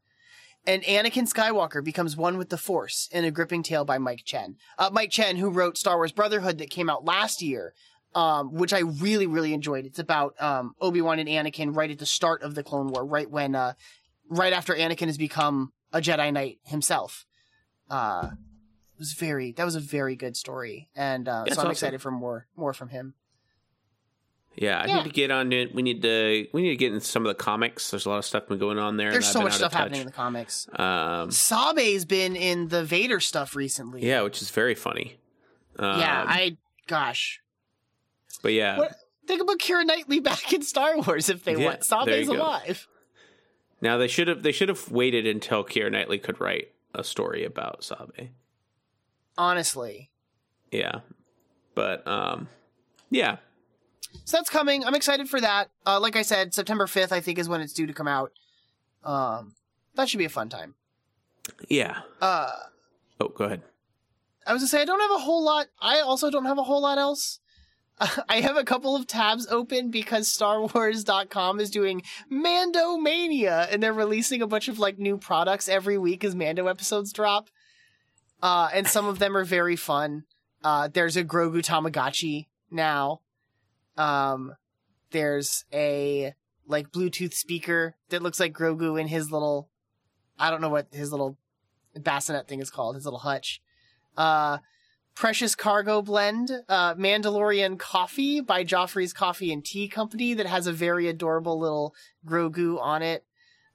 And 0.66 0.83
Anakin 0.83 1.33
Skywalker 1.33 1.83
becomes 1.83 2.16
one 2.16 2.37
with 2.37 2.51
the 2.51 2.59
Force 2.59 3.09
in 3.12 3.25
a 3.25 3.31
gripping 3.31 3.62
tale 3.62 3.85
by 3.85 3.99
Mike 3.99 4.23
Chen. 4.25 4.57
Uh, 4.79 4.90
Mike 4.92 5.11
Chen, 5.11 5.37
who 5.37 5.51
wrote 5.51 5.79
Star 5.79 5.96
Wars 5.96 6.12
Brotherhood 6.12 6.59
that 6.59 6.70
came 6.70 6.90
out 6.90 7.05
last 7.05 7.40
year, 7.40 7.73
um, 8.14 8.53
which 8.53 8.73
I 8.73 8.81
really, 8.81 9.27
really 9.27 9.55
enjoyed. 9.55 9.87
It's 9.87 9.99
about 9.99 10.40
um, 10.40 10.75
Obi 10.81 11.01
Wan 11.01 11.18
and 11.18 11.29
Anakin 11.29 11.75
right 11.75 11.90
at 11.90 11.99
the 11.99 12.07
start 12.07 12.42
of 12.42 12.55
the 12.55 12.62
Clone 12.62 12.88
War, 12.88 13.05
right 13.07 13.31
when, 13.31 13.55
uh, 13.55 13.73
right 14.29 14.53
after 14.53 14.75
Anakin 14.75 15.07
has 15.07 15.18
become 15.18 15.73
a 15.92 16.01
Jedi 16.01 16.33
Knight 16.33 16.59
himself. 16.64 17.27
Uh, 17.88 18.31
it 18.33 18.99
was 18.99 19.14
very 19.14 19.53
that 19.53 19.64
was 19.64 19.75
a 19.75 19.81
very 19.81 20.14
good 20.14 20.37
story, 20.37 20.90
and 20.94 21.27
uh, 21.27 21.46
so 21.46 21.53
I'm 21.53 21.59
awesome. 21.59 21.70
excited 21.70 22.03
for 22.03 22.11
more 22.11 22.46
more 22.55 22.75
from 22.75 22.90
him. 22.90 23.14
Yeah, 24.57 24.81
I 24.81 24.87
Yeah. 24.87 24.97
need 24.97 25.05
to 25.05 25.11
get 25.11 25.31
on 25.31 25.53
it. 25.53 25.75
We 25.75 25.83
need 25.83 26.03
to 26.03 26.47
we 26.53 26.63
need 26.63 26.71
to 26.71 26.77
get 26.77 26.93
into 26.93 27.05
some 27.07 27.25
of 27.25 27.29
the 27.31 27.35
comics. 27.43 27.91
There's 27.91 28.05
a 28.07 28.11
lot 28.11 28.19
of 28.19 28.25
stuff 28.25 28.49
been 28.49 28.59
going 28.59 28.79
on 28.79 28.97
there. 28.97 29.11
There's 29.13 29.31
so 29.31 29.41
much 29.43 29.55
stuff 29.55 29.73
happening 29.73 30.01
in 30.01 30.07
the 30.07 30.13
comics. 30.13 30.69
Um, 30.79 31.31
Sabe's 31.31 32.05
been 32.05 32.37
in 32.37 32.69
the 32.69 32.85
Vader 32.85 33.21
stuff 33.21 33.55
recently. 33.57 34.05
yeah, 34.07 34.23
which 34.23 34.43
is 34.43 34.51
very 34.51 34.75
funny. 34.75 35.19
Um, 35.79 36.01
yeah. 36.01 36.25
I 36.27 36.57
gosh, 36.89 37.41
but 38.43 38.53
yeah, 38.53 38.77
What- 38.79 38.95
think 39.27 39.41
about 39.41 39.59
Keira 39.59 39.87
Knightley 39.87 40.19
back 40.21 40.53
in 40.53 40.63
Star 40.63 40.99
Wars 40.99 41.29
if 41.29 41.45
they 41.45 41.57
Yeah, 41.57 41.67
want. 41.67 41.85
Sabe's 41.85 42.29
alive. 42.29 42.87
now 43.81 43.97
they 43.97 44.09
should 44.09 44.27
have 44.29 44.43
they 44.43 44.53
should 44.53 44.69
have 44.69 44.91
waited 44.91 45.27
until 45.27 45.65
Keira 45.65 45.91
Knightley 45.93 46.19
could 46.19 46.41
write 46.41 46.73
a 46.93 47.05
story 47.05 47.45
about 47.45 47.85
Sabe. 47.85 48.31
Honestly, 49.39 50.11
Yeah, 50.73 51.01
but 51.75 52.07
um, 52.07 52.49
yeah, 53.11 53.37
so 54.25 54.37
that's 54.37 54.51
coming. 54.51 54.85
I'm 54.85 54.94
excited 54.94 55.29
for 55.29 55.40
that. 55.40 55.70
Uh, 55.87 56.01
like 56.01 56.16
I 56.16 56.23
said, 56.23 56.55
September 56.55 56.87
5th 56.87 57.12
I 57.12 57.20
think 57.20 57.38
is 57.38 57.49
when 57.49 57.61
it's 57.61 57.73
due 57.73 57.87
to 57.87 57.92
come 57.92 58.09
out. 58.09 58.33
Um, 59.05 59.55
that 59.94 60.09
should 60.09 60.18
be 60.18 60.25
a 60.25 60.29
fun 60.31 60.49
time. 60.49 60.75
yeah. 61.68 62.01
Uh, 62.20 62.51
Oh, 63.20 63.29
go 63.29 63.44
ahead. 63.44 63.62
I 64.46 64.53
was 64.55 64.62
gonna 64.62 64.68
say 64.68 64.81
I 64.81 64.85
don't 64.87 65.01
have 65.01 65.11
a 65.11 65.23
whole 65.23 65.44
lot. 65.44 65.66
I 65.81 66.01
also 66.01 66.31
don't 66.31 66.46
have 66.46 66.57
a 66.59 66.62
whole 66.62 66.81
lot 66.81 66.96
else. 66.99 67.38
I 68.31 68.40
have 68.40 68.57
a 68.57 68.64
couple 68.64 68.96
of 68.96 69.07
tabs 69.07 69.46
open 69.51 69.90
because 69.90 70.27
StarWars.com 70.35 71.61
is 71.61 71.70
doing 71.70 72.03
Mando 72.31 72.96
Mania, 72.96 73.68
and 73.70 73.83
they're 73.83 73.92
releasing 73.92 74.40
a 74.40 74.46
bunch 74.46 74.68
of 74.68 74.79
like 74.79 74.99
new 74.99 75.18
products 75.18 75.68
every 75.68 75.99
week 75.99 76.25
as 76.25 76.35
Mando 76.35 76.66
episodes 76.66 77.12
drop. 77.12 77.51
Uh, 78.42 78.70
and 78.73 78.87
some 78.88 79.07
of 79.07 79.18
them 79.18 79.37
are 79.37 79.44
very 79.44 79.77
fun. 79.77 80.25
Uh, 80.64 80.88
there's 80.88 81.16
a 81.18 81.25
Grogu 81.25 81.59
Tamagotchi 81.62 82.46
now. 82.70 83.20
Um, 84.01 84.55
there's 85.11 85.65
a 85.75 86.33
like 86.67 86.91
Bluetooth 86.91 87.35
speaker 87.35 87.97
that 88.09 88.23
looks 88.23 88.41
like 88.41 88.55
Grogu 88.55 88.99
in 88.99 89.09
his 89.09 89.31
little, 89.31 89.69
I 90.39 90.51
don't 90.51 90.63
know 90.63 90.71
what 90.71 90.87
his 90.93 91.11
little 91.11 91.37
bassinet 91.95 92.49
thing 92.49 92.61
is 92.61 92.71
called, 92.71 92.95
his 92.95 93.05
little 93.05 93.19
hutch. 93.19 93.61
Uh, 94.17 94.59
Precious 95.15 95.55
Cargo 95.55 96.01
Blend, 96.01 96.51
uh, 96.69 96.95
Mandalorian 96.95 97.79
Coffee 97.79 98.41
by 98.41 98.65
Joffrey's 98.65 99.13
Coffee 99.13 99.53
and 99.53 99.63
Tea 99.63 99.89
Company 99.89 100.33
that 100.35 100.47
has 100.47 100.67
a 100.67 100.73
very 100.73 101.09
adorable 101.09 101.59
little 101.59 101.95
Grogu 102.25 102.81
on 102.81 103.03
it. 103.03 103.25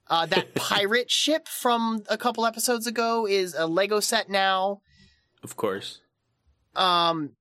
Uh, 0.08 0.26
that 0.26 0.54
pirate 0.56 1.10
ship 1.10 1.46
from 1.46 2.02
a 2.08 2.18
couple 2.18 2.46
episodes 2.46 2.86
ago 2.86 3.28
is 3.28 3.54
a 3.54 3.66
Lego 3.66 4.00
set 4.00 4.28
now. 4.28 4.80
Of 5.44 5.56
course. 5.56 6.00
Um, 6.74 7.36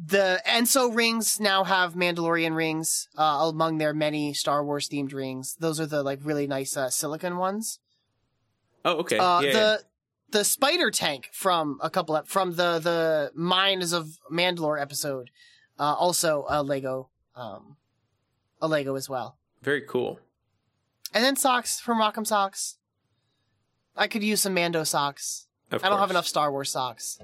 the 0.00 0.40
Enso 0.46 0.94
rings 0.94 1.40
now 1.40 1.64
have 1.64 1.94
Mandalorian 1.94 2.54
rings, 2.54 3.08
uh, 3.18 3.50
among 3.52 3.78
their 3.78 3.92
many 3.92 4.32
Star 4.32 4.64
Wars 4.64 4.88
themed 4.88 5.12
rings. 5.12 5.56
Those 5.58 5.80
are 5.80 5.86
the 5.86 6.02
like 6.02 6.20
really 6.22 6.46
nice, 6.46 6.76
uh, 6.76 6.88
silicon 6.90 7.36
ones. 7.36 7.80
Oh, 8.84 8.98
okay. 8.98 9.18
Uh, 9.18 9.40
yeah, 9.40 9.52
the 9.52 9.82
the 10.30 10.44
spider 10.44 10.90
tank 10.90 11.30
from 11.32 11.78
a 11.82 11.90
couple 11.90 12.16
ep- 12.16 12.28
from 12.28 12.52
the 12.54 12.78
the 12.78 13.32
Mines 13.34 13.92
of 13.92 14.18
Mandalore 14.30 14.80
episode, 14.80 15.30
uh, 15.78 15.94
also 15.94 16.44
a 16.48 16.62
Lego, 16.62 17.10
um, 17.34 17.76
a 18.62 18.68
Lego 18.68 18.94
as 18.94 19.08
well. 19.08 19.36
very 19.62 19.82
cool. 19.82 20.20
And 21.14 21.24
then 21.24 21.36
socks 21.36 21.80
from 21.80 21.98
Rock'em 21.98 22.26
Socks. 22.26 22.76
I 23.96 24.06
could 24.06 24.22
use 24.22 24.42
some 24.42 24.54
Mando 24.54 24.84
socks. 24.84 25.46
Of 25.72 25.82
I 25.82 25.88
don't 25.88 25.98
have 25.98 26.10
enough 26.10 26.26
Star 26.26 26.52
Wars 26.52 26.70
socks. 26.70 27.18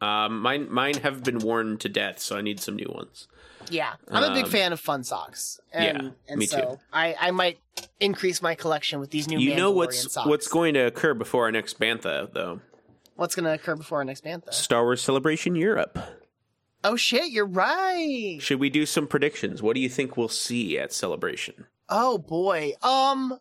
Um, 0.00 0.40
mine 0.40 0.70
mine 0.70 0.94
have 0.96 1.22
been 1.22 1.38
worn 1.40 1.76
to 1.78 1.88
death, 1.88 2.18
so 2.20 2.36
I 2.36 2.40
need 2.40 2.58
some 2.60 2.76
new 2.76 2.90
ones. 2.94 3.28
Yeah, 3.68 3.92
I'm 4.08 4.24
a 4.24 4.34
big 4.34 4.46
Um, 4.46 4.50
fan 4.50 4.72
of 4.72 4.80
fun 4.80 5.04
socks, 5.04 5.60
and 5.72 6.02
yeah, 6.02 6.10
and 6.28 6.38
me 6.38 6.46
so 6.46 6.60
too. 6.60 6.78
I 6.92 7.14
I 7.20 7.30
might 7.30 7.58
increase 8.00 8.40
my 8.42 8.54
collection 8.54 8.98
with 9.00 9.10
these 9.10 9.28
new. 9.28 9.38
you 9.38 9.54
know 9.54 9.70
what's 9.70 10.10
socks. 10.12 10.26
what's 10.26 10.48
going 10.48 10.74
to 10.74 10.80
occur 10.80 11.12
before 11.14 11.44
our 11.44 11.52
next 11.52 11.78
bantha, 11.78 12.32
though. 12.32 12.60
what's 13.16 13.34
going 13.34 13.44
to 13.44 13.52
occur 13.52 13.76
before 13.76 13.98
our 13.98 14.04
next 14.04 14.24
bantha? 14.24 14.52
Star 14.54 14.82
Wars 14.82 15.02
Celebration 15.02 15.54
Europe. 15.54 15.98
Oh 16.82 16.96
shit, 16.96 17.30
you're 17.30 17.46
right. 17.46 18.38
Should 18.40 18.58
we 18.58 18.70
do 18.70 18.86
some 18.86 19.06
predictions? 19.06 19.60
What 19.62 19.74
do 19.74 19.80
you 19.80 19.90
think 19.90 20.16
we'll 20.16 20.28
see 20.28 20.78
at 20.78 20.94
Celebration? 20.94 21.66
Oh 21.90 22.16
boy. 22.16 22.72
Um 22.82 23.38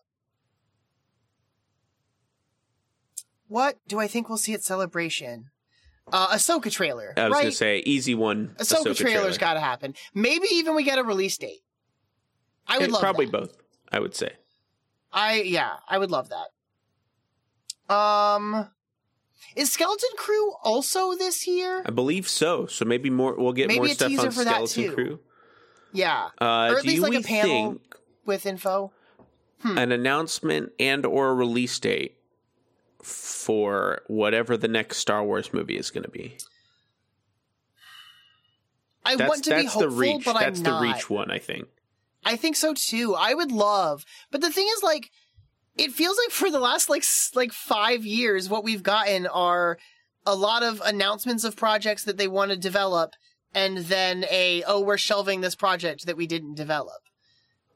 What 3.47 3.77
do 3.87 3.99
I 3.99 4.07
think 4.07 4.27
we'll 4.29 4.37
see 4.37 4.53
at 4.53 4.63
Celebration? 4.63 5.49
Uh 6.11 6.29
Ahsoka 6.35 6.71
trailer. 6.71 7.13
I 7.17 7.23
was 7.25 7.31
right? 7.33 7.41
gonna 7.43 7.51
say 7.51 7.79
easy 7.79 8.15
one. 8.15 8.55
Ahsoka, 8.59 8.95
trailer's 8.95 9.37
got 9.37 9.53
to 9.55 9.59
happen. 9.59 9.93
Maybe 10.13 10.47
even 10.51 10.75
we 10.75 10.83
get 10.83 10.97
a 10.99 11.03
release 11.03 11.37
date. 11.37 11.61
I 12.67 12.77
would 12.77 12.89
Eh, 12.89 12.91
love 12.91 13.01
probably 13.01 13.25
that. 13.25 13.31
both. 13.31 13.57
I 13.91 13.99
would 13.99 14.15
say. 14.15 14.33
I 15.11 15.41
yeah, 15.41 15.73
I 15.87 15.97
would 15.97 16.11
love 16.11 16.29
that. 16.29 17.93
Um 17.93 18.69
is 19.55 19.71
Skeleton 19.71 20.09
Crew 20.17 20.53
also 20.63 21.15
this 21.15 21.47
year? 21.47 21.81
I 21.85 21.89
believe 21.91 22.27
so. 22.27 22.65
So 22.67 22.85
maybe 22.85 23.09
more. 23.09 23.35
We'll 23.35 23.53
get 23.53 23.67
Maybe 23.67 23.79
more 23.79 23.87
a 23.87 23.89
stuff 23.89 24.19
on 24.19 24.31
Skeleton. 24.31 24.93
Crew. 24.93 25.19
Yeah, 25.91 26.29
Uh, 26.39 26.69
Or 26.71 26.77
at 26.77 26.83
least 26.85 27.01
like 27.01 27.13
a 27.15 27.21
panel. 27.23 27.77
with 28.25 28.45
info. 28.45 28.91
Hmm. 29.61 29.77
an 29.77 29.91
announcement 29.91 30.71
and 30.79 31.05
or 31.05 31.29
a 31.29 31.33
release 31.33 31.77
date 31.79 32.15
for 33.03 34.01
whatever 34.07 34.57
the 34.57 34.67
next 34.67 34.97
Star 34.97 35.23
Wars 35.23 35.53
movie 35.53 35.77
is 35.77 35.89
going 35.91 36.03
to 36.03 36.09
be? 36.11 36.37
I 39.05 39.15
That's 39.15 39.29
want 39.29 39.43
to 39.45 39.49
be 39.51 39.55
that's 39.63 39.73
the 39.73 39.79
hopeful, 39.89 39.97
reach. 39.97 40.25
but 40.25 40.33
That's 40.39 40.59
I'm 40.59 40.63
the 40.63 40.69
not. 40.71 40.81
reach 40.81 41.09
one, 41.09 41.31
I 41.31 41.39
think. 41.39 41.67
I 42.25 42.35
think 42.35 42.55
so 42.57 42.73
too. 42.73 43.15
I 43.15 43.33
would 43.33 43.51
love, 43.51 44.05
but 44.29 44.41
the 44.41 44.51
thing 44.51 44.67
is, 44.75 44.83
like, 44.83 45.09
it 45.77 45.91
feels 45.93 46.17
like 46.17 46.31
for 46.31 46.51
the 46.51 46.59
last 46.59 46.89
like 46.89 47.03
like 47.33 47.53
five 47.53 48.05
years, 48.05 48.49
what 48.49 48.63
we've 48.63 48.83
gotten 48.83 49.25
are 49.27 49.77
a 50.25 50.35
lot 50.35 50.61
of 50.61 50.81
announcements 50.83 51.45
of 51.45 51.55
projects 51.55 52.03
that 52.03 52.17
they 52.17 52.27
want 52.27 52.51
to 52.51 52.57
develop, 52.57 53.13
and 53.55 53.77
then 53.79 54.25
a 54.29 54.63
oh 54.67 54.81
we're 54.81 54.97
shelving 54.97 55.39
this 55.39 55.55
project 55.55 56.05
that 56.05 56.17
we 56.17 56.27
didn't 56.27 56.55
develop. 56.55 57.01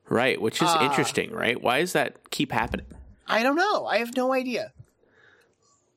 Right, 0.09 0.41
which 0.41 0.61
is 0.61 0.67
Ah. 0.69 0.86
interesting, 0.86 1.32
right? 1.32 1.59
Why 1.61 1.80
does 1.80 1.93
that 1.93 2.30
keep 2.30 2.51
happening? 2.51 2.88
I 3.26 3.41
don't 3.41 3.55
know. 3.55 3.86
I 3.86 3.99
have 3.99 4.15
no 4.17 4.34
idea. 4.34 4.74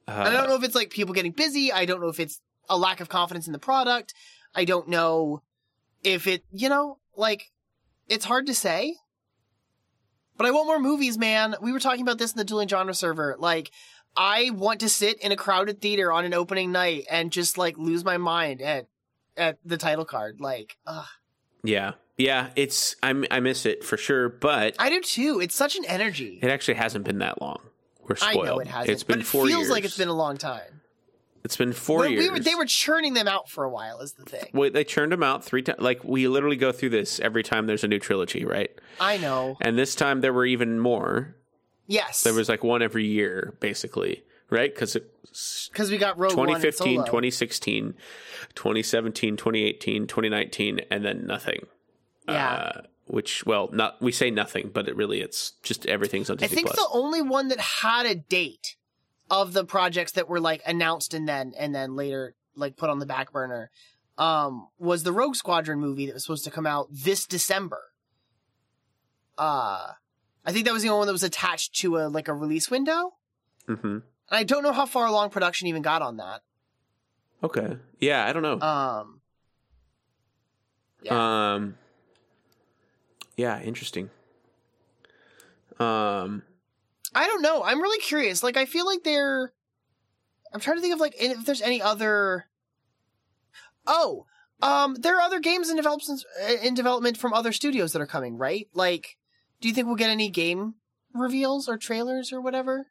Uh, 0.09 0.25
I 0.27 0.31
don't 0.31 0.49
know 0.49 0.55
if 0.57 0.63
it's 0.63 0.75
like 0.75 0.91
people 0.91 1.15
getting 1.15 1.33
busy. 1.33 1.73
I 1.73 1.85
don't 1.85 2.01
know 2.01 2.09
if 2.09 2.21
it's 2.21 2.41
a 2.69 2.77
lack 2.77 3.01
of 3.01 3.09
confidence 3.09 3.47
in 3.47 3.53
the 3.53 3.59
product. 3.59 4.15
I 4.55 4.65
don't 4.65 4.89
know 4.89 5.43
if 6.03 6.27
it, 6.27 6.45
you 6.53 6.69
know, 6.69 6.99
like 7.17 7.51
it's 8.09 8.25
hard 8.25 8.47
to 8.47 8.55
say. 8.55 8.97
But 10.37 10.47
I 10.47 10.51
want 10.51 10.67
more 10.67 10.79
movies, 10.79 11.17
man. 11.17 11.57
We 11.63 11.73
were 11.73 11.81
talking 11.81 12.03
about 12.03 12.19
this 12.19 12.33
in 12.33 12.39
the 12.39 12.45
dueling 12.45 12.69
genre 12.69 12.93
server. 12.95 13.37
Like, 13.39 13.71
I 14.17 14.51
want 14.51 14.81
to 14.81 14.89
sit 14.89 15.19
in 15.23 15.33
a 15.33 15.37
crowded 15.37 15.81
theater 15.81 16.13
on 16.13 16.25
an 16.25 16.35
opening 16.35 16.73
night 16.73 17.07
and 17.11 17.33
just 17.33 17.57
like 17.57 17.79
lose 17.79 18.05
my 18.05 18.19
mind 18.19 18.61
at 18.61 18.87
at 19.37 19.59
the 19.65 19.77
title 19.79 20.05
card. 20.05 20.41
Like, 20.41 20.77
ugh. 20.87 21.07
Yeah, 21.65 21.93
yeah. 22.19 22.51
It's 22.55 22.97
I 23.03 23.25
I 23.31 23.41
miss 23.41 23.65
it 23.67 23.83
for 23.83 23.97
sure, 23.97 24.29
but 24.29 24.77
I 24.79 24.91
do 24.91 25.01
too. 25.01 25.41
It's 25.41 25.55
such 25.55 25.77
an 25.77 25.85
energy. 25.87 26.39
it 26.43 26.51
actually 26.51 26.75
hasn't 26.75 27.05
been 27.05 27.19
that 27.19 27.41
long. 27.41 27.61
We're 28.09 28.17
I 28.23 28.33
spoiled. 28.33 28.47
know 28.47 28.59
it 28.61 28.67
hasn't, 28.69 28.91
It's 28.91 29.03
been 29.03 29.19
but 29.19 29.25
it 29.25 29.27
four 29.29 29.47
feels 29.47 29.61
years. 29.63 29.71
like 29.71 29.85
it's 29.85 29.97
been 29.99 30.09
a 30.09 30.13
long 30.15 30.37
time. 30.37 30.81
It's 31.45 31.57
been 31.57 31.73
four 31.73 32.01
We- 32.01 32.09
we 32.09 32.15
years. 32.15 32.31
were- 32.31 32.39
they 32.41 32.55
were 32.57 32.67
churning 32.67 33.15
them 33.15 33.29
out 33.29 33.49
for 33.49 33.63
a 33.65 33.69
while. 33.71 34.01
Is 34.01 34.15
the 34.15 34.25
thing. 34.25 34.49
Wait, 34.53 34.73
they 34.73 34.83
churned 34.85 35.13
them 35.13 35.23
out 35.23 35.45
three 35.45 35.63
times. 35.63 35.81
Like 35.81 36.03
we 36.03 36.27
literally 36.29 36.57
go 36.57 36.73
through 36.73 36.91
this 36.91 37.21
every 37.21 37.43
time 37.45 37.67
there's 37.67 37.85
a 37.85 37.89
new 37.89 37.99
trilogy, 38.01 38.45
right? 38.45 38.71
I 39.01 39.17
know. 39.19 39.57
And 39.61 39.79
this 39.79 39.95
time 39.95 40.21
there 40.23 40.33
were 40.33 40.47
even 40.47 40.79
more. 40.81 41.37
Yes. 41.87 42.23
There 42.25 42.35
was 42.35 42.49
like 42.49 42.65
one 42.65 42.83
every 42.83 43.07
year, 43.07 43.55
basically, 43.61 44.25
right? 44.51 44.75
Because 44.75 44.97
because 45.71 45.91
we 45.91 45.99
got 45.99 46.19
Rogue 46.19 46.33
and 46.33 46.39
2015, 46.39 46.95
Solo. 46.97 47.07
2016, 47.07 47.95
2017, 48.55 49.37
2018, 49.37 50.07
2019, 50.07 50.81
and 50.91 51.05
then 51.05 51.27
nothing. 51.27 51.67
Yeah. 52.29 52.55
Uh, 52.55 52.81
which, 53.07 53.47
well, 53.47 53.69
not 53.73 54.01
we 54.03 54.13
say 54.13 54.31
nothing, 54.31 54.71
but 54.73 54.89
it 54.89 54.97
really 54.97 55.21
it's 55.21 55.53
just 55.63 55.87
everything's 55.87 56.29
on 56.31 56.39
I 56.43 56.47
think 56.47 56.67
Plus. 56.67 56.77
the 56.77 56.89
only 56.93 57.23
one 57.23 57.49
that 57.49 57.61
had 57.61 58.07
a 58.07 58.15
date 58.15 58.77
of 59.31 59.53
the 59.53 59.65
projects 59.65 60.13
that 60.13 60.29
were 60.29 60.41
like 60.41 60.63
announced 60.67 61.15
and 61.15 61.29
then 61.29 61.53
and 61.59 61.75
then 61.75 61.97
later 61.97 62.35
like 62.55 62.77
put 62.77 62.91
on 62.91 62.99
the 62.99 63.07
back 63.07 63.33
burner 63.33 63.71
um 64.19 64.69
was 64.79 65.03
the 65.03 65.13
Rogue 65.13 65.37
Squadron 65.37 65.81
movie 65.81 66.07
that 66.07 66.15
was 66.15 66.23
supposed 66.23 66.45
to 66.45 66.51
come 66.51 66.67
out 66.67 66.89
this 66.91 67.27
December. 67.27 67.93
Uh 69.39 69.93
I 70.45 70.53
think 70.53 70.65
that 70.67 70.73
was 70.73 70.83
the 70.83 70.89
only 70.89 70.99
one 70.99 71.07
that 71.09 71.13
was 71.13 71.23
attached 71.25 71.75
to 71.81 71.99
a 71.99 72.09
like 72.09 72.29
a 72.29 72.35
release 72.35 72.71
window. 72.71 73.15
hmm 73.67 73.75
And 73.85 74.03
I 74.31 74.43
don't 74.45 74.63
know 74.63 74.73
how 74.73 74.87
far 74.87 75.07
along 75.07 75.31
production 75.31 75.69
even 75.69 75.83
got 75.83 76.03
on 76.03 76.17
that. 76.19 76.43
Okay, 77.43 77.77
yeah, 78.01 78.27
I 78.27 78.33
don't 78.33 78.43
know. 78.43 78.61
Um 78.61 79.21
yeah. 81.03 81.55
Um, 81.55 81.77
yeah, 83.37 83.61
interesting. 83.61 84.11
Um, 85.79 86.43
I 87.15 87.27
don't 87.27 87.43
know. 87.43 87.63
I'm 87.63 87.83
really 87.83 88.01
curious. 88.01 88.43
Like, 88.43 88.57
I 88.57 88.65
feel 88.65 88.87
like 88.87 89.05
they're. 89.05 89.53
I'm 90.53 90.61
trying 90.61 90.77
to 90.77 90.81
think 90.81 90.95
of 90.95 91.01
like 91.01 91.15
if 91.19 91.45
there's 91.45 91.63
any 91.63 91.83
other. 91.83 92.47
Oh, 93.87 94.27
um, 94.63 94.95
there 94.97 95.17
are 95.17 95.23
other 95.23 95.41
games 95.41 95.69
in 95.69 95.77
development 95.77 96.25
in 96.63 96.75
development 96.75 97.19
from 97.19 97.35
other 97.35 97.53
studios 97.53 97.93
that 97.93 98.03
are 98.03 98.07
coming, 98.07 98.37
right? 98.39 98.69
Like, 98.73 99.19
do 99.61 99.69
you 99.69 99.75
think 99.75 99.87
we'll 99.87 99.97
get 99.97 100.11
any 100.11 100.31
game 100.31 100.75
reveals 101.13 101.69
or 101.69 101.77
trailers 101.77 102.33
or 102.33 102.41
whatever 102.41 102.89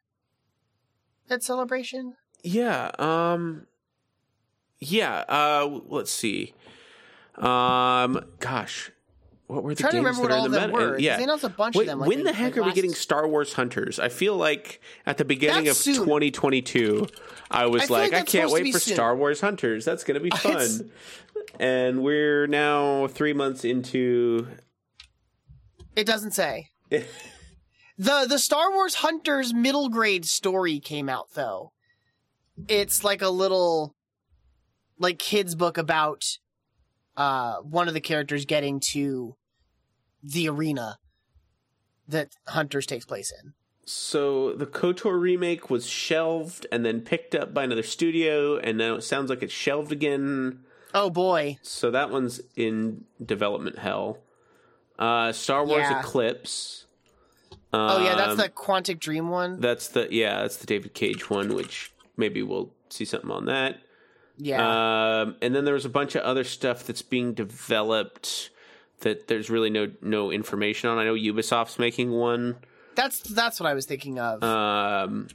at 1.28 1.42
Celebration? 1.42 2.14
yeah. 2.42 2.90
Um, 2.98 3.66
yeah. 4.78 5.24
Uh, 5.28 5.80
let's 5.86 6.12
see. 6.12 6.54
Um, 7.34 8.20
gosh, 8.38 8.90
what 9.48 9.62
were 9.62 9.74
the 9.74 9.80
trying 9.82 9.92
to 9.92 9.96
games 9.98 10.18
remember 10.18 10.22
what 10.22 10.28
that 10.30 10.34
are 10.34 10.38
all 10.38 10.48
the 10.48 10.58
them 10.58 10.70
meta? 10.72 10.90
were. 10.92 10.98
Yeah. 10.98 11.16
they 11.18 11.22
announced 11.24 11.44
a 11.44 11.48
bunch 11.48 11.76
Wait, 11.76 11.82
of 11.84 11.86
them. 11.88 12.00
Like, 12.00 12.08
when 12.08 12.18
the 12.20 12.24
like 12.26 12.34
heck 12.34 12.56
are 12.56 12.62
we 12.62 12.66
last- 12.68 12.74
getting 12.74 12.94
Star 12.94 13.28
Wars 13.28 13.52
Hunters? 13.52 13.98
I 14.00 14.08
feel 14.08 14.36
like 14.36 14.80
at 15.06 15.18
the 15.18 15.24
beginning 15.24 15.64
That's 15.64 15.78
of 15.86 15.94
soon. 15.94 16.04
2022, 16.04 17.06
I 17.50 17.66
was 17.66 17.82
I 17.82 17.86
feel 17.86 17.96
like, 17.96 18.02
like 18.04 18.12
I 18.14 18.18
that's 18.20 18.32
can't 18.32 18.48
supposed 18.50 18.50
to 18.50 18.54
wait 18.54 18.64
be 18.64 18.72
for 18.72 18.78
soon. 18.80 18.94
Star 18.94 19.16
Wars 19.16 19.40
Hunters. 19.40 19.84
That's 19.84 20.04
going 20.04 20.14
to 20.14 20.20
be 20.20 20.28
It's- 20.34 20.78
fun. 20.78 20.90
and 21.60 22.02
we're 22.02 22.46
now 22.46 23.06
three 23.06 23.32
months 23.32 23.64
into. 23.64 24.48
It 25.94 26.06
doesn't 26.06 26.32
say. 26.32 26.68
The 26.90 28.26
the 28.28 28.38
Star 28.38 28.70
Wars 28.72 28.96
Hunters 28.96 29.54
middle 29.54 29.88
grade 29.88 30.26
story 30.26 30.78
came 30.80 31.08
out 31.08 31.28
though. 31.34 31.72
It's 32.68 33.02
like 33.04 33.22
a 33.22 33.30
little 33.30 33.94
like 34.98 35.18
kids 35.18 35.54
book 35.54 35.78
about 35.78 36.24
uh 37.16 37.56
one 37.58 37.88
of 37.88 37.94
the 37.94 38.00
characters 38.00 38.44
getting 38.44 38.80
to 38.92 39.36
the 40.22 40.48
arena 40.48 40.98
that 42.08 42.30
Hunters 42.48 42.86
takes 42.86 43.04
place 43.04 43.32
in. 43.42 43.52
So 43.84 44.52
the 44.54 44.66
KOTOR 44.66 45.20
remake 45.20 45.70
was 45.70 45.86
shelved 45.86 46.66
and 46.72 46.84
then 46.84 47.00
picked 47.02 47.34
up 47.34 47.54
by 47.54 47.64
another 47.64 47.82
studio, 47.84 48.56
and 48.58 48.76
now 48.78 48.94
it 48.96 49.02
sounds 49.02 49.30
like 49.30 49.42
it's 49.42 49.52
shelved 49.52 49.92
again. 49.92 50.60
Oh 50.92 51.10
boy. 51.10 51.58
So 51.62 51.90
that 51.92 52.10
one's 52.10 52.40
in 52.56 53.04
development 53.24 53.78
hell. 53.78 54.18
Uh, 54.98 55.30
Star 55.32 55.64
Wars 55.64 55.82
Yeah. 55.82 56.00
Eclipse. 56.00 56.86
Oh 57.72 58.02
yeah, 58.02 58.14
that's 58.16 58.30
Um, 58.30 58.36
the 58.38 58.48
Quantic 58.48 58.98
Dream 58.98 59.28
one. 59.28 59.60
That's 59.60 59.88
the 59.88 60.08
yeah, 60.10 60.40
that's 60.42 60.56
the 60.56 60.66
David 60.66 60.94
Cage 60.94 61.28
one, 61.28 61.54
which 61.54 61.92
maybe 62.16 62.42
we'll 62.42 62.72
see 62.88 63.04
something 63.04 63.30
on 63.30 63.44
that. 63.46 63.78
Yeah. 64.38 65.20
Um, 65.22 65.36
and 65.40 65.54
then 65.54 65.64
there 65.64 65.74
was 65.74 65.84
a 65.84 65.90
bunch 65.90 66.14
of 66.14 66.22
other 66.22 66.44
stuff 66.44 66.84
that's 66.84 67.02
being 67.02 67.34
developed 67.34 68.50
that 69.00 69.28
there's 69.28 69.50
really 69.50 69.70
no 69.70 69.90
no 70.02 70.30
information 70.30 70.88
on. 70.90 70.98
I 70.98 71.04
know 71.04 71.14
Ubisoft's 71.14 71.78
making 71.78 72.10
one. 72.10 72.56
that's 72.94 73.20
that's 73.20 73.60
what 73.60 73.68
I 73.68 73.74
was 73.74 73.86
thinking 73.86 74.18
of. 74.18 74.42
Um, 74.42 75.28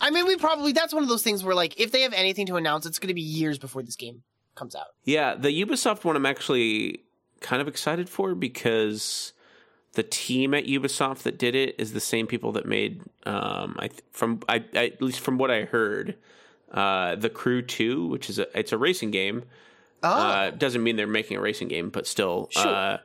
I 0.00 0.10
mean, 0.10 0.26
we 0.26 0.36
probably 0.36 0.72
that's 0.72 0.92
one 0.92 1.02
of 1.02 1.08
those 1.08 1.22
things 1.22 1.42
where 1.44 1.54
like 1.54 1.80
if 1.80 1.92
they 1.92 2.02
have 2.02 2.12
anything 2.12 2.46
to 2.46 2.56
announce, 2.56 2.86
it's 2.86 2.98
going 2.98 3.08
to 3.08 3.14
be 3.14 3.22
years 3.22 3.58
before 3.58 3.82
this 3.82 3.96
game 3.96 4.22
comes 4.54 4.74
out. 4.74 4.86
yeah, 5.04 5.34
the 5.34 5.48
Ubisoft 5.64 6.04
one 6.04 6.14
I'm 6.16 6.26
actually 6.26 7.00
kind 7.40 7.60
of 7.60 7.68
excited 7.68 8.08
for 8.08 8.34
because 8.34 9.32
the 9.94 10.02
team 10.02 10.54
at 10.54 10.64
Ubisoft 10.64 11.22
that 11.22 11.38
did 11.38 11.54
it 11.54 11.74
is 11.78 11.92
the 11.92 12.00
same 12.00 12.26
people 12.26 12.52
that 12.52 12.66
made 12.66 13.00
um, 13.26 13.76
I 13.78 13.88
th- 13.88 14.02
from 14.12 14.40
I, 14.48 14.64
I 14.74 14.86
at 14.86 15.02
least 15.02 15.20
from 15.20 15.38
what 15.38 15.50
I 15.50 15.62
heard, 15.62 16.16
uh, 16.74 17.14
the 17.16 17.30
Crew 17.30 17.62
Two, 17.62 18.06
which 18.08 18.28
is 18.28 18.38
a 18.38 18.58
it's 18.58 18.72
a 18.72 18.78
racing 18.78 19.10
game. 19.10 19.44
Oh, 20.02 20.08
Uh, 20.10 20.50
doesn't 20.50 20.82
mean 20.82 20.96
they're 20.96 21.06
making 21.06 21.38
a 21.38 21.40
racing 21.40 21.68
game, 21.68 21.88
but 21.88 22.06
still, 22.06 22.48
Sure. 22.50 22.66
uh, 22.66 22.98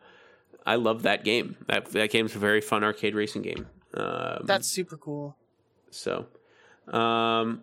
I 0.66 0.76
love 0.76 1.04
that 1.04 1.24
game. 1.24 1.56
That 1.68 1.86
that 1.94 2.12
game's 2.12 2.36
a 2.36 2.40
very 2.40 2.60
fun 2.62 2.84
arcade 2.84 3.16
racing 3.16 3.44
game. 3.44 3.68
Um, 3.94 4.42
that's 4.44 4.68
super 4.68 4.98
cool. 4.98 5.38
so, 5.92 6.26
um, 6.88 7.62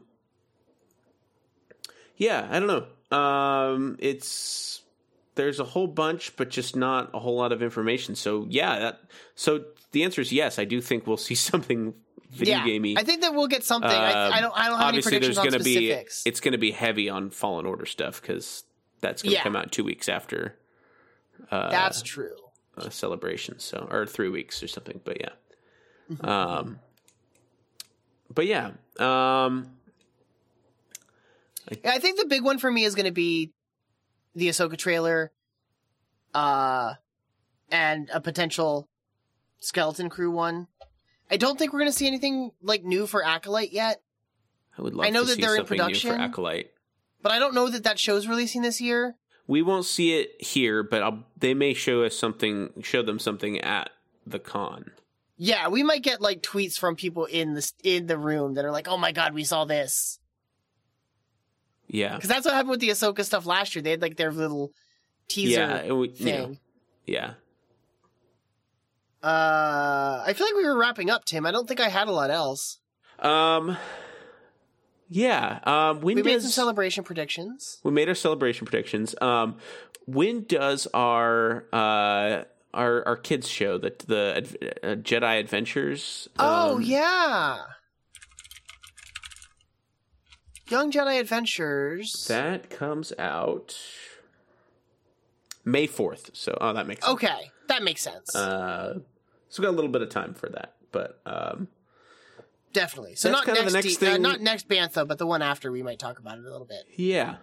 yeah, 2.16 2.48
I 2.50 2.58
don't 2.60 2.68
know. 2.68 3.16
Um, 3.16 3.96
it's 4.00 4.82
there's 5.34 5.60
a 5.60 5.64
whole 5.64 5.86
bunch, 5.86 6.34
but 6.36 6.48
just 6.50 6.74
not 6.76 7.10
a 7.14 7.18
whole 7.18 7.36
lot 7.36 7.52
of 7.52 7.62
information. 7.62 8.14
So 8.14 8.46
yeah, 8.48 8.78
that 8.78 9.00
so 9.34 9.64
the 9.92 10.02
answer 10.02 10.20
is 10.20 10.32
yes. 10.32 10.58
I 10.58 10.64
do 10.64 10.80
think 10.80 11.06
we'll 11.06 11.16
see 11.18 11.34
something 11.50 11.94
video 12.30 12.58
yeah, 12.58 12.64
gamey. 12.64 12.96
I 12.98 13.02
think 13.04 13.20
that 13.22 13.34
we'll 13.34 13.46
get 13.48 13.64
something. 13.64 13.90
I, 13.90 14.28
I 14.30 14.40
don't. 14.40 14.52
I 14.56 14.68
don't 14.68 14.78
have 14.78 14.88
any 14.94 15.02
predictions 15.02 15.36
there's 15.36 15.38
on 15.38 15.44
going 15.50 15.58
to 15.58 15.64
be 15.64 15.74
specifics. 15.74 16.22
it's 16.26 16.40
going 16.40 16.52
to 16.52 16.58
be 16.58 16.70
heavy 16.72 17.08
on 17.08 17.30
Fallen 17.30 17.66
Order 17.66 17.86
stuff 17.86 18.20
because 18.20 18.64
that's 19.00 19.22
going 19.22 19.30
to 19.32 19.36
Yeah. 19.36 19.42
come 19.42 19.56
out 19.56 19.72
two 19.72 19.84
weeks 19.84 20.08
after 20.08 20.56
uh, 21.50 21.70
That's 21.70 22.02
true. 22.02 22.34
a 22.76 22.90
celebration, 22.90 23.58
so 23.58 23.86
or 23.90 24.06
three 24.06 24.28
weeks 24.28 24.62
or 24.62 24.68
something. 24.68 25.00
But 25.04 25.20
yeah, 25.20 25.30
Mm-hmm. 26.10 26.24
um, 26.26 26.78
but 28.32 28.46
yeah, 28.46 28.70
um, 28.98 29.70
Yeah, 31.70 31.92
I 31.92 31.98
think 31.98 32.18
the 32.18 32.26
big 32.26 32.42
one 32.44 32.58
for 32.58 32.70
me 32.70 32.84
is 32.84 32.94
going 32.94 33.06
to 33.06 33.12
be 33.12 33.52
the 34.34 34.48
Ahsoka 34.48 34.76
trailer, 34.76 35.32
uh, 36.34 36.94
and 37.70 38.08
a 38.12 38.20
potential 38.20 38.88
Skeleton 39.60 40.08
Crew 40.08 40.30
one. 40.30 40.68
I 41.30 41.36
don't 41.36 41.58
think 41.58 41.72
we're 41.72 41.80
going 41.80 41.90
to 41.90 41.96
see 41.96 42.06
anything 42.06 42.50
like 42.62 42.84
new 42.84 43.06
for 43.06 43.24
Acolyte 43.24 43.72
yet, 43.72 44.00
I 44.78 44.82
would 44.82 44.94
love 44.94 45.06
I 45.06 45.10
know 45.10 45.22
to 45.22 45.26
that 45.26 45.34
see 45.36 45.40
they're 45.42 45.56
in 45.56 45.64
production. 45.64 46.10
for 46.10 46.16
Acolyte. 46.16 46.70
but 47.22 47.32
I 47.32 47.38
don't 47.38 47.54
know 47.54 47.68
that 47.68 47.84
that 47.84 47.98
show's 47.98 48.26
releasing 48.28 48.62
this 48.62 48.80
year. 48.80 49.16
We 49.48 49.62
won't 49.62 49.84
see 49.84 50.18
it 50.18 50.40
here, 50.42 50.82
but 50.82 51.02
I'll, 51.02 51.24
they 51.38 51.54
may 51.54 51.72
show 51.74 52.02
us 52.04 52.16
something, 52.16 52.70
show 52.82 53.02
them 53.02 53.18
something 53.18 53.60
at 53.60 53.90
the 54.26 54.38
con. 54.38 54.90
Yeah, 55.36 55.68
we 55.68 55.82
might 55.82 56.02
get 56.02 56.20
like 56.20 56.42
tweets 56.42 56.78
from 56.78 56.96
people 56.96 57.26
in 57.26 57.54
the 57.54 57.72
in 57.84 58.06
the 58.06 58.16
room 58.18 58.54
that 58.54 58.64
are 58.64 58.70
like, 58.70 58.88
"Oh 58.88 58.96
my 58.96 59.12
god, 59.12 59.34
we 59.34 59.44
saw 59.44 59.64
this." 59.66 60.18
Yeah, 61.88 62.16
Because 62.16 62.28
that's 62.28 62.44
what 62.44 62.54
happened 62.54 62.70
with 62.70 62.80
the 62.80 62.88
Ahsoka 62.88 63.24
stuff 63.24 63.46
last 63.46 63.74
year. 63.76 63.82
They 63.82 63.92
had 63.92 64.02
like 64.02 64.16
their 64.16 64.32
little 64.32 64.72
teaser 65.28 65.60
yeah, 65.60 65.82
it 65.82 65.92
would- 65.92 66.18
you 66.18 66.26
know, 66.26 66.44
thing. 66.46 66.58
yeah. 67.06 67.34
Uh, 69.22 70.22
I 70.26 70.32
feel 70.34 70.46
like 70.46 70.56
we 70.56 70.64
were 70.64 70.78
wrapping 70.78 71.10
up, 71.10 71.24
Tim. 71.24 71.46
I 71.46 71.50
don't 71.50 71.66
think 71.66 71.80
I 71.80 71.88
had 71.88 72.08
a 72.08 72.12
lot 72.12 72.30
else. 72.30 72.78
Um, 73.18 73.76
yeah. 75.08 75.60
Um, 75.64 76.00
when 76.00 76.16
We 76.16 76.22
made 76.22 76.32
does 76.34 76.42
some 76.42 76.52
celebration 76.52 77.02
predictions. 77.04 77.78
we 77.82 77.90
made 77.90 78.08
our 78.08 78.14
celebration 78.14 78.66
predictions? 78.66 79.14
Um, 79.20 79.56
when 80.06 80.44
does 80.44 80.86
our 80.94 81.64
uh 81.72 82.44
our 82.72 83.06
our 83.08 83.16
kids 83.16 83.48
show 83.48 83.78
that 83.78 84.00
the 84.00 84.78
uh, 84.82 84.88
Jedi 84.96 85.40
Adventures? 85.40 86.28
Oh 86.38 86.76
um, 86.76 86.82
yeah, 86.82 87.58
Young 90.68 90.90
Jedi 90.92 91.18
Adventures. 91.20 92.26
that 92.28 92.70
comes 92.70 93.12
out 93.18 93.76
May 95.64 95.86
fourth. 95.86 96.30
So 96.34 96.56
oh, 96.60 96.72
that 96.72 96.86
makes 96.86 97.04
sense. 97.04 97.14
okay, 97.14 97.50
that 97.68 97.82
makes 97.82 98.00
sense. 98.02 98.34
Uh, 98.34 98.98
so 99.48 99.62
we 99.62 99.66
got 99.66 99.72
a 99.72 99.76
little 99.76 99.90
bit 99.90 100.02
of 100.02 100.08
time 100.08 100.34
for 100.34 100.48
that, 100.50 100.74
but 100.92 101.20
um, 101.26 101.68
Definitely. 102.72 103.14
So 103.14 103.30
not 103.30 103.46
next, 103.46 103.72
next 103.72 103.96
D- 103.96 104.06
uh, 104.06 104.18
not 104.18 104.40
next 104.40 104.68
bantha, 104.68 105.06
but 105.08 105.16
the 105.18 105.26
one 105.26 105.40
after. 105.40 105.72
We 105.72 105.82
might 105.82 105.98
talk 105.98 106.18
about 106.18 106.38
it 106.38 106.44
a 106.44 106.50
little 106.50 106.66
bit. 106.66 106.84
yeah. 106.96 107.36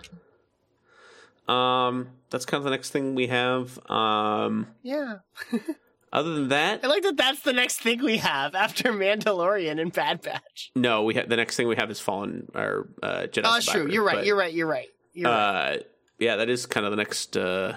Um, 1.47 2.09
that's 2.29 2.45
kind 2.45 2.59
of 2.59 2.63
the 2.63 2.69
next 2.69 2.91
thing 2.91 3.15
we 3.15 3.27
have. 3.27 3.77
Um, 3.89 4.67
Yeah, 4.81 5.15
other 6.13 6.35
than 6.35 6.49
that, 6.49 6.85
I 6.85 6.87
like 6.87 7.03
that. 7.03 7.17
That's 7.17 7.41
the 7.41 7.51
next 7.51 7.79
thing 7.81 8.01
we 8.01 8.17
have 8.19 8.55
after 8.55 8.93
Mandalorian 8.93 9.81
and 9.81 9.91
Bad 9.91 10.21
Batch. 10.21 10.71
no, 10.75 11.03
we 11.03 11.15
have 11.15 11.27
the 11.27 11.35
next 11.35 11.57
thing 11.57 11.67
we 11.67 11.75
have 11.75 11.91
is 11.91 11.99
Fallen 11.99 12.49
or 12.55 12.87
uh, 13.01 13.23
Jedi. 13.23 13.41
Oh, 13.43 13.53
that's 13.53 13.65
true. 13.65 13.89
You're 13.91 14.03
right. 14.05 14.17
but, 14.17 14.25
You're 14.25 14.37
right. 14.37 14.53
You're 14.53 14.67
right. 14.67 14.87
You're 15.13 15.29
right. 15.29 15.73
Uh, 15.73 15.77
yeah, 16.19 16.37
that 16.37 16.49
is 16.49 16.65
kind 16.65 16.85
of 16.85 16.91
the 16.91 16.97
next. 16.97 17.35
Uh, 17.35 17.75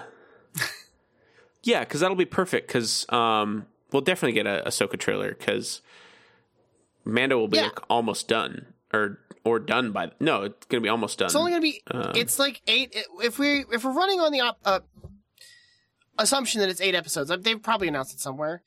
yeah, 1.63 1.81
because 1.81 1.99
that'll 2.01 2.15
be 2.15 2.25
perfect. 2.25 2.67
Because 2.67 3.05
um, 3.09 3.65
we'll 3.91 4.01
definitely 4.01 4.33
get 4.33 4.47
a 4.47 4.63
Ahsoka 4.67 4.97
trailer 4.99 5.29
because 5.33 5.81
Mando 7.05 7.37
will 7.37 7.47
be 7.47 7.57
Yeah. 7.57 7.63
like, 7.65 7.79
almost 7.89 8.27
done 8.27 8.73
or 8.93 9.19
or 9.43 9.59
done 9.59 9.91
by 9.91 10.11
no, 10.19 10.43
it's 10.43 10.65
gonna 10.67 10.81
be 10.81 10.89
almost 10.89 11.19
done. 11.19 11.27
It's 11.27 11.35
only 11.35 11.51
gonna 11.51 11.61
be. 11.61 11.81
Um, 11.91 12.11
it's 12.15 12.37
like 12.39 12.61
eight. 12.67 12.95
If 13.23 13.39
we 13.39 13.65
if 13.71 13.83
we're 13.83 13.93
running 13.93 14.19
on 14.19 14.31
the 14.31 14.41
op, 14.41 14.59
uh, 14.65 14.79
assumption 16.17 16.61
that 16.61 16.69
it's 16.69 16.81
eight 16.81 16.95
episodes, 16.95 17.31
uh, 17.31 17.37
they've 17.37 17.61
probably 17.61 17.87
announced 17.87 18.13
it 18.13 18.19
somewhere. 18.19 18.61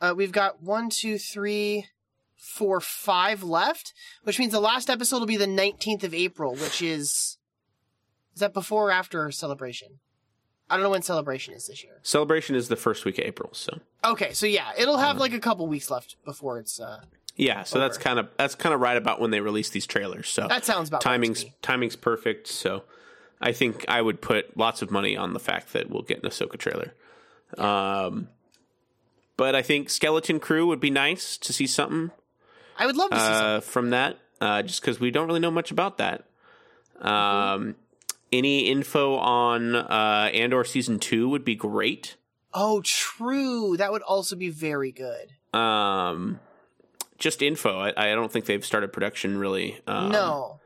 Uh, 0.00 0.14
we've 0.16 0.32
got 0.32 0.62
one, 0.62 0.90
two, 0.90 1.16
three, 1.18 1.86
four, 2.36 2.80
five 2.80 3.42
left, 3.42 3.94
which 4.24 4.38
means 4.38 4.52
the 4.52 4.60
last 4.60 4.90
episode 4.90 5.20
will 5.20 5.26
be 5.26 5.36
the 5.36 5.46
nineteenth 5.46 6.04
of 6.04 6.12
April, 6.12 6.54
which 6.54 6.82
is 6.82 7.38
is 8.34 8.40
that 8.40 8.52
before 8.52 8.88
or 8.88 8.92
after 8.92 9.30
celebration? 9.30 10.00
I 10.68 10.74
don't 10.76 10.82
know 10.82 10.90
when 10.90 11.02
celebration 11.02 11.54
is 11.54 11.66
this 11.68 11.84
year. 11.84 12.00
Celebration 12.02 12.56
is 12.56 12.68
the 12.68 12.76
first 12.76 13.04
week 13.04 13.18
of 13.18 13.24
April, 13.24 13.50
so 13.52 13.78
Okay, 14.04 14.32
so 14.32 14.46
yeah, 14.46 14.72
it'll 14.78 14.98
have 14.98 15.18
like 15.18 15.32
a 15.32 15.38
couple 15.40 15.66
weeks 15.66 15.90
left 15.90 16.16
before 16.24 16.58
it's. 16.58 16.80
uh 16.80 17.00
yeah, 17.38 17.64
so 17.64 17.78
that's 17.78 17.98
kind 17.98 18.18
of 18.18 18.28
that's 18.38 18.54
kind 18.54 18.74
of 18.74 18.80
right 18.80 18.96
about 18.96 19.20
when 19.20 19.30
they 19.30 19.40
release 19.40 19.68
these 19.68 19.86
trailers. 19.86 20.28
So 20.28 20.48
That 20.48 20.64
sounds 20.64 20.88
about 20.88 21.04
right 21.04 21.12
timing's 21.12 21.44
me. 21.44 21.54
timing's 21.62 21.94
perfect. 21.96 22.46
So 22.48 22.82
I 23.42 23.52
think 23.52 23.84
I 23.88 24.00
would 24.00 24.20
put 24.22 24.56
lots 24.56 24.80
of 24.82 24.90
money 24.90 25.16
on 25.16 25.34
the 25.34 25.38
fact 25.40 25.72
that 25.74 25.90
we'll 25.90 26.02
get 26.02 26.22
an 26.22 26.28
Ahsoka 26.30 26.56
trailer. 26.56 26.94
Um, 27.58 28.28
but 29.36 29.54
I 29.54 29.60
think 29.62 29.90
Skeleton 29.90 30.40
Crew 30.40 30.66
would 30.66 30.80
be 30.80 30.90
nice 30.90 31.36
to 31.38 31.52
see 31.52 31.66
something 31.66 32.10
I 32.78 32.86
would 32.86 32.96
love 32.96 33.10
to 33.10 33.16
see. 33.16 33.22
something. 33.22 33.44
uh, 33.46 33.60
from 33.60 33.90
that, 33.90 34.18
uh, 34.40 34.62
just 34.62 34.80
because 34.80 34.98
we 34.98 35.10
don't 35.10 35.26
really 35.26 35.40
know 35.40 35.50
much 35.50 35.70
about 35.70 35.98
that. 35.98 36.24
Um, 37.00 37.76
any 38.32 38.68
info 38.68 39.16
on 39.16 39.74
uh, 39.74 40.30
Andor 40.32 40.64
season 40.64 40.98
two 40.98 41.28
would 41.28 41.44
be 41.44 41.54
great. 41.54 42.16
Oh, 42.52 42.80
true. 42.84 43.76
That 43.76 43.92
would 43.92 44.02
also 44.02 44.34
be 44.36 44.48
very 44.50 44.90
good. 44.92 45.32
Um, 45.58 46.40
just 47.18 47.42
info. 47.42 47.78
I, 47.78 47.92
I 47.96 48.14
don't 48.14 48.32
think 48.32 48.46
they've 48.46 48.64
started 48.64 48.92
production 48.92 49.38
really. 49.38 49.80
Um, 49.86 50.10
no. 50.10 50.60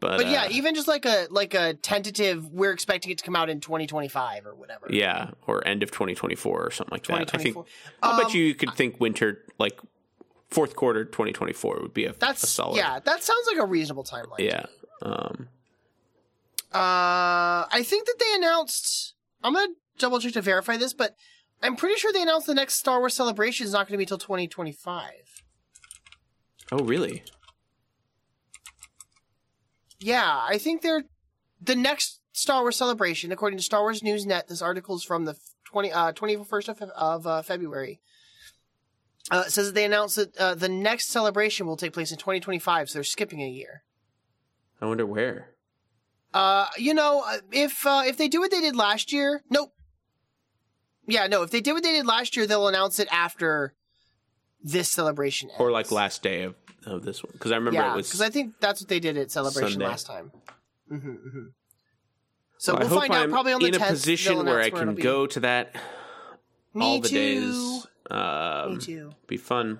but, 0.00 0.18
But 0.18 0.26
yeah, 0.28 0.44
uh, 0.44 0.48
even 0.50 0.74
just 0.74 0.88
like 0.88 1.04
a 1.06 1.26
like 1.30 1.54
a 1.54 1.74
tentative, 1.74 2.50
we're 2.52 2.72
expecting 2.72 3.10
it 3.12 3.18
to 3.18 3.24
come 3.24 3.36
out 3.36 3.48
in 3.50 3.60
2025 3.60 4.46
or 4.46 4.54
whatever. 4.54 4.86
yeah, 4.90 5.30
or 5.46 5.66
end 5.66 5.82
of 5.82 5.90
2024 5.90 6.62
or 6.66 6.70
something 6.70 6.90
like 6.92 7.04
that. 7.06 7.14
I 7.14 7.38
think 7.38 7.54
2024. 7.56 7.64
I'll 8.02 8.16
bet 8.18 8.26
Um, 8.26 8.32
you 8.36 8.42
you 8.44 8.54
could 8.54 8.74
think 8.74 8.98
winter 9.00 9.44
like 9.58 9.78
fourth 10.50 10.76
quarter 10.76 11.04
2024 11.04 11.80
would 11.82 11.92
be 11.94 12.06
a, 12.06 12.12
That's 12.14 12.42
a 12.42 12.46
solid. 12.46 12.76
yeah. 12.76 13.00
That 13.00 13.22
sounds 13.22 13.46
like 13.46 13.58
a 13.58 13.66
reasonable 13.66 14.04
timeline. 14.04 14.38
yeah. 14.40 14.64
Um, 15.02 15.48
Uh, 16.72 17.64
I 17.70 17.82
think 17.82 18.06
that 18.06 18.16
they 18.18 18.34
announced. 18.34 19.14
I'm 19.42 19.54
gonna 19.54 19.68
double 19.98 20.20
check 20.20 20.32
to 20.34 20.42
verify 20.42 20.76
this, 20.76 20.92
but 20.92 21.14
I'm 21.62 21.76
pretty 21.76 21.96
sure 21.98 22.12
they 22.12 22.22
announced 22.22 22.46
the 22.46 22.54
next 22.54 22.74
Star 22.74 23.00
Wars 23.00 23.14
celebration 23.14 23.66
is 23.66 23.72
not 23.72 23.88
going 23.88 23.94
to 23.94 23.98
be 23.98 24.06
till 24.06 24.18
2025. 24.18 25.10
oh 26.72 26.78
really? 26.78 27.24
Yeah, 29.98 30.40
I 30.48 30.58
think 30.58 30.82
they're 30.82 31.04
the 31.60 31.74
next 31.74 32.20
Star 32.32 32.62
Wars 32.62 32.76
celebration, 32.76 33.32
according 33.32 33.58
to 33.58 33.64
Star 33.64 33.80
Wars 33.82 34.02
News 34.02 34.24
Net. 34.24 34.46
This 34.48 34.62
article 34.62 34.94
is 34.96 35.02
from 35.02 35.24
the 35.24 35.36
20 35.64 35.90
uh 35.90 36.12
21st 36.12 36.68
of, 36.68 36.82
of 36.90 37.26
uh, 37.26 37.42
February. 37.42 38.00
Uh, 39.30 39.44
it 39.46 39.50
says 39.50 39.66
that 39.66 39.74
they 39.74 39.84
announced 39.84 40.16
that 40.16 40.36
uh, 40.36 40.54
the 40.54 40.68
next 40.68 41.08
celebration 41.08 41.66
will 41.66 41.76
take 41.76 41.92
place 41.92 42.12
in 42.12 42.18
2025, 42.18 42.88
so 42.88 42.94
they're 42.94 43.04
skipping 43.04 43.42
a 43.42 43.48
year. 43.48 43.82
I 44.80 44.86
wonder 44.86 45.04
where. 45.04 45.50
Uh, 46.34 46.66
you 46.76 46.92
know, 46.94 47.22
uh, 47.26 47.38
if 47.52 47.86
uh, 47.86 48.02
if 48.06 48.16
they 48.18 48.28
do 48.28 48.40
what 48.40 48.50
they 48.50 48.60
did 48.60 48.76
last 48.76 49.12
year, 49.12 49.42
nope. 49.50 49.72
Yeah, 51.06 51.26
no. 51.26 51.42
If 51.42 51.50
they 51.50 51.60
did 51.62 51.72
what 51.72 51.82
they 51.82 51.92
did 51.92 52.06
last 52.06 52.36
year, 52.36 52.46
they'll 52.46 52.68
announce 52.68 52.98
it 52.98 53.08
after 53.10 53.72
this 54.62 54.90
celebration 54.90 55.48
ends. 55.48 55.60
or 55.60 55.70
like 55.70 55.90
last 55.90 56.22
day 56.22 56.42
of, 56.42 56.54
of 56.84 57.04
this 57.04 57.22
one 57.22 57.30
because 57.32 57.50
I 57.52 57.56
remember 57.56 57.80
yeah, 57.80 57.92
it 57.94 57.96
was. 57.96 58.08
because 58.08 58.20
I 58.20 58.28
think 58.28 58.54
that's 58.60 58.80
what 58.82 58.88
they 58.88 59.00
did 59.00 59.16
at 59.16 59.30
celebration 59.30 59.72
Sunday. 59.72 59.86
last 59.86 60.06
time. 60.06 60.32
hmm 60.88 60.96
hmm 60.98 61.46
So 62.58 62.74
Well, 62.74 62.88
we'll 62.88 63.00
find 63.00 63.12
out 63.14 63.22
I'm 63.22 63.30
probably 63.30 63.52
on 63.54 63.60
the 63.62 63.68
in 63.68 63.74
a 63.74 63.78
position 63.80 64.44
where 64.44 64.60
I 64.60 64.68
can 64.70 64.80
it'll 64.82 64.94
be. 64.94 65.02
go 65.02 65.26
to 65.26 65.40
that 65.40 65.74
Me 66.74 66.84
all 66.84 67.00
the 67.00 67.08
too. 67.08 67.14
days. 67.14 67.86
Um, 68.10 68.74
Me 68.74 68.78
too. 68.80 69.10
Be 69.26 69.36
fun, 69.38 69.78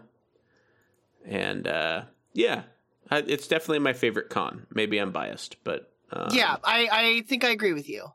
and 1.26 1.66
uh, 1.66 2.02
yeah, 2.32 2.62
I, 3.10 3.18
it's 3.18 3.48
definitely 3.48 3.80
my 3.80 3.92
favorite 3.92 4.30
con. 4.30 4.66
Maybe 4.72 4.98
I'm 4.98 5.12
biased, 5.12 5.56
but 5.64 5.92
um, 6.10 6.28
yeah, 6.32 6.56
I 6.64 6.88
I 6.90 7.22
think 7.26 7.44
I 7.44 7.50
agree 7.50 7.72
with 7.72 7.88
you. 7.88 8.12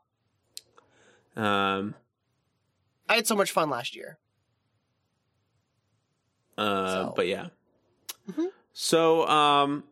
Um, 1.36 1.94
I 3.08 3.16
had 3.16 3.26
so 3.26 3.36
much 3.36 3.50
fun 3.50 3.70
last 3.70 3.94
year. 3.96 4.18
uh, 6.56 6.92
So. 6.92 7.12
but 7.16 7.26
yeah. 7.26 7.48
Mhm. 8.30 8.48
So, 8.72 9.26
um, 9.28 9.84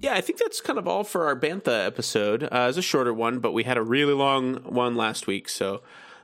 yeah, 0.00 0.14
I 0.14 0.20
think 0.20 0.38
that's 0.38 0.60
kind 0.60 0.78
of 0.78 0.88
all 0.88 1.04
for 1.04 1.26
our 1.26 1.38
Bantha 1.38 1.86
episode. 1.86 2.44
Uh, 2.44 2.66
it's 2.68 2.78
a 2.78 2.82
shorter 2.82 3.14
one, 3.14 3.38
but 3.38 3.52
we 3.52 3.64
had 3.64 3.76
a 3.76 3.82
really 3.82 4.14
long 4.14 4.56
one 4.64 4.96
last 4.96 5.26
week, 5.26 5.48
so 5.48 5.82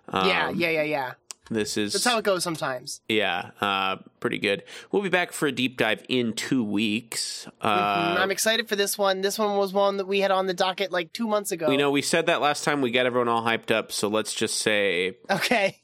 um, 0.09 0.27
yeah, 0.29 0.51
yeah, 0.51 0.71
yeah, 0.71 0.83
yeah. 0.83 1.13
This 1.53 1.77
is 1.77 1.93
That's 1.93 2.05
how 2.05 2.19
it 2.19 2.25
goes 2.25 2.43
sometimes. 2.43 3.01
yeah, 3.09 3.51
uh, 3.61 3.97
pretty 4.21 4.39
good. 4.39 4.63
We'll 4.91 5.03
be 5.03 5.09
back 5.09 5.33
for 5.33 5.47
a 5.47 5.53
deep 5.53 5.77
dive 5.77 6.05
in 6.09 6.33
two 6.33 6.65
weeks. 6.65 7.47
Uh, 7.61 8.17
Mm, 8.17 8.21
I'm 8.21 8.31
excited 8.31 8.69
for 8.69 8.77
this 8.77 8.97
one. 8.97 9.21
This 9.21 9.39
one 9.39 9.57
was 9.57 9.73
one 9.73 9.97
that 9.99 10.07
we 10.07 10.21
had 10.21 10.31
on 10.31 10.47
the 10.47 10.55
docket 10.55 10.91
like 10.93 11.13
two 11.13 11.27
months 11.27 11.53
ago. 11.53 11.71
you 11.71 11.77
know, 11.79 11.91
we 11.91 12.03
said 12.03 12.27
that 12.27 12.41
last 12.41 12.65
time. 12.65 12.81
We 12.81 12.91
got 12.91 13.07
everyone 13.07 13.29
all 13.29 13.43
hyped 13.43 13.71
up, 13.71 13.93
so 13.93 14.09
let's 14.09 14.33
just 14.35 14.57
say. 14.59 15.17
Okay. 15.31 15.82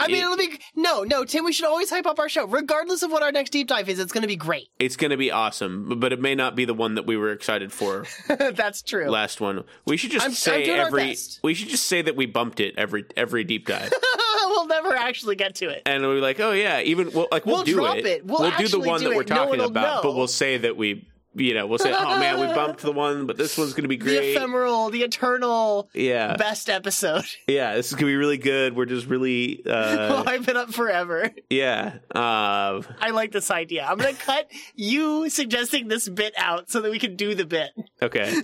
I 0.00 0.06
mean, 0.08 0.16
it- 0.16 0.20
it'll 0.20 0.36
be 0.36 0.58
no, 0.76 1.02
no, 1.04 1.24
Tim. 1.24 1.44
We 1.44 1.52
should 1.52 1.66
always 1.66 1.90
hype 1.90 2.06
up 2.06 2.18
our 2.18 2.28
show, 2.28 2.46
regardless 2.46 3.02
of 3.02 3.10
what 3.10 3.22
our 3.22 3.32
next 3.32 3.50
deep 3.50 3.68
dive 3.68 3.88
is. 3.88 3.98
It's 3.98 4.12
going 4.12 4.22
to 4.22 4.28
be 4.28 4.36
great. 4.36 4.68
it's 4.78 4.96
going 4.96 5.10
to 5.10 5.16
be 5.16 5.30
awesome, 5.30 5.98
but 6.00 6.12
it 6.12 6.20
may 6.20 6.34
not 6.34 6.54
be 6.56 6.64
the 6.64 6.74
one 6.74 6.94
that 6.94 7.06
we 7.06 7.16
were 7.16 7.32
excited 7.32 7.72
for 7.72 8.06
That's 8.28 8.82
true. 8.82 9.08
last 9.10 9.40
one. 9.40 9.64
We 9.86 9.96
should 9.96 10.10
just 10.10 10.22
I'm- 10.22 10.30
I'm 10.30 10.34
say 10.34 10.64
every. 10.70 11.16
We 11.42 11.54
should 11.54 11.68
just 11.68 11.86
say 11.86 12.02
that 12.02 12.16
we 12.16 12.26
bumped 12.26 12.60
it 12.60 12.74
every 12.76 13.04
every 13.16 13.44
deep 13.44 13.66
dive, 13.66 13.92
we'll 14.46 14.66
never 14.66 14.94
actually 14.94 15.36
get 15.36 15.56
to 15.56 15.68
it. 15.68 15.82
and 15.86 16.02
we're 16.02 16.20
like, 16.20 16.40
oh 16.40 16.52
yeah, 16.52 16.80
even 16.80 17.10
well, 17.12 17.28
like 17.30 17.46
we'll, 17.46 17.56
We'll 17.56 17.64
do 17.64 17.74
drop 17.74 17.96
it. 17.98 18.06
it. 18.06 18.26
We'll 18.26 18.50
do 18.56 18.68
the 18.68 18.80
one 18.80 19.02
that 19.02 19.10
we're. 19.10 19.16
No 19.18 19.22
talking 19.22 19.58
will 19.60 19.66
about, 19.66 20.02
but 20.02 20.14
we'll 20.14 20.26
say 20.28 20.58
that 20.58 20.76
we, 20.76 21.06
you 21.34 21.54
know, 21.54 21.66
we'll 21.66 21.78
say, 21.78 21.92
oh 21.92 22.18
man, 22.18 22.40
we 22.40 22.46
bumped 22.54 22.80
the 22.80 22.92
one, 22.92 23.26
but 23.26 23.36
this 23.36 23.56
one's 23.56 23.72
going 23.72 23.82
to 23.84 23.88
be 23.88 23.96
great. 23.96 24.20
The 24.20 24.30
ephemeral, 24.32 24.90
the 24.90 25.02
eternal 25.02 25.88
yeah, 25.94 26.36
best 26.36 26.68
episode. 26.68 27.24
yeah, 27.46 27.74
this 27.74 27.86
is 27.86 27.92
going 27.92 28.06
to 28.06 28.06
be 28.06 28.16
really 28.16 28.38
good. 28.38 28.74
We're 28.74 28.86
just 28.86 29.06
really, 29.06 29.62
uh, 29.66 30.22
hype 30.24 30.48
it 30.48 30.56
up 30.56 30.72
forever. 30.72 31.30
yeah. 31.50 31.98
Uh, 32.14 32.82
I 33.00 33.10
like 33.12 33.32
this 33.32 33.50
idea. 33.50 33.84
I'm 33.84 33.98
going 33.98 34.14
to 34.14 34.20
cut 34.20 34.50
you 34.74 35.28
suggesting 35.28 35.88
this 35.88 36.08
bit 36.08 36.34
out 36.36 36.70
so 36.70 36.80
that 36.80 36.90
we 36.90 36.98
can 36.98 37.16
do 37.16 37.34
the 37.34 37.46
bit. 37.46 37.70
okay. 38.02 38.34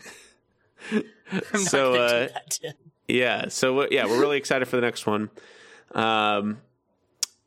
Not 0.93 1.05
So, 1.61 1.95
uh. 1.95 2.29
Yeah. 3.09 3.49
So 3.49 3.81
uh, 3.81 3.87
yeah, 3.91 4.07
we're 4.07 4.21
really 4.21 4.39
excited 4.39 4.67
for 4.67 4.77
the 4.77 4.83
next 4.83 5.07
one. 5.07 5.31
Um, 5.93 6.59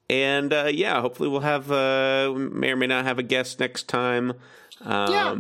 and 0.10 0.54
uh, 0.54 0.70
yeah, 0.72 1.02
hopefully 1.02 1.30
we'll 1.30 1.42
have 1.42 1.72
uh, 1.72 2.32
we 2.34 2.50
may 2.50 2.72
or 2.72 2.76
may 2.76 2.88
not 2.88 3.06
have 3.06 3.20
a 3.20 3.24
guest 3.24 3.60
next 3.60 3.88
time. 3.88 4.34
Um, 4.82 5.12
Yeah. 5.12 5.36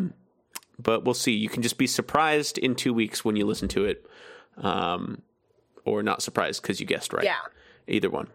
But 0.79 1.03
we'll 1.03 1.15
see. 1.15 1.33
You 1.33 1.49
can 1.49 1.63
just 1.63 1.77
be 1.79 1.87
surprised 1.87 2.57
in 2.59 2.75
two 2.75 2.93
weeks 2.93 3.25
when 3.25 3.35
you 3.35 3.45
listen 3.47 3.67
to 3.69 3.85
it, 3.85 4.05
um, 4.57 5.23
or 5.85 6.03
not 6.03 6.21
surprised 6.21 6.61
because 6.61 6.79
you 6.79 6.85
guessed 6.85 7.13
right. 7.13 7.23
Yeah. 7.25 7.35
Either 7.87 8.09
one. 8.11 8.27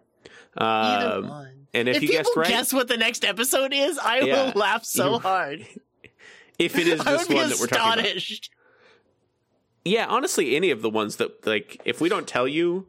Either 0.56 1.16
Um, 1.18 1.28
one. 1.28 1.66
and 1.72 1.88
if, 1.88 1.96
If, 1.96 2.02
you 2.02 2.08
people 2.08 2.24
guessed 2.24 2.36
right, 2.36 2.48
guess 2.48 2.72
what 2.72 2.88
the 2.88 2.96
next 2.96 3.24
episode 3.24 3.72
is, 3.72 3.96
I 3.98 4.20
Yeah. 4.20 4.46
will 4.52 4.60
laugh 4.60 4.84
so 4.84 5.12
You- 5.14 5.18
hard. 5.20 5.66
if 6.58 6.76
it 6.76 6.88
is 6.88 7.00
I 7.06 7.12
this 7.12 7.28
one 7.28 7.48
that 7.48 7.60
we're 7.60 7.66
talking 7.68 7.76
about, 7.76 7.98
astonished. 8.00 8.50
yeah, 9.84 10.06
honestly, 10.08 10.56
any 10.56 10.70
of 10.70 10.82
the 10.82 10.90
ones 10.90 11.16
that 11.16 11.46
like, 11.46 11.80
if 11.84 12.00
we 12.00 12.08
don't 12.08 12.26
tell 12.26 12.48
you, 12.48 12.86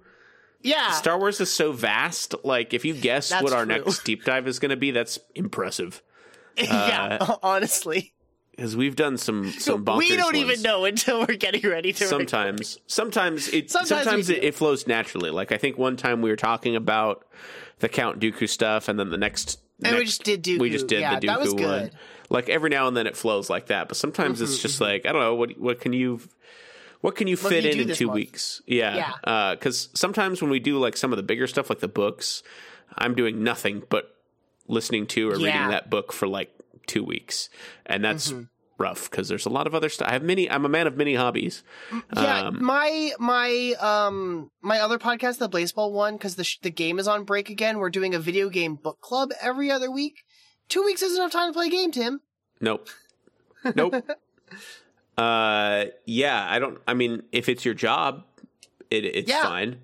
Yeah. 0.61 0.91
Star 0.93 1.19
Wars 1.19 1.39
is 1.41 1.51
so 1.51 1.71
vast. 1.73 2.33
Like, 2.43 2.73
if 2.73 2.85
you 2.85 2.93
guess 2.95 3.29
That's 3.29 3.43
what 3.43 3.53
our 3.53 3.65
true. 3.65 3.75
next 3.75 4.03
deep 4.03 4.23
dive 4.23 4.47
is 4.47 4.57
going 4.59 4.71
to 4.71 4.77
be, 4.77 4.89
that's 4.91 5.19
impressive. 5.35 6.01
yeah, 6.63 7.17
Uh, 7.21 7.35
honestly. 7.43 8.13
Because 8.51 8.75
we've 8.77 8.95
done 8.95 9.17
some 9.17 9.49
some 9.51 9.83
bonkers. 9.85 9.97
We 9.97 10.15
don't 10.15 10.35
even 10.35 10.61
know 10.61 10.85
until 10.85 11.21
we're 11.21 11.35
getting 11.37 11.67
ready 11.69 11.91
to 11.93 12.03
record. 12.05 12.17
sometimes 12.29 12.79
sometimes 12.85 13.47
it 13.49 13.71
Sometimes 13.71 14.03
sometimes, 14.03 14.29
it, 14.29 14.43
it 14.43 14.53
flows 14.55 14.85
naturally 14.85 15.31
like 15.31 15.51
i 15.51 15.57
think 15.57 15.77
one 15.79 15.97
time 15.97 16.21
we 16.21 16.29
were 16.29 16.35
talking 16.35 16.75
about 16.75 17.25
the 17.79 17.89
count 17.89 18.19
dooku 18.19 18.47
stuff 18.47 18.87
and 18.89 18.99
then 18.99 19.09
the 19.09 19.17
next 19.17 19.59
And 19.83 19.95
we 19.97 20.05
just 20.05 20.23
did 20.23 20.45
we 20.61 20.69
just 20.69 20.85
did 20.87 20.99
Yeah, 21.01 21.19
the 21.19 21.25
that 21.27 21.39
was 21.39 21.53
dooku 21.55 21.65
one 21.67 21.91
like 22.29 22.47
every 22.47 22.69
now 22.69 22.87
and 22.87 22.95
then 22.95 23.07
it 23.07 23.17
flows 23.17 23.49
like 23.49 23.67
that 23.67 23.87
but 23.87 23.97
sometimes 23.97 24.39
it's 24.39 24.59
just 24.59 24.79
like 24.79 25.07
i 25.07 25.11
don't 25.11 25.21
know 25.21 25.33
what 25.33 25.57
what 25.59 25.81
can 25.81 25.91
you 25.93 26.19
what 27.01 27.15
can 27.15 27.27
you 27.27 27.35
What 27.37 27.49
fit 27.51 27.63
can 27.63 27.75
you 27.75 27.83
in 27.83 27.89
in 27.89 27.95
two 27.95 28.05
month? 28.07 28.15
weeks 28.15 28.61
yeah 28.67 29.11
Yeah. 29.25 29.55
because 29.55 29.89
sometimes 29.95 30.43
when 30.43 30.51
we 30.51 30.59
do 30.59 30.77
like 30.77 30.95
some 30.95 31.11
of 31.11 31.17
the 31.17 31.23
bigger 31.23 31.47
stuff 31.47 31.69
like 31.71 31.79
the 31.79 31.87
books 31.87 32.43
i'm 32.99 33.15
doing 33.15 33.43
nothing 33.43 33.81
but 33.89 34.12
listening 34.67 35.05
to 35.07 35.29
or 35.29 35.37
Yeah. 35.37 35.45
reading 35.53 35.69
that 35.69 35.89
book 35.89 36.13
for 36.13 36.27
like 36.27 36.49
two 36.87 37.03
weeks 37.03 37.49
and 37.85 38.03
that's 38.03 38.31
Mm-hmm. 38.31 38.43
rough 38.77 39.09
because 39.09 39.27
there's 39.29 39.45
a 39.45 39.49
lot 39.49 39.67
of 39.67 39.75
other 39.75 39.87
stuff 39.87 40.07
i 40.07 40.11
have 40.11 40.23
many 40.23 40.49
i'm 40.49 40.65
a 40.65 40.69
man 40.69 40.87
of 40.87 40.97
many 40.97 41.15
hobbies 41.15 41.63
Yeah, 42.15 42.47
Um, 42.47 42.63
my 42.63 43.11
my 43.19 43.73
um 43.79 44.49
my 44.61 44.79
other 44.79 44.97
podcast, 44.99 45.37
the 45.37 45.47
Baseball 45.47 45.93
one, 45.93 46.15
because 46.15 46.35
the 46.35 46.43
sh- 46.43 46.59
the 46.61 46.71
game 46.71 46.99
is 46.99 47.07
on 47.07 47.23
break 47.23 47.49
again. 47.49 47.77
We're 47.77 47.89
doing 47.89 48.13
a 48.15 48.19
video 48.19 48.49
game 48.49 48.75
book 48.75 48.99
club 49.01 49.29
every 49.41 49.69
other 49.71 49.89
week. 49.91 50.23
Two 50.69 50.83
weeks 50.83 51.01
isn't 51.01 51.17
enough 51.21 51.31
time 51.31 51.49
to 51.49 51.53
play 51.53 51.67
a 51.67 51.69
game, 51.69 51.91
Tim. 51.91 52.21
Nope. 52.59 52.87
Nope. 53.75 53.95
uh 55.17 55.85
yeah, 56.05 56.45
I 56.49 56.59
don't 56.59 56.79
I 56.87 56.93
mean 56.93 57.23
if 57.31 57.47
it's 57.49 57.63
your 57.65 57.73
job, 57.75 58.23
it 58.89 59.05
it's 59.05 59.29
Yeah. 59.29 59.43
fine. 59.43 59.77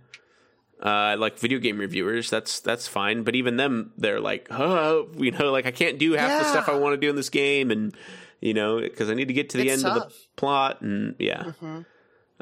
Uh 0.81 1.15
like 1.19 1.37
video 1.39 1.59
game 1.59 1.77
reviewers, 1.77 2.29
that's 2.29 2.59
that's 2.61 2.87
fine, 2.87 3.23
but 3.23 3.35
even 3.35 3.57
them 3.57 3.91
they're 3.97 4.21
like, 4.21 4.47
"Oh, 4.49 5.09
you 5.17 5.31
know, 5.31 5.51
like 5.51 5.65
I 5.65 5.71
can't 5.71 5.97
do 5.99 6.13
half 6.13 6.41
the 6.41 6.49
stuff 6.49 6.69
I 6.69 6.77
want 6.77 6.93
to 6.93 6.97
do 6.97 7.09
in 7.09 7.15
this 7.17 7.29
game 7.29 7.69
and 7.71 7.93
you 8.39 8.53
know, 8.53 8.87
cuz 8.95 9.09
I 9.09 9.13
need 9.13 9.27
to 9.27 9.33
get 9.33 9.49
to 9.49 9.57
the 9.57 9.69
It's 9.69 9.83
end 9.83 9.91
of 9.93 10.09
the 10.09 10.15
plot 10.37 10.79
and 10.81 11.15
yeah. 11.19 11.51
hmm 11.59 11.81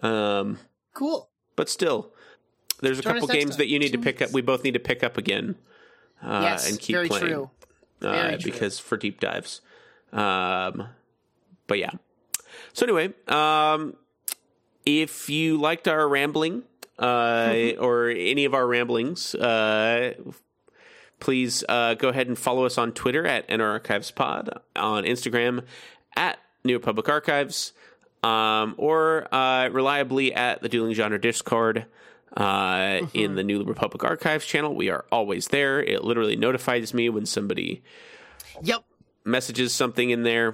Um 0.05 0.59
Cool. 0.93 1.29
but 1.55 1.67
still 1.69 2.13
there's 2.81 2.99
a 2.99 3.01
Join 3.01 3.13
couple 3.13 3.27
games 3.29 3.51
time. 3.51 3.57
that 3.57 3.67
you 3.69 3.79
need 3.79 3.91
to 3.93 3.97
pick 3.97 4.21
up 4.21 4.31
we 4.31 4.41
both 4.41 4.63
need 4.63 4.75
to 4.75 4.79
pick 4.79 5.03
up 5.03 5.17
again. 5.17 5.55
Uh 6.21 6.41
yes, 6.43 6.69
and 6.69 6.79
keep 6.79 6.95
very 6.95 7.07
playing 7.07 7.25
true. 7.27 7.49
uh, 8.03 8.11
Very 8.11 8.37
true. 8.37 8.51
because 8.51 8.77
for 8.77 8.97
deep 8.97 9.19
dives. 9.19 9.61
Um, 10.13 10.89
but 11.65 11.79
yeah. 11.79 11.89
So 12.73 12.85
anyway, 12.85 13.13
um, 13.27 13.95
if 14.85 15.27
you 15.29 15.57
liked 15.57 15.87
our 15.87 16.07
rambling 16.07 16.63
uh, 16.99 17.71
or 17.79 18.09
any 18.09 18.45
of 18.45 18.53
our 18.53 18.65
ramblings, 18.67 19.35
uh, 19.35 20.13
please 21.19 21.63
uh, 21.67 21.93
go 21.95 22.09
ahead 22.09 22.27
and 22.27 22.37
follow 22.37 22.65
us 22.65 22.77
on 22.77 22.91
Twitter 22.91 23.25
at 23.25 23.47
NRArchivesPod, 23.49 24.59
on 24.75 25.03
Instagram 25.03 25.63
at 26.15 26.37
New 26.63 26.73
Republic 26.75 27.07
Archives, 27.09 27.73
um, 28.23 28.75
or 28.77 29.33
uh, 29.33 29.69
reliably 29.69 30.33
at 30.33 30.61
the 30.61 30.69
Dueling 30.69 30.93
Genre 30.93 31.19
Discord. 31.19 31.85
Uh, 32.35 33.07
in 33.15 33.33
the 33.33 33.43
New 33.43 33.63
Republic 33.63 34.03
Archives 34.03 34.45
channel, 34.45 34.75
we 34.75 34.89
are 34.91 35.05
always 35.11 35.47
there. 35.47 35.81
It 35.81 36.03
literally 36.03 36.35
notifies 36.35 36.93
me 36.93 37.09
when 37.09 37.25
somebody 37.25 37.81
Yep. 38.61 38.83
messages 39.23 39.73
something 39.73 40.11
in 40.11 40.21
there. 40.21 40.53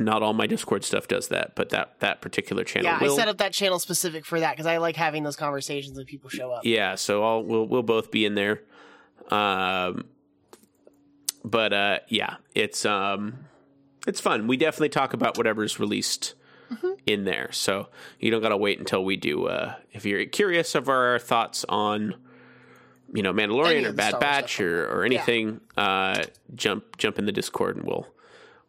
Not 0.00 0.22
all 0.22 0.32
my 0.32 0.46
Discord 0.46 0.84
stuff 0.84 1.06
does 1.06 1.28
that, 1.28 1.54
but 1.54 1.68
that 1.70 2.00
that 2.00 2.20
particular 2.22 2.64
channel 2.64 2.90
Yeah, 2.90 2.98
will. 3.02 3.12
I 3.12 3.16
set 3.16 3.28
up 3.28 3.38
that 3.38 3.52
channel 3.52 3.78
specific 3.78 4.24
for 4.24 4.40
that 4.40 4.52
because 4.52 4.66
I 4.66 4.78
like 4.78 4.96
having 4.96 5.22
those 5.22 5.36
conversations 5.36 5.96
when 5.96 6.06
people 6.06 6.30
show 6.30 6.50
up. 6.50 6.64
yeah, 6.64 6.94
so 6.94 7.22
I'll 7.22 7.42
we'll 7.44 7.66
we'll 7.66 7.82
both 7.82 8.10
be 8.10 8.24
in 8.24 8.34
there. 8.34 8.62
Um, 9.30 10.04
but 11.44 11.72
uh, 11.72 11.98
yeah, 12.08 12.36
it's 12.54 12.84
um, 12.86 13.44
it's 14.06 14.20
fun. 14.20 14.46
We 14.46 14.56
definitely 14.56 14.88
talk 14.90 15.12
about 15.12 15.36
whatever's 15.36 15.78
released 15.80 16.34
Mm-hmm. 16.72 16.92
in 17.04 17.24
there, 17.24 17.52
so 17.52 17.88
you 18.18 18.30
don't 18.30 18.40
gotta 18.40 18.56
wait 18.56 18.78
until 18.78 19.04
we 19.04 19.16
do. 19.18 19.44
Uh, 19.46 19.74
if 19.92 20.06
you're 20.06 20.24
curious 20.24 20.74
of 20.74 20.88
our 20.88 21.18
thoughts 21.18 21.66
on, 21.68 22.14
you 23.12 23.22
know, 23.22 23.30
Mandalorian 23.34 23.84
or 23.84 23.92
Bad 23.92 24.18
Batch 24.20 24.58
or 24.58 24.88
or 24.90 25.04
anything, 25.04 25.60
uh, 25.76 26.22
jump 26.54 26.96
jump 26.96 27.18
in 27.18 27.26
the 27.26 27.32
Discord 27.32 27.76
and 27.76 27.84
we'll 27.84 28.06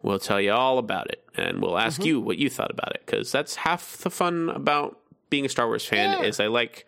we'll 0.03 0.19
tell 0.19 0.39
you 0.39 0.51
all 0.51 0.77
about 0.77 1.09
it, 1.09 1.23
and 1.35 1.61
we'll 1.61 1.77
ask 1.79 1.99
Mm-hmm. 1.99 2.07
you 2.07 2.21
what 2.21 2.37
you 2.37 2.49
thought 2.49 2.69
about 2.71 2.93
it 2.95 3.01
because 3.05 3.31
that's 3.31 3.55
half 3.55 3.97
the 3.97 4.09
fun 4.11 4.49
about 4.49 4.99
being 5.31 5.45
a 5.45 5.49
Star 5.49 5.65
Wars 5.67 5.83
fan 5.85 6.19
Yeah. 6.21 6.27
is 6.27 6.39
I 6.39 6.45
like 6.47 6.85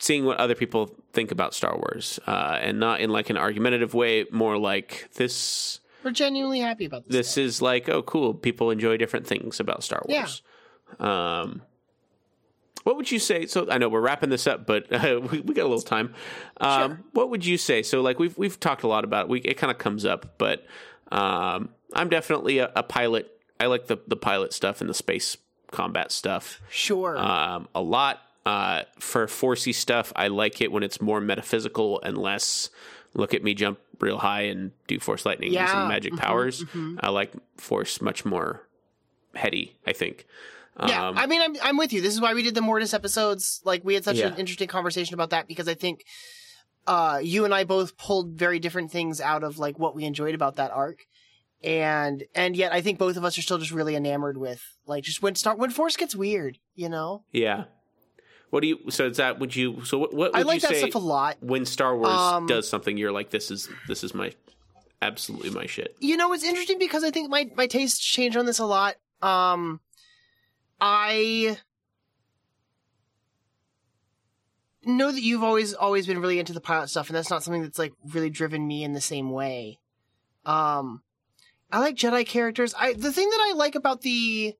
seeing 0.00 0.24
what 0.24 0.38
other 0.38 0.54
people 0.54 0.96
think 1.12 1.30
about 1.30 1.54
Star 1.54 1.76
Wars, 1.76 2.18
uh, 2.26 2.58
and 2.60 2.80
not 2.80 3.00
in 3.00 3.10
like 3.10 3.30
an 3.30 3.36
argumentative 3.36 3.94
way, 3.94 4.24
more 4.32 4.58
like 4.58 5.10
this. 5.14 5.78
We're 6.02 6.10
genuinely 6.12 6.60
happy 6.60 6.86
about 6.86 7.06
this. 7.06 7.14
This 7.14 7.36
is 7.36 7.60
like, 7.62 7.88
oh, 7.90 8.02
cool. 8.02 8.32
People 8.34 8.70
enjoy 8.70 8.96
different 8.96 9.26
things 9.26 9.60
about 9.60 9.84
Star 9.84 10.02
Yeah. 10.08 10.20
Wars. 10.22 10.42
Um, 10.98 11.62
what 12.84 12.96
would 12.96 13.10
you 13.10 13.18
say? 13.18 13.44
So 13.44 13.68
I 13.70 13.76
know 13.76 13.90
we're 13.90 14.00
wrapping 14.00 14.30
this 14.30 14.46
up, 14.46 14.66
but 14.66 14.90
uh, 14.90 15.20
we, 15.30 15.40
we 15.40 15.52
got 15.54 15.62
a 15.66 15.68
little 15.68 15.82
time. 15.82 16.14
Um, 16.58 16.90
Sure. 16.92 17.00
What 17.12 17.30
would 17.30 17.44
you 17.44 17.58
say? 17.58 17.82
So 17.82 18.00
like 18.00 18.18
we've 18.18 18.36
we've 18.38 18.58
talked 18.58 18.82
a 18.82 18.88
lot 18.88 19.04
about 19.04 19.26
it. 19.26 19.28
We, 19.28 19.40
it 19.40 19.58
kind 19.58 19.70
of 19.70 19.76
comes 19.76 20.06
up, 20.06 20.38
but 20.38 20.64
um, 21.12 21.68
I'm 21.94 22.08
definitely 22.08 22.58
a, 22.58 22.70
a 22.76 22.82
pilot. 22.82 23.30
I 23.58 23.66
like 23.66 23.86
the 23.86 23.98
the 24.06 24.16
pilot 24.16 24.52
stuff 24.52 24.80
and 24.80 24.88
the 24.88 24.94
space 24.94 25.36
combat 25.70 26.10
stuff 26.12 26.60
Sure. 26.70 27.16
um, 27.18 27.68
a 27.74 27.80
lot. 27.82 28.20
Uh, 28.46 28.82
for 28.98 29.26
forcey 29.26 29.74
stuff, 29.74 30.12
I 30.16 30.28
like 30.28 30.60
it 30.62 30.72
when 30.72 30.82
it's 30.82 31.00
more 31.00 31.20
metaphysical 31.20 32.00
and 32.02 32.16
less 32.16 32.70
look 33.12 33.34
at 33.34 33.44
me 33.44 33.52
jump 33.54 33.78
real 34.00 34.16
high 34.18 34.42
and 34.42 34.72
do 34.86 34.98
force 34.98 35.26
lightning 35.26 35.52
Yeah. 35.52 35.64
using 35.64 35.86
magic 35.88 36.14
Mhm, 36.14 36.18
powers. 36.18 36.64
mhm. 36.64 36.96
I 37.00 37.10
like 37.10 37.32
force 37.58 38.00
much 38.00 38.24
more 38.24 38.66
heady, 39.34 39.76
I 39.86 39.92
think. 39.92 40.26
Yeah, 40.88 41.08
Um, 41.08 41.18
I 41.18 41.26
mean, 41.26 41.42
I'm 41.42 41.54
I'm 41.62 41.76
with 41.76 41.92
you. 41.92 42.00
This 42.00 42.14
is 42.14 42.20
why 42.20 42.32
we 42.32 42.42
did 42.42 42.54
the 42.54 42.62
Mortis 42.62 42.94
episodes. 42.94 43.60
Like, 43.64 43.84
we 43.84 43.92
had 43.94 44.04
such 44.04 44.16
Yeah. 44.16 44.28
an 44.28 44.38
interesting 44.38 44.68
conversation 44.68 45.12
about 45.12 45.30
that 45.30 45.46
because 45.46 45.68
I 45.68 45.74
think 45.74 46.04
uh, 46.86 47.20
you 47.22 47.44
and 47.44 47.54
I 47.54 47.64
both 47.64 47.98
pulled 47.98 48.32
very 48.38 48.58
different 48.58 48.90
things 48.90 49.20
out 49.20 49.44
of 49.44 49.58
like 49.58 49.78
what 49.78 49.94
we 49.94 50.04
enjoyed 50.04 50.34
about 50.34 50.56
that 50.56 50.70
arc, 50.70 51.04
and 51.62 52.24
and 52.34 52.56
yet 52.56 52.72
I 52.72 52.80
think 52.80 52.98
both 52.98 53.16
of 53.16 53.24
us 53.24 53.36
are 53.38 53.42
still 53.42 53.58
just 53.58 53.72
really 53.72 53.94
enamored 53.96 54.36
with 54.38 54.62
like 54.86 55.04
just 55.04 55.22
when 55.22 55.34
start 55.34 55.58
when 55.58 55.70
Force 55.70 55.96
gets 55.96 56.14
weird, 56.16 56.58
you 56.74 56.88
know. 56.88 57.24
yeah. 57.32 57.64
What 58.50 58.62
do 58.62 58.66
you? 58.66 58.90
So 58.90 59.06
is 59.06 59.18
that? 59.18 59.38
Would 59.38 59.54
you? 59.54 59.84
So 59.84 59.96
what? 59.98 60.12
what 60.12 60.32
would 60.32 60.40
I 60.40 60.42
like 60.42 60.56
you 60.56 60.68
that 60.68 60.70
say 60.76 60.80
stuff 60.80 60.96
a 60.96 60.98
lot. 60.98 61.36
when 61.40 61.64
Star 61.64 61.96
Wars 61.96 62.10
Um, 62.10 62.46
does 62.48 62.68
something? 62.68 62.96
You're 62.96 63.12
like, 63.12 63.30
this 63.30 63.48
is 63.48 63.68
this 63.86 64.02
is 64.02 64.12
my 64.12 64.32
absolutely 65.00 65.50
my 65.50 65.66
shit. 65.66 65.94
You 66.00 66.16
know, 66.16 66.32
it's 66.32 66.42
interesting 66.42 66.78
because 66.80 67.04
I 67.04 67.12
think 67.12 67.30
my 67.30 67.48
my 67.54 67.68
tastes 67.68 68.00
change 68.00 68.36
on 68.36 68.46
this 68.46 68.58
a 68.58 68.66
lot. 68.66 68.96
Um, 69.22 69.78
I 70.80 71.58
know 74.84 75.12
that 75.12 75.22
you've 75.22 75.42
always 75.42 75.74
always 75.74 76.06
been 76.08 76.18
really 76.20 76.38
into 76.40 76.52
the 76.52 76.60
pilot 76.60 76.88
stuff, 76.90 77.08
and 77.08 77.16
that's 77.16 77.30
not 77.30 77.44
something 77.44 77.62
that's 77.62 77.78
like 77.78 77.92
really 78.12 78.30
driven 78.30 78.66
me 78.66 78.82
in 78.82 78.94
the 78.94 79.00
same 79.00 79.30
way. 79.30 79.78
Um, 80.44 81.02
I 81.72 81.78
like 81.78 81.96
Jedi 81.96 82.26
characters. 82.26 82.74
I 82.78 82.94
the 82.94 83.12
thing 83.12 83.28
that 83.30 83.48
I 83.50 83.52
like 83.54 83.74
about 83.74 84.02
the 84.02 84.54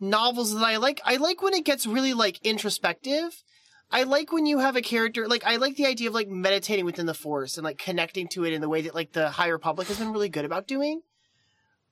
novels 0.00 0.54
that 0.54 0.64
I 0.64 0.76
like, 0.76 1.00
I 1.04 1.16
like 1.16 1.42
when 1.42 1.54
it 1.54 1.64
gets 1.64 1.86
really 1.86 2.14
like 2.14 2.38
introspective. 2.44 3.42
I 3.90 4.04
like 4.04 4.32
when 4.32 4.46
you 4.46 4.58
have 4.58 4.74
a 4.74 4.82
character 4.82 5.28
like 5.28 5.44
I 5.44 5.56
like 5.56 5.76
the 5.76 5.86
idea 5.86 6.08
of 6.08 6.14
like 6.14 6.28
meditating 6.28 6.86
within 6.86 7.06
the 7.06 7.14
force 7.14 7.58
and 7.58 7.64
like 7.64 7.78
connecting 7.78 8.26
to 8.28 8.44
it 8.44 8.54
in 8.54 8.62
the 8.62 8.68
way 8.68 8.82
that 8.82 8.94
like 8.94 9.12
the 9.12 9.28
High 9.28 9.48
Republic 9.48 9.88
has 9.88 9.98
been 9.98 10.12
really 10.12 10.30
good 10.30 10.46
about 10.46 10.66
doing. 10.66 11.02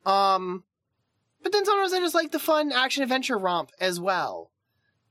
Um 0.06 0.64
but 1.42 1.52
then 1.52 1.64
sometimes 1.64 1.92
I 1.92 2.00
just 2.00 2.14
like 2.14 2.32
the 2.32 2.38
fun 2.38 2.72
action 2.72 3.02
adventure 3.02 3.36
romp 3.36 3.70
as 3.78 4.00
well. 4.00 4.50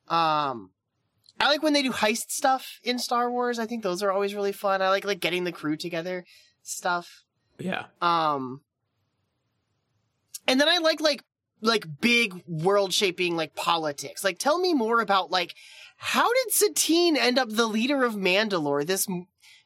Um 0.07 0.71
I 1.39 1.47
like 1.47 1.61
when 1.61 1.73
they 1.73 1.83
do 1.83 1.91
heist 1.91 2.31
stuff 2.31 2.79
in 2.83 2.97
Star 2.97 3.31
Wars. 3.31 3.59
I 3.59 3.67
think 3.67 3.83
those 3.83 4.01
are 4.03 4.11
always 4.11 4.33
really 4.33 4.51
fun. 4.51 4.81
I 4.81 4.89
like 4.89 5.05
like 5.05 5.19
getting 5.19 5.43
the 5.43 5.51
crew 5.51 5.77
together 5.77 6.25
stuff. 6.63 7.23
Yeah. 7.59 7.85
Um 8.01 8.61
and 10.49 10.59
then 10.59 10.67
I 10.67 10.79
like 10.79 10.99
like 10.99 11.23
like 11.61 11.85
big 12.01 12.43
world 12.47 12.91
shaping 12.91 13.35
like 13.35 13.55
politics. 13.55 14.23
Like 14.23 14.39
tell 14.39 14.59
me 14.59 14.73
more 14.73 14.99
about 14.99 15.29
like 15.29 15.55
how 15.97 16.27
did 16.33 16.51
Satine 16.51 17.15
end 17.15 17.37
up 17.37 17.49
the 17.49 17.67
leader 17.67 18.03
of 18.03 18.15
Mandalore, 18.15 18.85
this 18.85 19.07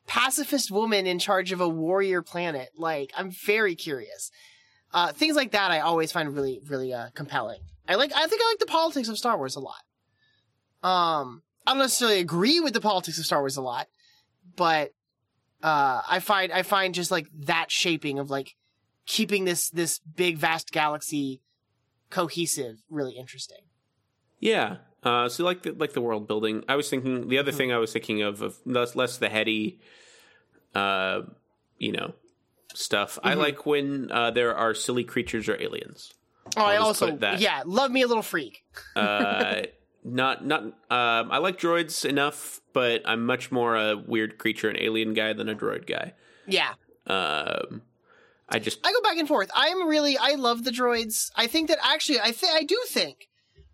pacifist 0.07 0.71
woman 0.71 1.07
in 1.07 1.19
charge 1.19 1.51
of 1.51 1.61
a 1.61 1.69
warrior 1.69 2.21
planet? 2.21 2.71
Like 2.77 3.11
I'm 3.15 3.31
very 3.31 3.75
curious. 3.75 4.29
Uh 4.93 5.13
things 5.13 5.37
like 5.37 5.51
that 5.51 5.71
I 5.71 5.79
always 5.79 6.11
find 6.11 6.35
really 6.35 6.59
really 6.67 6.93
uh 6.93 7.09
compelling. 7.15 7.61
I 7.87 7.95
like 7.95 8.11
I 8.13 8.27
think 8.27 8.41
I 8.43 8.49
like 8.49 8.59
the 8.59 8.65
politics 8.65 9.07
of 9.07 9.17
Star 9.17 9.37
Wars 9.37 9.55
a 9.55 9.61
lot. 9.61 9.83
Um 10.83 11.43
I 11.65 11.71
don't 11.71 11.79
necessarily 11.79 12.19
agree 12.19 12.59
with 12.59 12.73
the 12.73 12.81
politics 12.81 13.17
of 13.17 13.25
Star 13.25 13.39
Wars 13.39 13.55
a 13.55 13.61
lot, 13.61 13.87
but 14.57 14.91
uh, 15.61 16.01
I 16.09 16.19
find 16.19 16.51
I 16.51 16.61
find 16.63 16.93
just 16.93 17.09
like 17.09 17.27
that 17.45 17.71
shaping 17.71 18.19
of 18.19 18.29
like 18.29 18.57
keeping 19.05 19.45
this 19.45 19.69
this 19.69 19.99
big 19.99 20.37
vast 20.37 20.71
galaxy 20.71 21.41
cohesive 22.09 22.77
really 22.89 23.13
interesting. 23.17 23.61
Yeah. 24.39 24.77
Uh, 25.03 25.27
so 25.29 25.43
like 25.43 25.63
the, 25.63 25.71
like 25.71 25.93
the 25.93 26.01
world 26.01 26.27
building. 26.27 26.63
I 26.69 26.75
was 26.75 26.89
thinking 26.89 27.27
the 27.27 27.37
other 27.37 27.51
Mhm. 27.51 27.55
thing 27.57 27.71
I 27.73 27.77
was 27.77 27.91
thinking 27.91 28.21
of 28.21 28.41
of 28.41 28.57
less 28.65 28.95
less 28.95 29.17
the 29.17 29.29
heady, 29.29 29.79
uh, 30.75 31.21
you 31.77 31.91
know, 31.91 32.13
stuff. 32.73 33.19
I 33.23 33.33
Mhm. 33.33 33.37
like 33.37 33.65
when 33.65 34.11
uh, 34.11 34.31
there 34.31 34.55
are 34.55 34.73
silly 34.73 35.03
creatures 35.03 35.47
or 35.49 35.61
aliens. 35.61 36.13
Oh, 36.55 36.61
I 36.61 36.75
I'll 36.75 36.89
just 36.91 37.01
also 37.01 37.17
that. 37.17 37.39
yeah, 37.41 37.63
love 37.65 37.91
me 37.91 38.01
a 38.01 38.07
little 38.07 38.23
freak. 38.23 38.63
Uh, 38.95 39.63
not 40.03 40.45
not. 40.45 40.63
Um, 40.63 40.73
I 40.89 41.37
like 41.39 41.57
droids 41.59 42.05
enough, 42.07 42.61
but 42.73 43.01
I'm 43.05 43.25
much 43.25 43.51
more 43.51 43.75
a 43.75 43.95
weird 43.97 44.37
creature 44.37 44.69
and 44.69 44.77
alien 44.79 45.13
guy 45.13 45.33
than 45.33 45.49
a 45.49 45.55
droid 45.55 45.87
guy. 45.87 46.13
Yeah, 46.45 46.73
Um, 47.07 47.81
I 48.53 48.59
just 48.59 48.79
I 48.85 48.91
go 48.91 49.01
back 49.01 49.17
and 49.17 49.27
forth. 49.27 49.49
I'm 49.55 49.87
really 49.87 50.17
I 50.17 50.35
love 50.35 50.63
the 50.63 50.71
droids. 50.71 51.31
I 51.35 51.47
think 51.47 51.69
that 51.69 51.79
actually 51.83 52.19
I 52.19 52.31
think 52.31 52.55
I 52.55 52.63
do 52.63 52.79
think, 52.87 53.27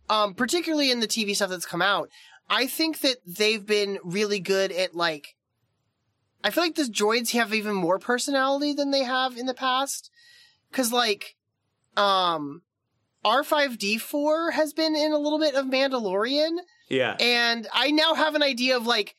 um, 0.10 0.34
particularly 0.34 0.90
in 0.90 1.02
the 1.02 1.08
TV 1.08 1.36
stuff 1.36 1.50
that's 1.50 1.66
come 1.66 1.82
out, 1.82 2.10
I 2.50 2.66
think 2.66 3.00
that 3.02 3.18
they've 3.26 3.66
been 3.66 4.00
really 4.04 4.40
good 4.40 4.72
at 4.72 4.96
like. 4.96 5.36
I 6.42 6.52
feel 6.52 6.64
like 6.64 6.76
the 6.76 6.84
droids 6.84 7.32
have 7.32 7.54
even 7.54 7.76
more 7.76 8.00
personality 8.00 8.72
than 8.72 8.92
they 8.92 9.04
have 9.04 9.36
in 9.36 9.46
the 9.46 9.54
past, 9.54 10.10
because 10.72 10.94
like, 10.94 11.36
um, 11.98 12.62
R 13.26 13.44
five 13.44 13.78
D 13.78 13.98
four 13.98 14.52
has 14.52 14.72
been 14.72 14.96
in 14.96 15.12
a 15.12 15.18
little 15.18 15.40
bit 15.40 15.56
of 15.56 15.66
Mandalorian, 15.66 16.56
yeah 16.90 17.18
and 17.20 17.68
I 17.74 17.92
now 17.92 18.14
have 18.14 18.36
an 18.36 18.44
idea 18.44 18.78
of 18.78 18.88
like 18.88 19.16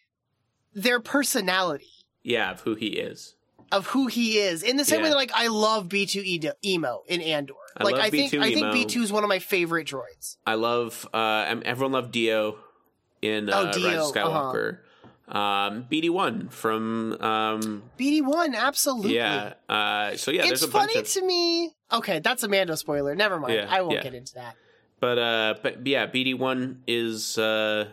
their 0.73 1.01
personality 1.01 1.91
yeah 2.23 2.53
of 2.53 2.63
who 2.63 2.75
he 2.75 2.89
is. 2.89 3.35
Of 3.73 3.87
who 3.87 4.09
he 4.09 4.39
is 4.39 4.63
in 4.65 4.77
the 4.77 4.85
same 4.85 5.01
way 5.03 5.11
that 5.11 5.15
like 5.15 5.31
I 5.33 5.47
love 5.47 5.89
B2 5.89 6.55
emo 6.65 7.03
in 7.07 7.21
Andor. 7.21 7.55
I 7.77 7.85
like 7.85 7.95
love 7.95 8.05
I 8.05 8.11
think 8.11 8.33
B2 8.33 8.41
I 8.43 8.53
think 8.53 8.67
B2 8.67 8.97
is 9.03 9.13
one 9.13 9.23
of 9.23 9.29
my 9.29 9.39
favorite 9.39 9.87
droids. 9.87 10.37
I 10.45 10.55
love 10.55 11.09
uh 11.15 11.55
everyone 11.65 11.93
loved 11.93 12.11
D-O 12.11 12.59
in 13.23 13.49
uh, 13.49 13.53
Oh, 13.57 13.65
Rise 13.85 14.09
of 14.09 14.15
Skywalker. 14.15 14.79
Um 15.29 15.87
BD1 15.89 16.51
from 16.51 17.13
um 17.21 17.85
BD1 17.97 18.57
absolutely. 18.57 19.15
yeah. 19.15 19.53
Uh 19.69 20.17
so 20.17 20.33
yeah, 20.33 20.41
it's 20.41 20.49
there's 20.49 20.63
a 20.65 20.69
bunch 20.69 20.91
funny 20.91 21.01
of 21.03 21.09
to 21.11 21.25
me. 21.25 21.71
Okay, 21.93 22.19
that's 22.19 22.43
a 22.43 22.49
Mando 22.49 22.75
spoiler. 22.75 23.15
Never 23.15 23.39
mind. 23.39 23.55
Yeah, 23.55 23.67
I 23.71 23.83
won't 23.83 23.95
yeah. 23.95 24.03
get 24.03 24.15
into 24.15 24.35
that. 24.35 24.57
but 24.99 25.17
uh 25.19 25.55
but 25.63 25.87
yeah, 25.87 26.09
BD1 26.09 26.79
is 26.89 27.39
uh 27.39 27.87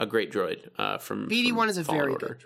a 0.00 0.06
great 0.06 0.32
droid 0.32 0.68
uh 0.76 0.98
from 0.98 1.28
BD1 1.28 1.54
from 1.54 1.68
is 1.68 1.78
a 1.78 1.84
Fallen 1.84 2.00
very 2.00 2.12
Order. 2.14 2.26
good 2.26 2.38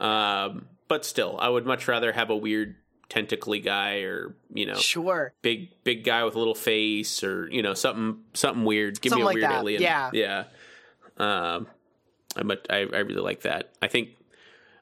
droid. 0.00 0.06
Um 0.06 0.68
but 0.90 1.06
still, 1.06 1.38
I 1.40 1.48
would 1.48 1.64
much 1.64 1.88
rather 1.88 2.12
have 2.12 2.28
a 2.28 2.36
weird 2.36 2.74
tentacly 3.08 3.60
guy 3.60 4.00
or, 4.00 4.34
you 4.52 4.66
know, 4.66 4.74
Sure. 4.74 5.32
big 5.40 5.70
big 5.84 6.04
guy 6.04 6.22
with 6.24 6.34
a 6.34 6.38
little 6.38 6.54
face 6.54 7.24
or 7.24 7.48
you 7.50 7.62
know 7.62 7.72
something 7.74 8.20
something 8.34 8.64
weird. 8.64 9.00
Give 9.00 9.10
Something 9.10 9.24
me 9.26 9.30
a 9.30 9.34
weird 9.34 9.50
alien. 9.52 9.82
yeah. 9.82 10.10
yeah. 10.12 10.44
Um, 11.16 11.66
I'm 12.36 12.50
a, 12.50 12.56
I 12.68 12.76
I 12.78 12.98
really 13.00 13.20
like 13.22 13.42
that. 13.42 13.70
I 13.82 13.88
think 13.88 14.10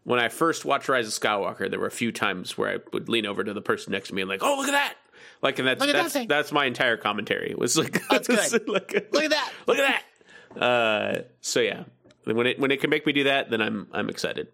when 0.04 0.18
I 0.20 0.28
first 0.28 0.64
watched 0.64 0.88
Rise 0.88 1.06
of 1.06 1.12
Skywalker, 1.14 1.70
there 1.70 1.78
were 1.80 1.86
a 1.86 1.90
few 1.90 2.12
times 2.12 2.56
where 2.58 2.70
I 2.70 2.76
would 2.92 3.08
lean 3.08 3.26
over 3.26 3.44
to 3.44 3.52
the 3.54 3.60
person 3.62 3.92
next 3.92 4.08
to 4.08 4.14
me 4.14 4.22
and 4.22 4.28
like, 4.28 4.42
oh 4.42 4.56
look 4.56 4.68
at 4.68 4.72
that. 4.72 4.94
Like 5.42 5.58
and 5.58 5.68
that's 5.68 5.80
at 5.82 5.86
that 5.92 6.12
that's 6.12 6.26
that's 6.26 6.52
my 6.52 6.64
entire 6.66 6.96
commentary. 6.96 7.50
It 7.50 7.58
was 7.58 7.78
like 7.78 8.02
That's 8.08 8.26
good. 8.50 8.68
like, 8.68 8.92
Look 9.12 9.24
at 9.24 9.30
that. 9.30 9.52
look 9.66 9.78
at 9.78 10.02
that. 10.54 10.60
Uh, 10.62 11.22
so 11.40 11.60
yeah, 11.60 11.84
when 12.24 12.46
it 12.46 12.58
when 12.58 12.70
it 12.70 12.80
can 12.80 12.90
make 12.90 13.06
me 13.06 13.12
do 13.12 13.24
that, 13.24 13.48
then 13.50 13.60
I'm 13.62 13.86
I'm 13.92 14.08
excited. 14.10 14.48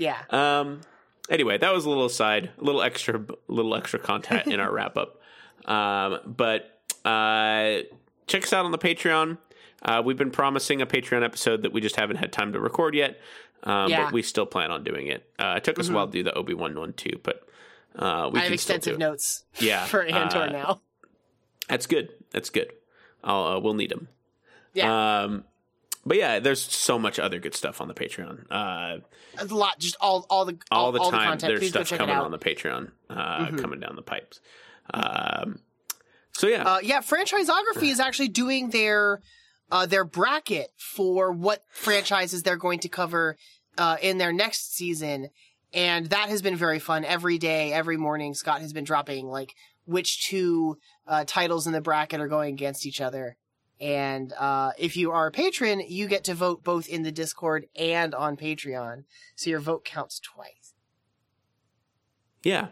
Yeah. 0.00 0.18
Um. 0.30 0.80
Anyway, 1.28 1.58
that 1.58 1.72
was 1.72 1.84
a 1.84 1.88
little 1.88 2.06
aside, 2.06 2.50
a 2.58 2.64
little 2.64 2.82
extra, 2.82 3.24
little 3.46 3.76
extra 3.76 4.00
content 4.00 4.48
in 4.48 4.58
our 4.58 4.72
wrap 4.72 4.96
up. 4.96 5.20
Um. 5.66 6.18
But 6.26 6.80
uh, 7.04 7.80
check 8.26 8.42
us 8.44 8.52
out 8.52 8.64
on 8.64 8.72
the 8.72 8.78
Patreon. 8.78 9.38
Uh, 9.82 10.02
we've 10.04 10.18
been 10.18 10.30
promising 10.30 10.82
a 10.82 10.86
Patreon 10.86 11.24
episode 11.24 11.62
that 11.62 11.72
we 11.72 11.80
just 11.80 11.96
haven't 11.96 12.16
had 12.16 12.32
time 12.32 12.52
to 12.52 12.60
record 12.60 12.94
yet. 12.94 13.18
Um, 13.62 13.88
Yeah. 13.90 14.04
But 14.04 14.12
we 14.12 14.22
still 14.22 14.46
plan 14.46 14.70
on 14.70 14.84
doing 14.84 15.06
it. 15.06 15.24
Uh, 15.38 15.54
it 15.56 15.64
took 15.64 15.78
us 15.78 15.88
a 15.88 15.92
while 15.92 16.06
to 16.06 16.12
do 16.12 16.22
the 16.22 16.34
Obi 16.34 16.54
Wan 16.54 16.78
one 16.78 16.92
too, 16.92 17.18
but 17.22 17.46
uh, 17.96 18.30
we 18.32 18.40
I 18.40 18.44
have 18.44 18.52
extensive 18.52 18.98
notes 18.98 19.44
Yeah, 19.58 19.84
for 19.86 20.02
Andor 20.02 20.38
uh, 20.38 20.46
now. 20.46 20.80
That's 21.68 21.86
good. 21.86 22.10
That's 22.30 22.50
good. 22.50 22.72
I'll, 23.22 23.44
uh, 23.44 23.60
we'll 23.60 23.74
need 23.74 23.90
them. 23.90 24.08
Yeah. 24.74 25.22
Um, 25.22 25.44
but 26.04 26.16
yeah, 26.16 26.38
there's 26.40 26.62
so 26.62 26.98
much 26.98 27.18
other 27.18 27.38
good 27.38 27.54
stuff 27.54 27.80
on 27.80 27.88
the 27.88 27.94
Patreon. 27.94 28.46
Uh, 28.50 28.98
a 29.38 29.44
lot 29.46 29.78
just 29.78 29.96
all 30.00 30.26
all 30.28 30.44
the 30.44 30.58
all 30.70 30.92
the 30.92 30.98
time 30.98 31.10
content. 31.12 31.40
there's 31.42 31.60
Please 31.60 31.68
stuff 31.70 31.98
coming 31.98 32.14
on 32.16 32.30
the 32.30 32.38
patreon 32.38 32.90
uh 33.08 33.46
Mhm. 33.46 33.58
coming 33.58 33.78
down 33.80 33.94
the 33.96 34.02
pipes 34.02 34.40
um 34.92 35.60
so 36.32 36.46
yeah 36.48 36.64
Uh, 36.64 36.78
yeah, 36.82 37.00
franchisography 37.00 37.90
is 37.90 38.00
actually 38.00 38.28
doing 38.28 38.70
their 38.70 39.20
uh, 39.70 39.86
their 39.86 40.04
bracket 40.04 40.72
for 40.76 41.30
what 41.30 41.62
franchises 41.72 42.42
they're 42.42 42.56
going 42.56 42.80
to 42.80 42.88
cover 42.88 43.36
uh, 43.78 43.96
in 44.02 44.18
their 44.18 44.32
next 44.32 44.74
season, 44.74 45.28
and 45.72 46.06
that 46.06 46.28
has 46.28 46.42
been 46.42 46.56
very 46.56 46.80
fun. 46.80 47.04
Every 47.04 47.38
day, 47.38 47.72
every 47.72 47.96
morning, 47.96 48.34
Scott 48.34 48.62
has 48.62 48.72
been 48.72 48.82
dropping 48.84 49.26
like 49.28 49.54
which 49.84 50.26
two 50.28 50.76
uh, 51.06 51.24
titles 51.26 51.66
in 51.68 51.72
the 51.72 51.80
bracket 51.80 52.20
are 52.20 52.26
going 52.28 52.52
against 52.54 52.84
each 52.84 53.00
other. 53.00 53.36
And 53.80 54.32
uh, 54.34 54.72
if 54.78 54.96
you 54.96 55.10
are 55.10 55.26
a 55.28 55.30
patron, 55.30 55.80
you 55.88 56.06
get 56.06 56.24
to 56.24 56.34
vote 56.34 56.62
both 56.62 56.86
in 56.86 57.02
the 57.02 57.10
Discord 57.12 57.66
and 57.74 58.14
on 58.14 58.36
Patreon, 58.36 59.04
so 59.36 59.48
your 59.48 59.60
vote 59.60 59.84
counts 59.84 60.20
twice. 60.20 60.74
yeah. 62.42 62.68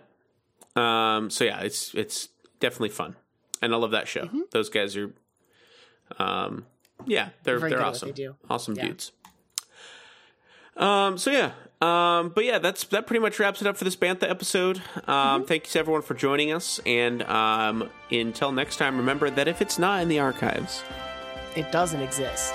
Um 0.77 1.31
so 1.31 1.45
yeah 1.45 1.61
it's 1.61 1.93
it's 1.95 2.29
definitely 2.61 2.91
fun. 2.91 3.17
And 3.63 3.75
i 3.75 3.77
love 3.77 3.91
that 3.93 4.07
show. 4.07 4.27
Mhm. 4.27 4.51
those 4.53 4.69
guys 4.69 4.97
are 4.97 5.13
um 6.19 6.67
yeah 7.07 7.31
they're 7.43 7.59
they're 7.59 7.71
good 7.71 7.79
at 7.79 7.85
what 7.85 7.89
awesome. 7.89 8.13
they 8.13 8.29
awesome 8.49 8.75
Yeah. 8.77 8.87
dudes. 8.87 9.13
Um 10.77 11.19
so 11.19 11.31
yeah 11.31 11.53
um 11.81 12.31
but 12.35 12.45
yeah 12.45 12.59
that's 12.59 12.85
that 12.85 13.07
pretty 13.07 13.21
much 13.21 13.39
wraps 13.39 13.61
it 13.61 13.67
up 13.69 13.77
for 13.77 13.85
this 13.85 13.95
bantha 13.97 14.29
episode 14.29 14.79
Mm-hmm. 14.79 15.11
um 15.11 15.45
thank 15.45 15.65
you 15.67 15.71
to 15.73 15.79
everyone 15.79 16.03
for 16.03 16.15
joining 16.15 16.53
us 16.53 16.81
and 16.85 17.23
um 17.23 17.89
until 18.11 18.51
next 18.53 18.77
time 18.77 18.97
remember 18.97 19.31
that 19.31 19.47
if 19.49 19.63
it's 19.63 19.79
not 19.79 20.03
in 20.03 20.09
the 20.09 20.19
archives 20.19 20.83
It 21.57 21.71
doesn't 21.73 22.01
exist. 22.01 22.55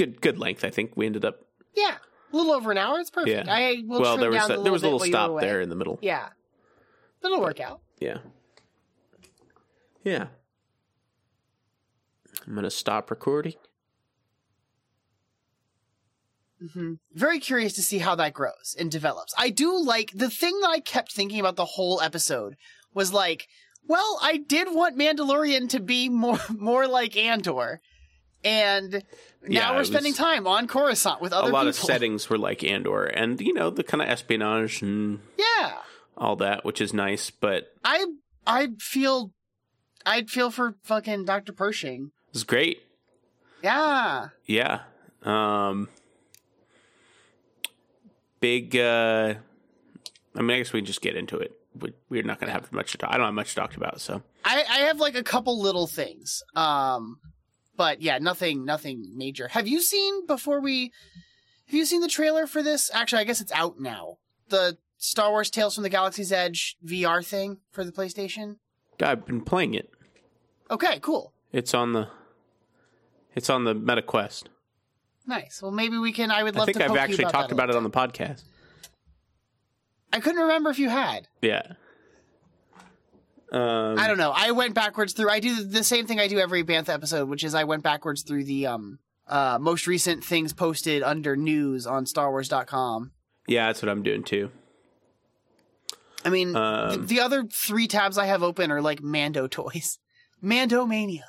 Good 0.00 0.20
good 0.20 0.38
length 0.38 0.64
i 0.64 0.70
think 0.70 0.92
we 0.96 1.04
ended 1.06 1.24
up 1.24 1.36
Yeah, 1.76 1.96
a 2.32 2.36
little 2.36 2.52
over 2.52 2.70
an 2.72 2.78
hour. 2.78 2.98
It's 3.00 3.10
perfect. 3.10 3.46
Yeah. 3.46 3.52
I 3.54 3.82
will 3.86 4.00
well 4.00 4.16
there 4.16 4.30
was 4.30 4.38
down 4.38 4.48
that, 4.48 4.56
the 4.58 4.62
there 4.62 4.72
was 4.72 4.82
a 4.82 4.86
little 4.86 4.98
while 5.00 5.06
you 5.06 5.12
were 5.12 5.18
stop 5.18 5.40
there 5.40 5.60
in 5.60 5.68
the 5.68 5.74
middle 5.76 5.98
Yeah, 6.00 6.28
but 7.20 7.30
it'll 7.30 7.42
work 7.42 7.60
out. 7.60 7.80
Yeah. 8.00 8.18
Yeah. 10.04 10.26
I'm 12.46 12.54
going 12.54 12.64
to 12.64 12.70
stop 12.70 13.10
recording. 13.10 13.54
hmm 16.72 16.94
Very 17.12 17.38
curious 17.40 17.72
to 17.74 17.82
see 17.82 17.98
how 17.98 18.14
that 18.16 18.32
grows 18.34 18.74
and 18.78 18.90
develops. 18.90 19.34
I 19.38 19.50
do 19.50 19.76
like 19.78 20.12
the 20.14 20.30
thing 20.30 20.60
that 20.60 20.70
I 20.70 20.80
kept 20.80 21.12
thinking 21.12 21.40
about 21.40 21.56
the 21.56 21.64
whole 21.64 22.00
episode 22.00 22.56
was 22.94 23.12
like, 23.12 23.46
well, 23.86 24.18
I 24.22 24.36
did 24.36 24.68
want 24.74 24.98
Mandalorian 24.98 25.68
to 25.70 25.80
be 25.80 26.08
more 26.08 26.38
more 26.50 26.86
like 26.86 27.16
Andor, 27.16 27.80
and 28.44 28.92
now 28.92 29.00
Yeah, 29.48 29.76
we're 29.76 29.84
spending 29.84 30.14
time 30.14 30.46
on 30.46 30.66
Coruscant 30.68 31.20
with 31.20 31.32
other. 31.32 31.48
A 31.48 31.52
lot 31.52 31.60
people. 31.60 31.68
of 31.68 31.74
settings 31.76 32.28
were 32.30 32.38
like 32.38 32.62
Andor 32.64 33.04
and, 33.04 33.40
you 33.40 33.52
know, 33.54 33.70
the 33.70 33.82
kind 33.84 34.02
of 34.02 34.08
espionage 34.08 34.82
and 34.82 35.20
Yeah, 35.38 35.72
all 36.16 36.36
that, 36.36 36.64
which 36.64 36.80
is 36.80 36.92
nice, 36.94 37.30
but 37.30 37.72
I 37.84 38.04
I 38.46 38.68
feel 38.78 39.32
I'd 40.06 40.30
feel 40.30 40.50
for 40.50 40.76
fucking 40.84 41.24
Doctor 41.26 41.52
Pershing. 41.52 42.10
it's 42.30 42.42
great. 42.44 42.82
Yeah. 43.62 44.28
Yeah. 44.46 44.80
Um, 45.22 45.88
big, 48.40 48.76
uh, 48.76 49.34
I 50.34 50.40
mean, 50.42 50.50
I 50.50 50.58
guess 50.58 50.72
we 50.72 50.80
can 50.80 50.86
just 50.86 51.02
get 51.02 51.16
into 51.16 51.36
it. 51.38 51.52
We- 51.78 51.92
We're 52.08 52.22
not 52.22 52.40
going 52.40 52.48
to 52.48 52.52
have 52.54 52.72
much 52.72 52.92
to 52.92 52.98
talk. 52.98 53.10
I 53.12 53.16
don't 53.16 53.26
have 53.26 53.34
much 53.34 53.50
to 53.50 53.56
talk 53.56 53.76
about, 53.76 54.00
so. 54.00 54.22
I, 54.44 54.64
I 54.68 54.78
have 54.86 54.98
like 54.98 55.14
a 55.14 55.22
couple 55.22 55.60
little 55.60 55.86
things. 55.86 56.42
Um, 56.56 57.18
but 57.80 58.02
yeah, 58.02 58.18
nothing, 58.18 58.66
nothing 58.66 59.10
major. 59.16 59.48
Have 59.48 59.66
you 59.66 59.80
seen 59.80 60.26
before 60.26 60.60
we? 60.60 60.92
Have 61.64 61.74
you 61.74 61.86
seen 61.86 62.02
the 62.02 62.08
trailer 62.08 62.46
for 62.46 62.62
this? 62.62 62.90
Actually, 62.92 63.22
I 63.22 63.24
guess 63.24 63.40
it's 63.40 63.52
out 63.52 63.80
now. 63.80 64.18
The 64.50 64.76
Star 64.98 65.30
Wars 65.30 65.48
Tales 65.48 65.76
from 65.76 65.84
the 65.84 65.88
Galaxy's 65.88 66.30
Edge 66.30 66.76
VR 66.84 67.24
thing 67.24 67.56
for 67.70 67.82
the 67.82 67.90
PlayStation. 67.90 68.56
I've 69.02 69.24
been 69.24 69.40
playing 69.40 69.72
it. 69.72 69.90
Okay, 70.70 70.98
cool, 71.00 71.32
It's 71.52 71.72
on 71.72 71.94
the. 71.94 72.08
It's 73.34 73.48
on 73.48 73.64
the 73.64 73.72
Meta 73.72 74.02
Quest. 74.02 74.50
nice. 75.26 75.62
Well, 75.62 75.70
maybe 75.70 75.96
we 75.96 76.12
can. 76.12 76.30
I 76.30 76.42
would 76.42 76.54
I 76.56 76.58
love 76.58 76.66
think 76.66 76.76
to. 76.76 76.84
I've 76.84 76.98
actually 76.98 77.24
about 77.24 77.32
talked 77.32 77.52
about 77.52 77.70
it 77.70 77.76
on 77.76 77.82
the 77.82 77.88
podcast. 77.90 78.42
I 80.12 80.20
couldn't 80.20 80.42
remember 80.42 80.68
if 80.68 80.78
you 80.78 80.90
had. 80.90 81.28
Yeah. 81.40 81.62
Um, 83.52 83.98
I 83.98 84.06
don't 84.06 84.18
know. 84.18 84.32
I 84.34 84.52
went 84.52 84.74
backwards 84.74 85.12
through. 85.12 85.28
I 85.30 85.40
do 85.40 85.64
the 85.64 85.82
same 85.82 86.06
thing 86.06 86.20
I 86.20 86.28
do 86.28 86.38
every 86.38 86.62
Bantha 86.64 86.90
episode, 86.90 87.28
which 87.28 87.42
is 87.44 87.54
I 87.54 87.64
went 87.64 87.82
backwards 87.82 88.22
through 88.22 88.44
the 88.44 88.66
um 88.66 88.98
uh 89.26 89.58
most 89.60 89.86
recent 89.86 90.24
things 90.24 90.52
posted 90.52 91.02
under 91.02 91.36
news 91.36 91.86
on 91.86 92.04
StarWars.com. 92.04 93.12
Yeah, 93.48 93.66
that's 93.66 93.82
what 93.82 93.88
I'm 93.88 94.02
doing 94.02 94.22
too. 94.22 94.50
I 96.24 96.28
mean, 96.28 96.54
Um, 96.54 96.90
th- 96.90 97.08
the 97.08 97.20
other 97.20 97.44
three 97.44 97.88
tabs 97.88 98.18
I 98.18 98.26
have 98.26 98.42
open 98.42 98.70
are 98.70 98.82
like 98.82 99.02
Mando 99.02 99.46
toys, 99.48 99.98
Mando 100.40 100.84
Mania. 100.86 101.24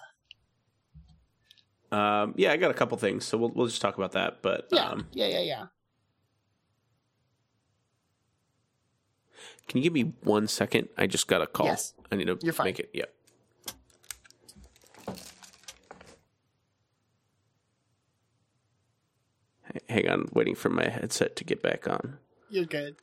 Um, 1.92 2.34
yeah, 2.38 2.52
I 2.54 2.58
got 2.58 2.72
a 2.72 2.74
couple 2.74 2.98
things, 2.98 3.26
so 3.26 3.38
we'll 3.38 3.52
we'll 3.54 3.68
just 3.68 3.82
talk 3.82 3.98
about 3.98 4.14
that. 4.14 4.42
But 4.42 4.68
Yeah, 4.72 4.90
um, 4.90 5.08
yeah, 5.14 5.28
yeah, 5.28 5.40
yeah. 5.42 5.66
Can 9.72 9.78
you 9.78 9.84
give 9.84 9.94
me 9.94 10.12
one 10.24 10.50
second? 10.50 10.90
I 10.98 11.08
just 11.08 11.28
got 11.28 11.42
a 11.42 11.48
call. 11.48 11.68
Yes. 11.68 11.94
I 12.12 12.18
need 12.18 12.26
to 12.28 12.38
You're 12.42 12.52
fine. 12.52 12.66
make 12.66 12.80
it. 12.82 12.90
Yep. 12.94 13.14
H- 19.74 19.84
Hang 19.88 20.10
on, 20.10 20.28
waiting 20.34 20.56
for 20.56 20.70
my 20.70 20.90
headset 20.90 21.36
to 21.38 21.44
get 21.46 21.62
back 21.62 21.88
on. 21.88 22.18
You're 22.50 22.66
good. 22.66 22.96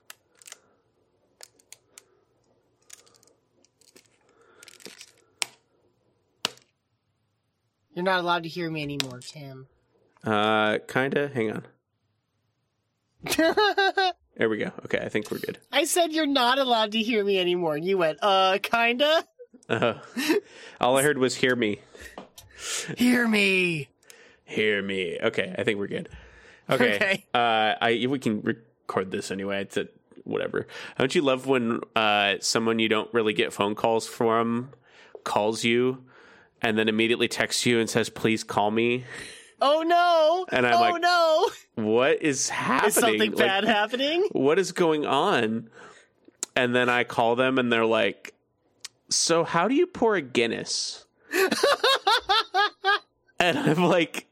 You're 7.94 8.04
not 8.04 8.20
allowed 8.20 8.44
to 8.44 8.48
hear 8.48 8.70
me 8.70 8.82
anymore, 8.82 9.20
Tim. 9.20 9.66
Uh, 10.24 10.78
kinda. 10.86 11.28
Hang 11.28 11.50
on. 11.52 11.66
There 14.38 14.48
we 14.48 14.56
go. 14.58 14.70
Okay, 14.84 14.98
I 14.98 15.08
think 15.08 15.30
we're 15.30 15.38
good. 15.40 15.58
I 15.72 15.84
said 15.84 16.12
you're 16.12 16.24
not 16.26 16.58
allowed 16.58 16.92
to 16.92 17.02
hear 17.02 17.24
me 17.24 17.38
anymore. 17.38 17.74
And 17.76 17.84
you 17.84 17.98
went, 17.98 18.18
uh, 18.22 18.58
kinda? 18.62 19.24
Uh, 19.68 19.94
all 20.80 20.96
I 20.96 21.02
heard 21.02 21.18
was 21.18 21.34
"hear 21.34 21.54
me, 21.54 21.80
Hear 22.96 23.28
me. 23.28 23.88
hear 24.44 24.80
me." 24.80 25.18
Okay, 25.20 25.54
I 25.58 25.64
think 25.64 25.78
we're 25.78 25.88
good. 25.88 26.08
Okay. 26.70 26.94
Okay. 26.96 27.24
Uh, 27.34 27.74
I 27.80 28.06
we 28.08 28.18
can 28.18 28.40
record 28.42 29.10
this 29.10 29.30
anyway. 29.30 29.60
It's 29.62 29.76
a, 29.76 29.88
whatever. 30.24 30.66
Don't 30.98 31.14
you 31.14 31.20
love 31.22 31.46
when 31.46 31.80
uh 31.96 32.36
someone 32.40 32.78
you 32.78 32.88
don't 32.88 33.12
really 33.12 33.32
get 33.34 33.52
phone 33.52 33.74
calls 33.74 34.06
from 34.06 34.70
calls 35.24 35.64
you 35.64 36.04
and 36.62 36.78
then 36.78 36.88
immediately 36.88 37.28
texts 37.28 37.66
you 37.66 37.78
and 37.80 37.90
says, 37.90 38.08
"Please 38.08 38.44
call 38.44 38.70
me." 38.70 39.04
Oh 39.60 39.82
no. 39.82 40.46
And 40.56 40.66
I'm 40.66 40.74
oh 40.74 40.80
like, 40.80 41.02
no. 41.02 41.50
What 41.84 42.22
is 42.22 42.48
happening? 42.48 42.88
Is 42.88 42.94
something 42.94 43.18
Like, 43.32 43.36
bad 43.36 43.64
happening? 43.64 44.28
what 44.32 44.58
is 44.58 44.72
going 44.72 45.04
on? 45.06 45.68
And 46.56 46.74
then 46.74 46.88
I 46.88 47.04
call 47.04 47.36
them 47.36 47.58
and 47.58 47.72
they're 47.72 47.84
like, 47.86 48.34
So 49.10 49.44
how 49.44 49.68
do 49.68 49.74
you 49.74 49.86
pour 49.86 50.14
a 50.16 50.22
Guinness? 50.22 51.04
and 53.40 53.58
I'm 53.58 53.84
like, 53.84 54.26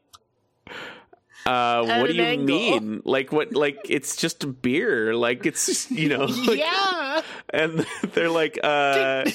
uh, 1.45 1.85
At 1.87 2.01
what 2.01 2.07
do 2.09 2.13
you 2.15 2.21
angle. 2.23 2.45
mean? 2.45 3.01
Like 3.05 3.31
what 3.31 3.53
like 3.53 3.85
it's 3.89 4.15
just 4.17 4.43
a 4.43 4.47
beer. 4.47 5.15
Like 5.15 5.45
it's 5.45 5.89
you 5.91 6.09
know 6.09 6.25
like- 6.47 6.59
yeah. 6.59 7.21
and 7.49 7.85
they're 8.13 8.29
like, 8.29 8.59
uh 8.63 9.25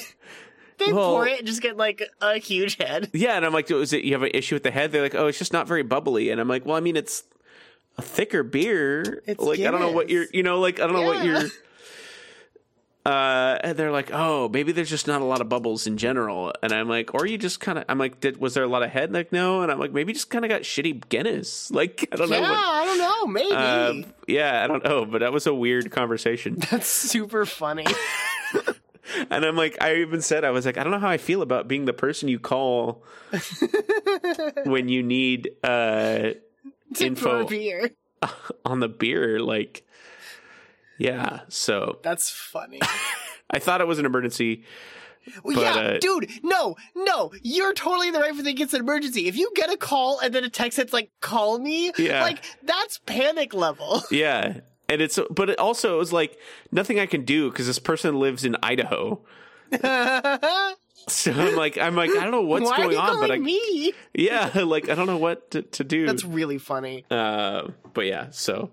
They 0.85 0.93
Well- 0.93 1.11
pour 1.11 1.27
it 1.27 1.39
and 1.39 1.47
just 1.47 1.61
get 1.61 1.77
like 1.77 2.01
a 2.21 2.37
huge 2.39 2.77
head. 2.77 3.09
yeah, 3.13 3.35
and 3.37 3.45
I'm 3.45 3.53
like, 3.53 3.69
is 3.71 3.93
it 3.93 4.03
you 4.03 4.13
have 4.13 4.23
an 4.23 4.31
issue 4.33 4.55
with 4.55 4.63
the 4.63 4.71
head? 4.71 4.91
They're 4.91 5.01
like, 5.03 5.15
Oh, 5.15 5.27
it's 5.27 5.37
just 5.39 5.53
not 5.53 5.67
very 5.67 5.83
bubbly. 5.83 6.29
And 6.29 6.39
I'm 6.41 6.47
like, 6.47 6.65
Well, 6.65 6.75
I 6.75 6.79
mean 6.79 6.95
it's 6.95 7.23
a 7.97 8.01
thicker 8.01 8.43
beer. 8.43 9.21
It's 9.27 9.39
like 9.43 9.59
I 9.59 9.69
don't 9.71 9.79
know 9.81 9.91
what 9.91 10.09
you're 10.09 10.25
you 10.33 10.43
know, 10.43 10.59
like 10.59 10.79
I 10.79 10.87
don't 10.87 10.93
know 10.93 11.03
what 11.03 11.23
you're 11.25 11.43
uh 13.05 13.57
and 13.61 13.77
they're 13.77 13.91
like 13.91 14.11
oh 14.13 14.47
maybe 14.47 14.71
there's 14.71 14.89
just 14.89 15.07
not 15.07 15.19
a 15.19 15.25
lot 15.25 15.41
of 15.41 15.49
bubbles 15.49 15.87
in 15.87 15.97
general 15.97 16.53
and 16.63 16.71
i'm 16.71 16.87
like 16.87 17.13
or 17.13 17.25
you 17.25 17.37
just 17.37 17.59
kind 17.59 17.77
of 17.77 17.83
i'm 17.89 17.97
like 17.97 18.21
did 18.21 18.37
was 18.37 18.53
there 18.53 18.63
a 18.63 18.67
lot 18.67 18.81
of 18.81 18.89
head 18.89 19.11
like 19.11 19.29
no 19.33 19.61
and 19.61 19.69
i'm 19.69 19.77
like 19.77 19.91
maybe 19.91 20.13
just 20.13 20.29
kind 20.29 20.45
of 20.45 20.49
got 20.49 20.61
shitty 20.61 21.03
guinness 21.09 21.69
like 21.73 22.07
i 22.13 22.15
don't 22.15 22.29
Yeah, 22.29 22.39
know 22.39 22.49
what 22.49 22.57
I 22.57 22.85
don't 22.85 22.97
know. 22.99 23.27
Maybe. 23.27 23.51
um, 23.53 24.05
yeah 24.25 24.63
i 24.63 24.67
don't 24.67 24.85
know 24.85 25.03
but 25.03 25.19
that 25.19 25.33
was 25.33 25.45
a 25.47 25.53
weird 25.53 25.91
conversation 25.91 26.55
That's 26.71 26.87
super 26.87 27.45
funny. 27.45 27.85
And 29.29 29.43
i'm 29.45 29.55
like 29.55 29.77
i 29.81 29.95
even 29.95 30.21
said 30.21 30.43
i 30.43 30.51
was 30.51 30.65
like 30.65 30.77
i 30.77 30.83
don't 30.83 30.91
know 30.91 30.99
how 30.99 31.09
i 31.09 31.17
feel 31.17 31.41
about 31.41 31.67
being 31.67 31.85
the 31.85 31.93
person 31.93 32.27
you 32.29 32.39
call 32.39 33.03
when 34.65 34.89
you 34.89 35.03
need 35.03 35.49
uh 35.63 36.29
Info. 36.99 37.45
beer. 37.47 37.91
on 38.65 38.79
the 38.79 38.87
beer 38.87 39.39
like 39.39 39.85
yeah 40.97 41.41
so 41.49 41.99
That's 42.03 42.29
funny. 42.29 42.79
i 43.49 43.59
thought 43.59 43.81
it 43.81 43.87
was 43.87 43.99
an 43.99 44.05
emergency 44.05 44.63
Well, 45.43 45.55
But, 45.55 45.61
yeah, 45.61 45.81
uh, 45.81 45.97
dude, 45.99 46.29
no, 46.43 46.75
no, 46.95 47.31
you're 47.41 47.73
totally 47.73 48.07
in 48.09 48.13
the 48.13 48.19
right 48.19 48.35
for 48.35 48.43
thinking 48.43 48.65
it's 48.65 48.73
an 48.73 48.81
emergency. 48.81 49.27
If 49.29 49.37
you 49.37 49.51
get 49.55 49.71
a 49.71 49.77
call 49.77 50.19
and 50.19 50.35
then 50.35 50.43
a 50.43 50.49
text 50.49 50.75
that's 50.77 50.91
like, 50.91 51.11
call 51.21 51.59
me, 51.59 51.93
Yeah. 51.97 52.21
like, 52.23 52.43
that's 52.61 52.99
panic 53.05 53.53
level. 53.53 54.01
Yeah. 54.11 54.59
And 54.89 55.01
it's, 55.01 55.19
but 55.29 55.49
it 55.49 55.59
also 55.59 55.95
it 55.95 55.97
was 55.99 56.13
like 56.13 56.37
nothing 56.71 56.99
I 56.99 57.05
can 57.05 57.25
do 57.25 57.49
because 57.49 57.67
this 57.67 57.79
person 57.79 58.19
lives 58.19 58.45
in 58.45 58.55
Idaho. 58.61 59.21
So 61.07 61.33
I'm 61.33 61.55
like, 61.55 61.77
I'm 61.77 61.95
like, 61.95 62.11
I 62.11 62.21
don't 62.21 62.31
know 62.31 62.43
what's 62.43 62.63
Why 62.63 62.77
going 62.77 62.95
on, 62.97 63.19
but 63.19 63.29
I, 63.29 63.37
me? 63.37 63.93
yeah, 64.13 64.51
like 64.63 64.87
I 64.87 64.95
don't 64.95 65.07
know 65.07 65.17
what 65.17 65.51
to, 65.51 65.61
to 65.61 65.83
do. 65.83 66.05
That's 66.05 66.23
really 66.23 66.57
funny. 66.57 67.03
uh, 67.11 67.67
but 67.93 68.05
yeah, 68.05 68.27
so 68.31 68.71